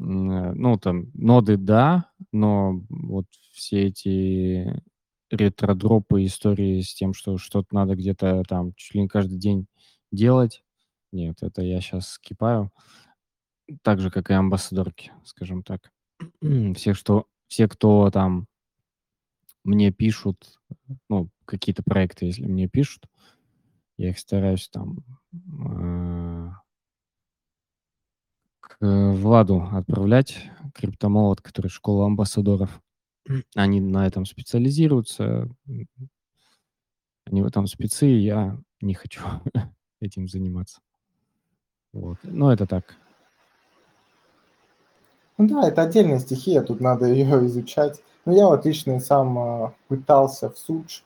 ну, 0.55 0.77
там 0.77 1.05
ноды- 1.13 1.57
да, 1.57 2.09
но 2.31 2.81
вот 2.89 3.25
все 3.53 3.87
эти 3.87 4.81
ретро-дропы, 5.31 6.25
истории 6.25 6.81
с 6.81 6.93
тем, 6.93 7.13
что 7.13 7.37
что-то 7.37 7.73
надо 7.75 7.95
где-то 7.95 8.43
там 8.47 8.73
чуть 8.75 8.93
ли 8.95 9.01
не 9.01 9.07
каждый 9.07 9.37
день 9.39 9.67
делать, 10.11 10.63
нет, 11.11 11.37
это 11.41 11.61
я 11.63 11.81
щас 11.81 12.09
скипаю. 12.13 12.71
Так 13.81 13.99
же, 13.99 14.11
как 14.11 14.29
и 14.29 14.33
амбассадорки, 14.33 15.11
скажем 15.23 15.63
так. 15.63 15.91
Все, 16.41 16.93
что 16.93 17.27
все, 17.47 17.67
кто 17.67 18.09
там 18.11 18.47
мне 19.63 19.91
пишут, 19.91 20.59
ну, 21.09 21.29
какие-то 21.45 21.83
проекты, 21.83 22.25
если 22.25 22.45
мне 22.45 22.67
пишут, 22.67 23.07
я 23.97 24.09
их 24.09 24.19
стараюсь 24.19 24.69
там, 24.69 24.97
а 25.67 26.61
к 28.59 28.77
Владу 28.81 29.67
отправлять, 29.71 30.49
Криптомолот, 30.73 31.41
который 31.41 31.67
школа 31.67 32.05
амбассадоров. 32.05 32.81
Они 33.55 33.79
на 33.79 34.05
этом 34.05 34.25
специализируются. 34.25 35.49
Они 37.25 37.41
в 37.41 37.45
этом 37.45 37.65
спецы, 37.67 38.05
я 38.05 38.59
не 38.81 38.93
хочу 38.93 39.21
этим 39.99 40.27
заниматься. 40.27 40.81
Вот, 41.93 42.19
но 42.23 42.51
это 42.51 42.67
так. 42.67 42.97
Ну 45.37 45.47
да, 45.47 45.67
это 45.67 45.81
отдельная 45.81 46.19
стихия, 46.19 46.61
тут 46.61 46.79
надо 46.79 47.05
её 47.13 47.45
изучать. 47.45 48.01
Но 48.25 48.33
я 48.33 48.47
вот 48.47 48.65
лично 48.65 48.99
сам, 48.99 49.37
а, 49.37 49.73
пытался 49.87 50.49
в 50.49 50.57
Сурдж, 50.57 51.01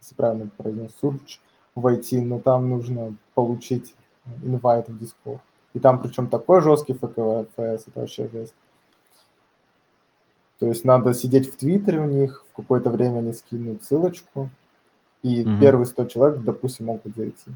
если 0.00 0.14
правильно 0.14 0.50
произнес, 0.56 0.92
Сурдж 1.00 1.38
войти, 1.74 2.20
но 2.20 2.40
там 2.40 2.68
нужно 2.68 3.14
получить 3.34 3.94
инвайт 4.42 4.88
в 4.88 4.96
Discord. 5.02 5.40
И 5.72 5.78
там 5.80 6.02
причём 6.02 6.28
такой 6.28 6.60
жёсткий 6.60 6.94
ФКФС, 6.94 7.88
это 7.88 8.00
вообще 8.00 8.28
жесть. 8.28 8.54
То 10.58 10.66
есть 10.66 10.84
надо 10.84 11.14
сидеть 11.14 11.50
в 11.50 11.56
"Твиттере" 11.56 12.00
у 12.00 12.04
них, 12.04 12.44
в 12.52 12.56
какое-то 12.56 12.90
время 12.90 13.20
они 13.20 13.32
скинут 13.32 13.82
ссылочку, 13.82 14.50
и 15.22 15.44
Мгм. 15.44 15.58
первые 15.60 15.86
100 15.86 16.06
человек, 16.06 16.42
допустим, 16.42 16.86
могут 16.86 17.16
зайти. 17.16 17.52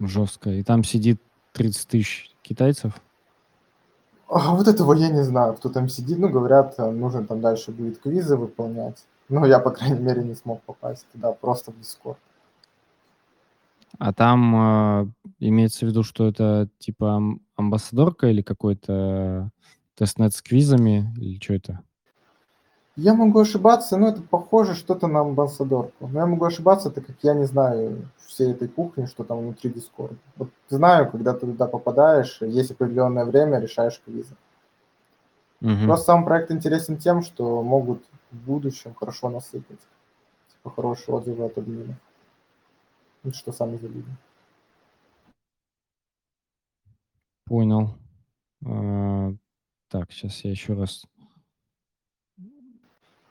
Жестко. 0.00 0.50
И 0.50 0.62
там 0.62 0.82
сидит 0.84 1.22
30 1.52 1.88
тысяч 1.88 2.30
китайцев? 2.42 2.94
А 4.28 4.54
вот 4.54 4.68
этого 4.68 4.94
я 4.94 5.10
не 5.10 5.22
знаю, 5.22 5.54
кто 5.54 5.68
там 5.68 5.88
сидит. 5.88 6.18
Ну, 6.18 6.28
говорят, 6.28 6.74
э, 6.78 6.90
нужно 6.90 7.26
там 7.26 7.40
дальше 7.40 7.72
будет 7.72 7.98
квизы 7.98 8.36
выполнять. 8.36 9.04
Но 9.28 9.46
я, 9.46 9.58
по 9.58 9.70
крайней 9.70 10.00
мере, 10.00 10.22
не 10.22 10.34
смог 10.34 10.62
попасть 10.62 11.06
туда, 11.12 11.32
просто 11.32 11.72
в 11.72 11.74
Discord. 11.76 12.16
А 13.98 14.12
там, 14.12 14.54
а, 14.56 15.08
имеется 15.38 15.86
в 15.86 15.88
виду, 15.88 16.02
что 16.02 16.26
это 16.26 16.68
типа 16.78 17.16
ам 17.16 17.40
амбассадорка 17.56 18.28
или 18.28 18.42
какой-то 18.42 19.50
testnet 19.94 20.34
с 20.34 20.42
квизами, 20.42 21.14
или 21.16 21.38
чё 21.38 21.54
это? 21.54 21.80
Я 22.96 23.14
могу 23.14 23.40
ошибаться, 23.40 23.96
но 23.96 24.08
это 24.08 24.22
похоже 24.22 24.74
что-то 24.74 25.08
на 25.08 25.20
амбассадорку. 25.20 26.06
Но 26.06 26.20
я 26.20 26.26
могу 26.26 26.44
ошибаться, 26.44 26.90
так 26.90 27.04
как 27.06 27.16
я 27.22 27.34
не 27.34 27.44
знаю 27.44 28.08
всей 28.26 28.52
этой 28.52 28.68
кухни, 28.68 29.06
что 29.06 29.24
там 29.24 29.38
внутри 29.40 29.70
"Дискорда". 29.70 30.16
Вот 30.36 30.50
знаю, 30.68 31.10
когда 31.10 31.32
ты 31.34 31.40
туда 31.46 31.66
попадаешь, 31.66 32.38
есть 32.42 32.70
определённое 32.70 33.24
время, 33.24 33.58
решаешь 33.58 34.00
квизы. 34.04 34.36
Мгм. 35.60 35.86
Просто 35.86 36.06
сам 36.06 36.24
проект 36.24 36.50
интересен 36.50 36.96
тем, 36.98 37.22
что 37.22 37.62
могут 37.62 38.04
в 38.32 38.36
будущем 38.36 38.94
хорошо 38.94 39.28
насыпать. 39.30 39.78
Типа 40.52 40.70
хорошие 40.70 41.14
отзывы 41.16 41.44
от 41.46 41.58
админов. 41.58 41.96
Ну, 43.24 43.32
что 43.32 43.52
самое 43.52 43.78
завидное. 43.78 44.16
Понял. 47.46 47.94
А, 48.66 49.32
так, 49.88 50.12
щас 50.12 50.44
я 50.44 50.50
ещё 50.52 50.74
раз 50.76 51.06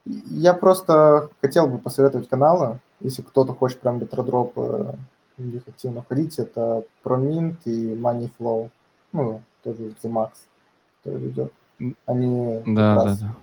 Я 0.05 0.53
просто 0.53 1.29
хотел 1.41 1.67
бы 1.67 1.77
посоветовать 1.77 2.27
каналы, 2.27 2.79
если 2.99 3.21
кто-то 3.21 3.53
хочет 3.53 3.79
прям 3.79 3.99
ретро-дропы 3.99 4.97
в 5.37 5.45
них 5.45 5.63
активно 5.67 6.03
ходить, 6.07 6.37
это 6.39 6.83
Pроминт 7.03 7.55
и 7.65 7.95
Moneyflow. 7.95 8.69
Ну, 9.13 9.41
тоже 9.63 9.93
ZMax, 10.03 10.31
который 11.03 11.19
ведёт. 11.19 11.53
М. 11.79 11.95
Они 12.05 12.59
как 12.59 12.67
раз 13.05 13.19
Да-да-да. 13.19 13.35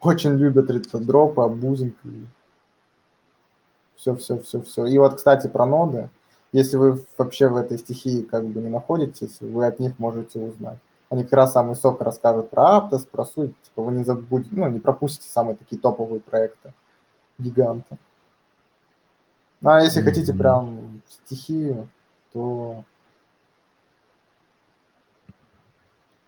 очень 0.00 0.32
любят 0.34 0.70
ретро-дропы, 0.70 1.42
абузинг 1.42 1.94
и 2.04 2.26
всё. 3.96 4.86
И 4.86 4.98
вот, 4.98 5.14
кстати, 5.16 5.48
про 5.48 5.66
ноды. 5.66 6.10
Если 6.52 6.76
вы 6.76 7.04
вообще 7.18 7.48
в 7.48 7.56
этой 7.56 7.78
стихии 7.78 8.22
как 8.22 8.46
бы 8.46 8.60
не 8.60 8.68
находитесь, 8.68 9.38
вы 9.40 9.66
от 9.66 9.80
них 9.80 9.98
можете 9.98 10.38
узнать. 10.40 10.78
Они 11.08 11.22
как 11.22 11.32
раз 11.34 11.52
самый 11.52 11.76
сок 11.76 12.00
расскажут 12.00 12.50
про 12.50 12.78
Aptos, 12.78 13.06
про 13.10 13.24
суть. 13.24 13.54
Типа 13.62 13.82
вы 13.82 13.92
не 13.92 14.04
забудь 14.04 14.48
ну, 14.50 14.68
не 14.68 14.80
пропустите 14.80 15.28
самые 15.30 15.56
такие 15.56 15.80
топовые 15.80 16.20
проекты, 16.20 16.72
гиганты. 17.38 17.98
Ну, 19.60 19.70
а 19.70 19.80
если 19.82 20.02
хотите 20.02 20.32
Мгм. 20.32 20.38
прям 20.38 21.02
стихию, 21.08 21.88
то 22.32 22.84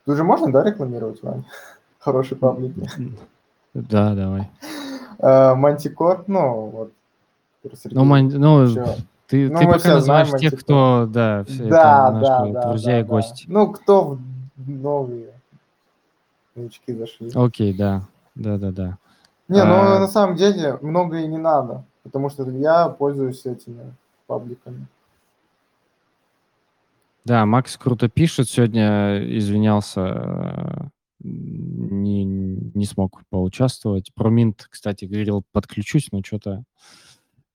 Тут 0.05 0.17
же 0.17 0.25
можно, 0.25 0.51
да, 0.51 0.65
рекламировать, 0.65 1.23
Вань? 1.23 1.45
Паблики. 2.41 2.89
м. 2.99 3.19
Да, 3.75 4.15
давай. 4.15 4.51
А, 5.19 5.55
Мантикор, 5.55 6.25
ну 6.27 6.71
вот, 6.71 6.93
Ну, 7.91 8.05
мань 8.05 8.31
ну, 8.33 8.67
ты 9.27 9.51
Ну, 9.51 9.59
ты 9.59 9.67
пока 9.67 9.95
называешь 9.95 10.31
тех, 10.41 10.59
кто, 10.59 11.07
да, 11.07 11.45
все 11.45 11.65
это 11.65 11.71
Да, 11.71 12.11
да, 12.11 12.11
наши 12.13 12.53
да, 12.53 12.69
друзья 12.71 12.93
да, 12.95 13.01
и 13.01 13.03
да. 13.03 13.09
гости. 13.09 13.45
Ну, 13.49 13.71
кто 13.73 14.05
в 14.05 14.21
новые 14.67 15.41
новички 16.55 16.93
зашли. 16.95 17.31
Окей, 17.35 17.73
да. 17.77 18.03
Да-да-да. 18.35 18.99
Не, 19.49 19.65
ну, 19.65 19.75
А 19.75 19.99
на 20.01 20.09
самом 20.09 20.37
деле 20.37 20.79
много 20.83 21.19
и 21.19 21.27
не 21.27 21.39
надо, 21.39 21.85
потому 22.03 22.29
что 22.29 22.49
я 22.51 22.89
пользуюсь 22.89 23.47
этими 23.47 23.95
пабликами. 24.27 24.87
Да, 27.25 27.45
Макс 27.47 27.77
круто 27.77 28.09
пишет. 28.09 28.49
Сегодня 28.49 29.19
извинялся, 29.39 30.01
а, 30.01 30.89
не 31.21 32.25
не 32.25 32.85
смог 32.87 33.23
поучаствовать. 33.31 34.13
Проминт, 34.15 34.67
кстати, 34.71 35.05
говорил, 35.05 35.45
подключусь, 35.53 36.09
но 36.13 36.21
н 36.21 36.65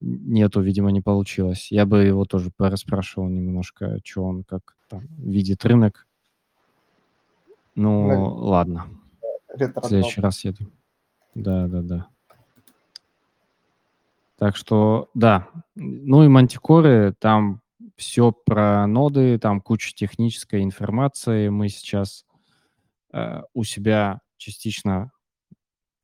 нету, 0.01 0.61
видимо, 0.61 0.91
не 0.91 1.01
получилось. 1.01 1.71
Я 1.71 1.85
бы 1.85 2.03
его 2.03 2.25
тоже 2.25 2.51
порасспрашивал 2.55 3.27
немножко, 3.29 3.99
чё 4.03 4.23
он, 4.23 4.43
как 4.43 4.75
там 4.89 5.03
видит 5.17 5.65
рынок. 5.65 6.07
Ну, 7.75 8.35
ладно. 8.35 8.85
В 9.81 9.85
следующий 9.87 10.21
раз 10.21 10.43
еду. 10.45 10.65
Да-да-да. 11.35 12.07
Так 14.39 14.55
что 14.55 15.09
да. 15.13 15.47
Ну 15.75 16.23
и 16.23 16.27
мантикоры, 16.27 17.13
там 17.19 17.61
всё 17.95 18.31
про 18.31 18.87
ноды, 18.87 19.37
там 19.39 19.61
куча 19.61 19.93
технической 19.95 20.63
информации. 20.63 21.49
Мы 21.49 21.69
сейчас, 21.69 22.25
а, 23.13 23.43
у 23.53 23.63
себя 23.63 24.21
частично 24.37 25.11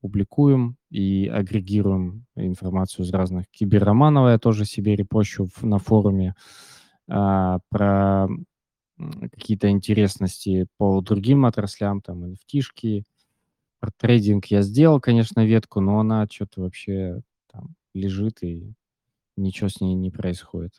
публикуем 0.02 0.78
и 0.92 1.28
агрегируем 1.34 2.26
информацию 2.36 3.06
из 3.06 3.12
разных 3.14 3.48
киберроманов. 3.52 4.30
Я 4.30 4.40
тоже 4.40 4.66
себе 4.66 4.96
репощу 4.96 5.46
ф 5.48 5.64
на 5.64 5.80
форуме, 5.80 6.36
а, 7.10 7.60
про, 7.70 8.28
какие-то 9.32 9.70
интересности 9.70 10.68
по 10.78 11.02
другим 11.02 11.46
отраслям, 11.46 12.02
там. 12.02 12.36
Про 13.82 13.92
трейдинг 13.98 14.48
я 14.48 14.62
сделал, 14.64 15.02
конечно, 15.02 15.46
ветку, 15.46 15.82
но 15.82 16.00
она 16.02 16.28
чё-то 16.28 16.62
вообще 16.62 17.22
там 17.52 17.76
лежит, 17.94 18.44
и 18.44 18.74
ничего 19.38 19.70
с 19.70 19.82
ней 19.82 19.96
не 19.96 20.12
происходит. 20.12 20.74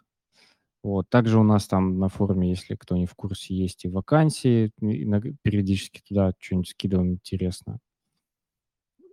Вот. 0.84 1.08
Также 1.10 1.38
у 1.40 1.44
нас 1.44 1.66
там 1.68 1.98
на 2.00 2.08
форуме, 2.08 2.50
если 2.50 2.76
кто 2.76 2.96
не 2.96 3.06
в 3.06 3.14
курсе, 3.16 3.54
есть 3.56 3.84
и 3.86 3.88
вакансии, 3.88 4.72
периодически 4.80 6.02
туда 6.08 6.32
чё-нибудь 6.40 6.70
скидываем 6.70 7.12
интересное. 7.14 7.80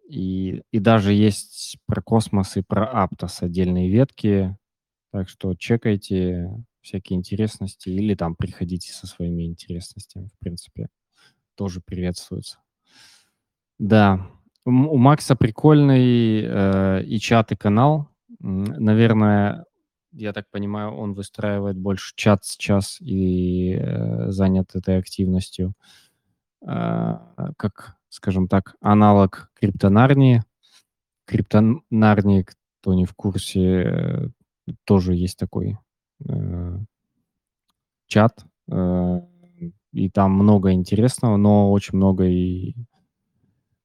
И 0.10 0.62
и 0.72 0.80
даже 0.80 1.14
есть 1.14 1.78
про 1.86 2.02
космос 2.02 2.56
и 2.58 2.62
про 2.62 2.86
Aptos 3.06 3.38
отдельные 3.44 3.90
ветки, 3.90 4.58
так 5.12 5.30
что 5.30 5.56
чекайте 5.56 6.50
всякие 6.88 7.18
интересности 7.18 7.90
или 7.90 8.16
там 8.16 8.36
приходите 8.36 8.92
со 8.94 9.08
своими 9.08 9.44
интересностями, 9.44 10.28
в 10.28 10.40
принципе, 10.40 10.88
тоже 11.56 11.82
приветствуется. 11.82 12.60
Да, 13.78 14.28
у 14.66 14.98
Макса 14.98 15.36
прикольный, 15.36 16.42
э, 16.44 17.04
и 17.04 17.20
чат, 17.20 17.52
и 17.52 17.56
канал. 17.56 18.10
Наверное, 18.40 19.66
я 20.12 20.34
так 20.34 20.50
понимаю, 20.50 20.92
он 20.94 21.14
выстраивает 21.14 21.78
больше 21.78 22.14
чат 22.16 22.44
сейчас 22.46 23.00
и, 23.02 23.74
э, 23.74 24.32
занят 24.32 24.76
этой 24.76 24.98
активностью, 24.98 25.74
а, 26.66 27.54
как, 27.58 27.98
скажем 28.10 28.48
так, 28.48 28.76
аналог 28.82 29.52
криптонарнии. 29.54 30.44
Криптонарнии, 31.26 32.46
кто 32.82 32.94
не 32.94 33.06
в 33.06 33.14
курсе, 33.14 33.62
э, 33.62 34.28
тоже 34.86 35.14
есть 35.16 35.38
такой, 35.38 35.72
э, 35.74 35.78
чат, 38.08 38.46
э, 38.72 39.22
и 39.94 40.10
там 40.10 40.32
много 40.34 40.72
интересного, 40.74 41.38
но 41.38 41.72
очень 41.72 41.98
много 41.98 42.26
и 42.26 42.76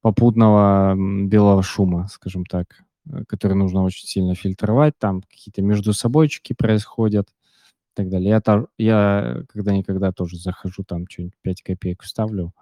попутного, 0.03 0.95
белого 0.97 1.63
шума, 1.63 2.09
скажем 2.09 2.45
так, 2.45 2.83
э, 3.11 3.25
который 3.29 3.55
нужно 3.57 3.85
очень 3.85 4.07
сильно 4.07 4.35
фильтровать. 4.35 4.95
Там 4.99 5.23
какие-то 5.23 5.63
междусобойчики 5.63 6.55
происходят 6.55 7.29
и 7.31 7.95
так 7.95 8.11
далее. 8.11 8.31
Я 8.31 8.41
та 8.41 8.67
я 8.79 9.45
когда-никогда 9.49 10.13
тоже 10.13 10.39
захожу, 10.39 10.85
там 10.85 11.07
чё-нибудь 11.07 11.37
5 11.43 11.63
копеек 11.63 12.03
вставлю. 12.03 12.53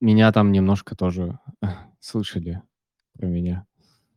Меня 0.00 0.32
там 0.32 0.52
немножко 0.52 0.94
тоже 0.94 1.38
слышали 2.00 2.62
про 3.14 3.26
меня. 3.26 3.66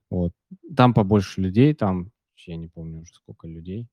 Вот. 0.10 0.34
Там 0.76 0.94
побольше 0.94 1.42
людей, 1.42 1.74
там, 1.74 2.12
я 2.50 2.58
не 2.58 2.68
помню 2.68 3.02
уже, 3.02 3.14
сколько 3.14 3.48
людей. 3.48 3.88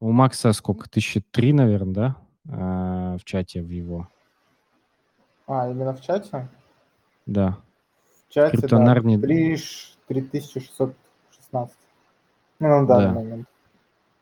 У 0.00 0.10
Макса 0.10 0.52
сколько, 0.52 0.88
1003, 0.88 1.52
наверно, 1.52 1.92
да, 1.92 2.16
а, 2.48 3.16
в 3.18 3.24
чате 3.24 3.62
в 3.62 3.68
его? 3.70 4.08
А, 5.46 5.70
именно 5.70 5.94
в 5.94 6.00
чате? 6.00 6.48
Да. 7.26 7.58
В 8.26 8.32
чате, 8.32 8.56
да, 8.56 8.60
Криптонарнии 8.60 9.16
3 9.16 9.56
ш 9.56 9.96
3616. 10.08 11.76
Ну, 12.58 12.68
на 12.68 12.86
данный 12.86 13.06
Да. 13.06 13.12
момент. 13.12 13.48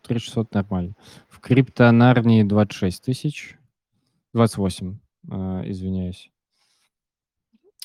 3600 0.02 0.52
нормально. 0.52 0.94
В 1.28 1.40
Криптонарнии 1.40 2.42
26 2.42 3.02
тысяч. 3.02 3.58
28, 4.34 4.98
а, 5.30 5.62
извиняюсь. 5.64 6.30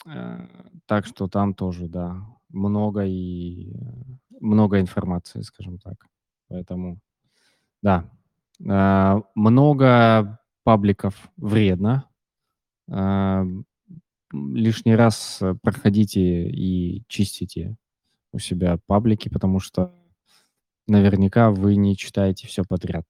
Э, 0.05 0.47
так 0.85 1.05
что 1.05 1.27
там 1.29 1.53
тоже, 1.53 1.87
да, 1.87 2.17
много 2.53 3.05
и 3.05 3.73
много 4.41 4.81
информации, 4.81 5.41
скажем 5.43 5.79
так. 5.79 5.95
Поэтому 6.49 6.99
да, 7.83 8.09
а, 8.69 9.21
много 9.35 10.39
пабликов 10.65 11.15
вредно. 11.37 12.09
М, 12.89 13.65
лишний 14.33 14.95
раз 14.95 15.41
проходите 15.63 16.49
и 16.49 17.03
чистите 17.09 17.77
у 18.33 18.39
себя 18.39 18.79
паблики, 18.87 19.29
потому 19.29 19.59
что 19.61 19.93
наверняка 20.87 21.51
вы 21.51 21.75
не 21.77 21.97
читаете 21.97 22.47
всё 22.47 22.63
подряд. 22.65 23.05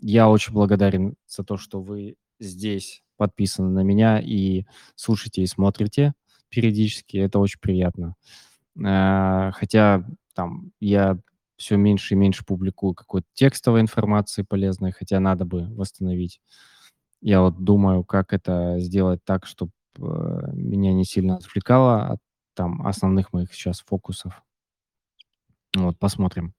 Я 0.00 0.30
очень 0.30 0.52
благодарен 0.54 1.16
за 1.28 1.44
то, 1.44 1.56
что 1.58 1.80
вы 1.82 2.16
здесь 2.40 3.02
подписаны 3.18 3.70
на 3.70 3.80
меня 3.82 4.20
и 4.20 4.64
слушаете, 4.96 5.42
и 5.42 5.46
смотрите 5.48 6.14
периодически. 6.50 7.18
Это 7.18 7.38
очень 7.40 7.60
приятно. 7.60 8.16
А, 8.84 9.52
хотя 9.52 10.04
там 10.34 10.72
я 10.80 11.18
всё 11.56 11.76
меньше 11.76 12.14
и 12.14 12.16
меньше 12.16 12.44
публикую 12.44 12.94
какой-то 12.94 13.26
текстовой 13.34 13.80
информации 13.80 14.42
полезной, 14.42 14.92
хотя 14.92 15.20
надо 15.20 15.44
бы 15.46 15.66
восстановить. 15.74 16.40
Я 17.22 17.42
вот 17.42 17.64
думаю, 17.64 18.04
как 18.04 18.32
это 18.34 18.76
сделать 18.80 19.20
так, 19.24 19.46
чтоб, 19.46 19.70
э, 19.98 20.02
меня 20.54 20.92
не 20.94 21.04
сильно 21.04 21.36
отвлекало 21.36 22.06
от 22.08 22.18
там 22.54 22.86
основных 22.86 23.32
моих 23.32 23.52
сейчас 23.54 23.80
фокусов. 23.82 24.42
Вот, 25.76 25.98
посмотрим. 25.98 26.54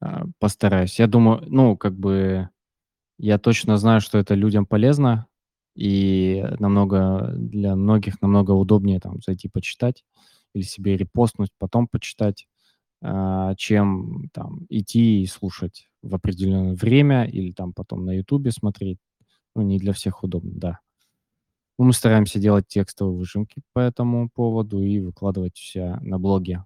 А, 0.00 0.24
постараюсь. 0.38 0.98
Я 0.98 1.06
думаю, 1.06 1.42
ну, 1.46 1.76
как 1.76 1.94
бы 1.98 2.48
я 3.18 3.38
точно 3.38 3.76
знаю, 3.78 4.00
что 4.02 4.18
это 4.18 4.34
людям 4.34 4.66
полезно, 4.66 5.26
и 5.76 6.44
намного 6.60 7.32
для 7.36 7.76
многих 7.76 8.22
намного 8.22 8.52
удобнее 8.52 9.00
там 9.00 9.20
зайти 9.22 9.48
почитать 9.48 10.04
или 10.54 10.62
себе 10.62 10.96
репостнуть, 10.96 11.50
потом 11.58 11.88
почитать, 11.88 12.46
а, 13.02 13.54
чем 13.56 14.30
там 14.32 14.66
идти 14.70 15.22
и 15.22 15.26
слушать 15.26 15.88
в 16.02 16.14
определенное 16.14 16.74
время 16.74 17.24
или 17.26 17.52
там 17.52 17.72
потом 17.74 18.04
на 18.06 18.12
"Ютубе" 18.12 18.50
смотреть. 18.52 18.98
Ну, 19.56 19.62
не 19.62 19.78
для 19.78 19.92
всех 19.94 20.22
удобно, 20.24 20.52
да. 20.54 20.80
Ну, 21.78 21.86
мы 21.86 21.92
стараемся 21.92 22.38
делать 22.38 22.66
текстовые 22.68 23.16
выжимки 23.16 23.62
по 23.72 23.80
этому 23.80 24.28
поводу 24.30 24.80
и 24.82 25.00
выкладывать 25.00 25.56
ся 25.56 25.98
на 26.02 26.18
блоге. 26.18 26.64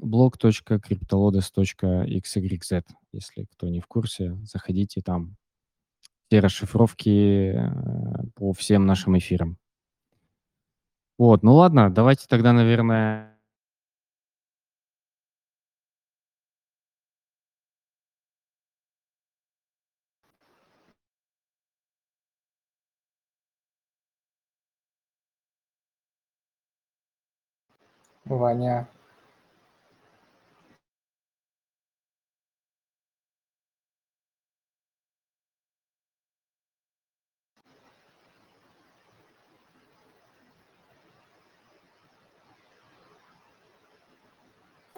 blog.cryptolodes.xyz. 0.00 2.84
Если 3.12 3.44
кто 3.52 3.68
не 3.68 3.80
в 3.80 3.86
курсе, 3.86 4.36
заходите, 4.44 5.00
там 5.02 5.36
все 6.28 6.40
расшифровки, 6.40 7.52
э, 7.54 8.24
по 8.34 8.52
всем 8.52 8.86
нашим 8.86 9.16
эфирам. 9.18 9.56
Вот, 11.18 11.42
ну 11.42 11.54
ладно, 11.56 11.90
давайте 11.90 12.26
тогда, 12.28 12.52
наверное 12.52 13.36
Ваня. 28.24 28.86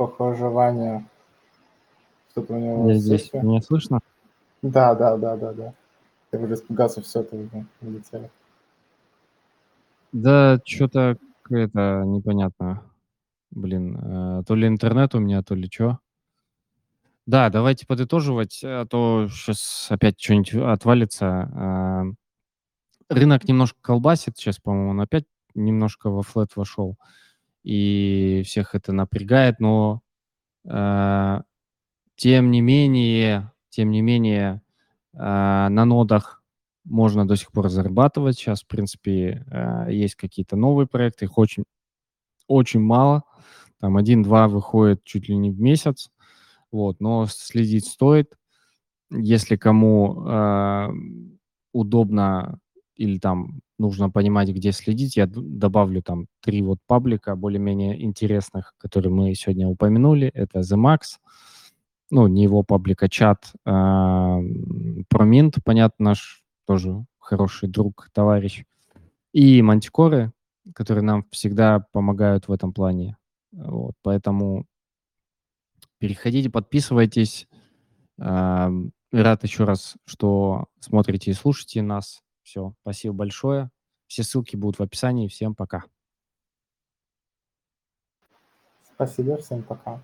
Похоже, 0.05 0.49
Ваня 0.49 1.05
что-то 2.31 2.55
у 2.55 2.59
него 2.59 2.89
Я 2.91 2.95
здесь. 2.97 3.31
Меня 3.35 3.61
слышно? 3.61 4.01
Да 4.63 4.95
да 4.95 5.17
да 5.19 5.37
да 5.37 5.53
да. 5.53 5.75
Я 6.33 6.39
уже 6.41 6.55
испугался, 6.55 7.03
всё, 7.03 7.23
ты 7.23 7.37
уже 7.37 7.67
улетел. 7.83 8.31
Да, 10.13 10.59
к 11.43 11.53
это 11.53 12.03
непонятно. 12.05 12.83
Блин, 13.53 13.97
э, 13.97 14.43
то 14.47 14.55
ли 14.57 14.69
интернет 14.69 15.15
у 15.15 15.21
меня, 15.21 15.43
то 15.43 15.55
ли 15.55 15.71
чё. 15.71 15.99
Да, 17.27 17.49
давайте 17.51 17.87
подытоживать, 17.87 18.61
а 18.65 18.87
то 18.87 19.29
щас 19.29 19.87
опять 19.91 20.17
чё-нибудь 20.17 20.55
отвалится. 20.55 21.49
Ам, 21.55 22.17
рынок 23.11 23.45
немножко 23.49 23.79
колбасит 23.83 24.39
щас, 24.39 24.59
по-моему, 24.59 24.91
он 24.93 25.01
опять 25.03 25.25
немножко 25.55 26.11
во 26.11 26.23
флэт 26.23 26.51
вошёл, 26.57 26.97
и 27.65 28.43
всех 28.47 28.75
это 28.75 28.93
напрягает, 28.93 29.61
но, 29.61 30.03
а, 30.69 31.43
тем 32.17 32.51
не 32.53 32.61
менее 32.63 33.53
тем 33.71 33.91
не 33.93 34.03
менее, 34.03 34.63
а, 35.17 35.69
на 35.71 35.85
нодах 35.87 36.43
можно 36.85 37.27
до 37.29 37.37
сих 37.37 37.53
пор 37.53 37.69
зарабатывать. 37.71 38.39
Щас, 38.39 38.63
в 38.65 38.69
принципе, 38.69 39.45
а, 39.51 39.89
есть 39.91 40.17
какие-то 40.17 40.57
новые 40.57 40.87
проекты, 40.89 41.27
их 41.27 41.39
очень 41.39 41.65
очень 42.49 42.81
мало. 42.81 43.25
Там 43.81 43.97
1-2 43.99 44.49
выходит 44.49 45.05
чуть 45.05 45.29
ли 45.29 45.37
не 45.37 45.51
в 45.53 45.61
месяц. 45.61 46.11
Вот, 46.73 47.01
но 47.01 47.27
следить 47.29 47.87
стоит. 47.89 48.35
Если 49.13 49.57
кому, 49.57 50.25
ам, 50.27 51.39
удобно 51.73 52.59
или 53.01 53.19
там 53.19 53.61
нужно 53.79 54.11
понимать, 54.11 54.51
где 54.51 54.73
следить, 54.73 55.17
я 55.17 55.27
добавлю 55.27 56.03
там 56.03 56.27
3 56.43 56.63
вот 56.63 56.79
паблика 56.87 57.35
более-менее 57.35 58.05
интересных, 58.05 58.75
которые 58.79 59.11
мы 59.11 59.35
сегодня 59.35 59.67
упомянули. 59.67 60.29
Это 60.35 60.61
The 60.61 60.77
Max, 60.77 61.19
ну, 62.11 62.29
не 62.29 62.43
его 62.43 62.63
паблик, 62.63 63.03
а 63.03 63.09
чат, 63.09 63.53
ам, 63.65 65.05
Pроминт, 65.09 65.59
понятно, 65.65 66.05
наш 66.11 66.43
тоже 66.67 67.07
хороший 67.19 67.69
друг, 67.69 68.11
товарищ, 68.13 68.65
и 69.33 69.63
Мантикоры. 69.63 70.33
которые 70.75 71.03
нам 71.03 71.25
всегда 71.31 71.81
помогают 71.93 72.49
в 72.49 72.53
этом 72.53 72.73
плане. 72.73 73.17
Вот, 73.53 73.95
поэтому 74.03 74.67
переходите, 75.99 76.51
подписывайтесь. 76.51 77.49
Рад 78.19 79.43
еще 79.43 79.65
раз, 79.65 79.97
что 80.07 80.67
смотрите 80.79 81.31
и 81.31 81.35
слушаете 81.35 81.83
нас. 81.83 82.23
Все, 82.51 82.75
спасибо 82.81 83.15
большое. 83.15 83.71
Все 84.09 84.25
ссылки 84.25 84.57
будут 84.57 84.81
в 84.81 84.83
описании. 84.83 85.29
Всем 85.29 85.55
пока. 85.55 85.85
Спасибо, 88.83 89.37
всем 89.37 89.63
пока. 89.63 90.03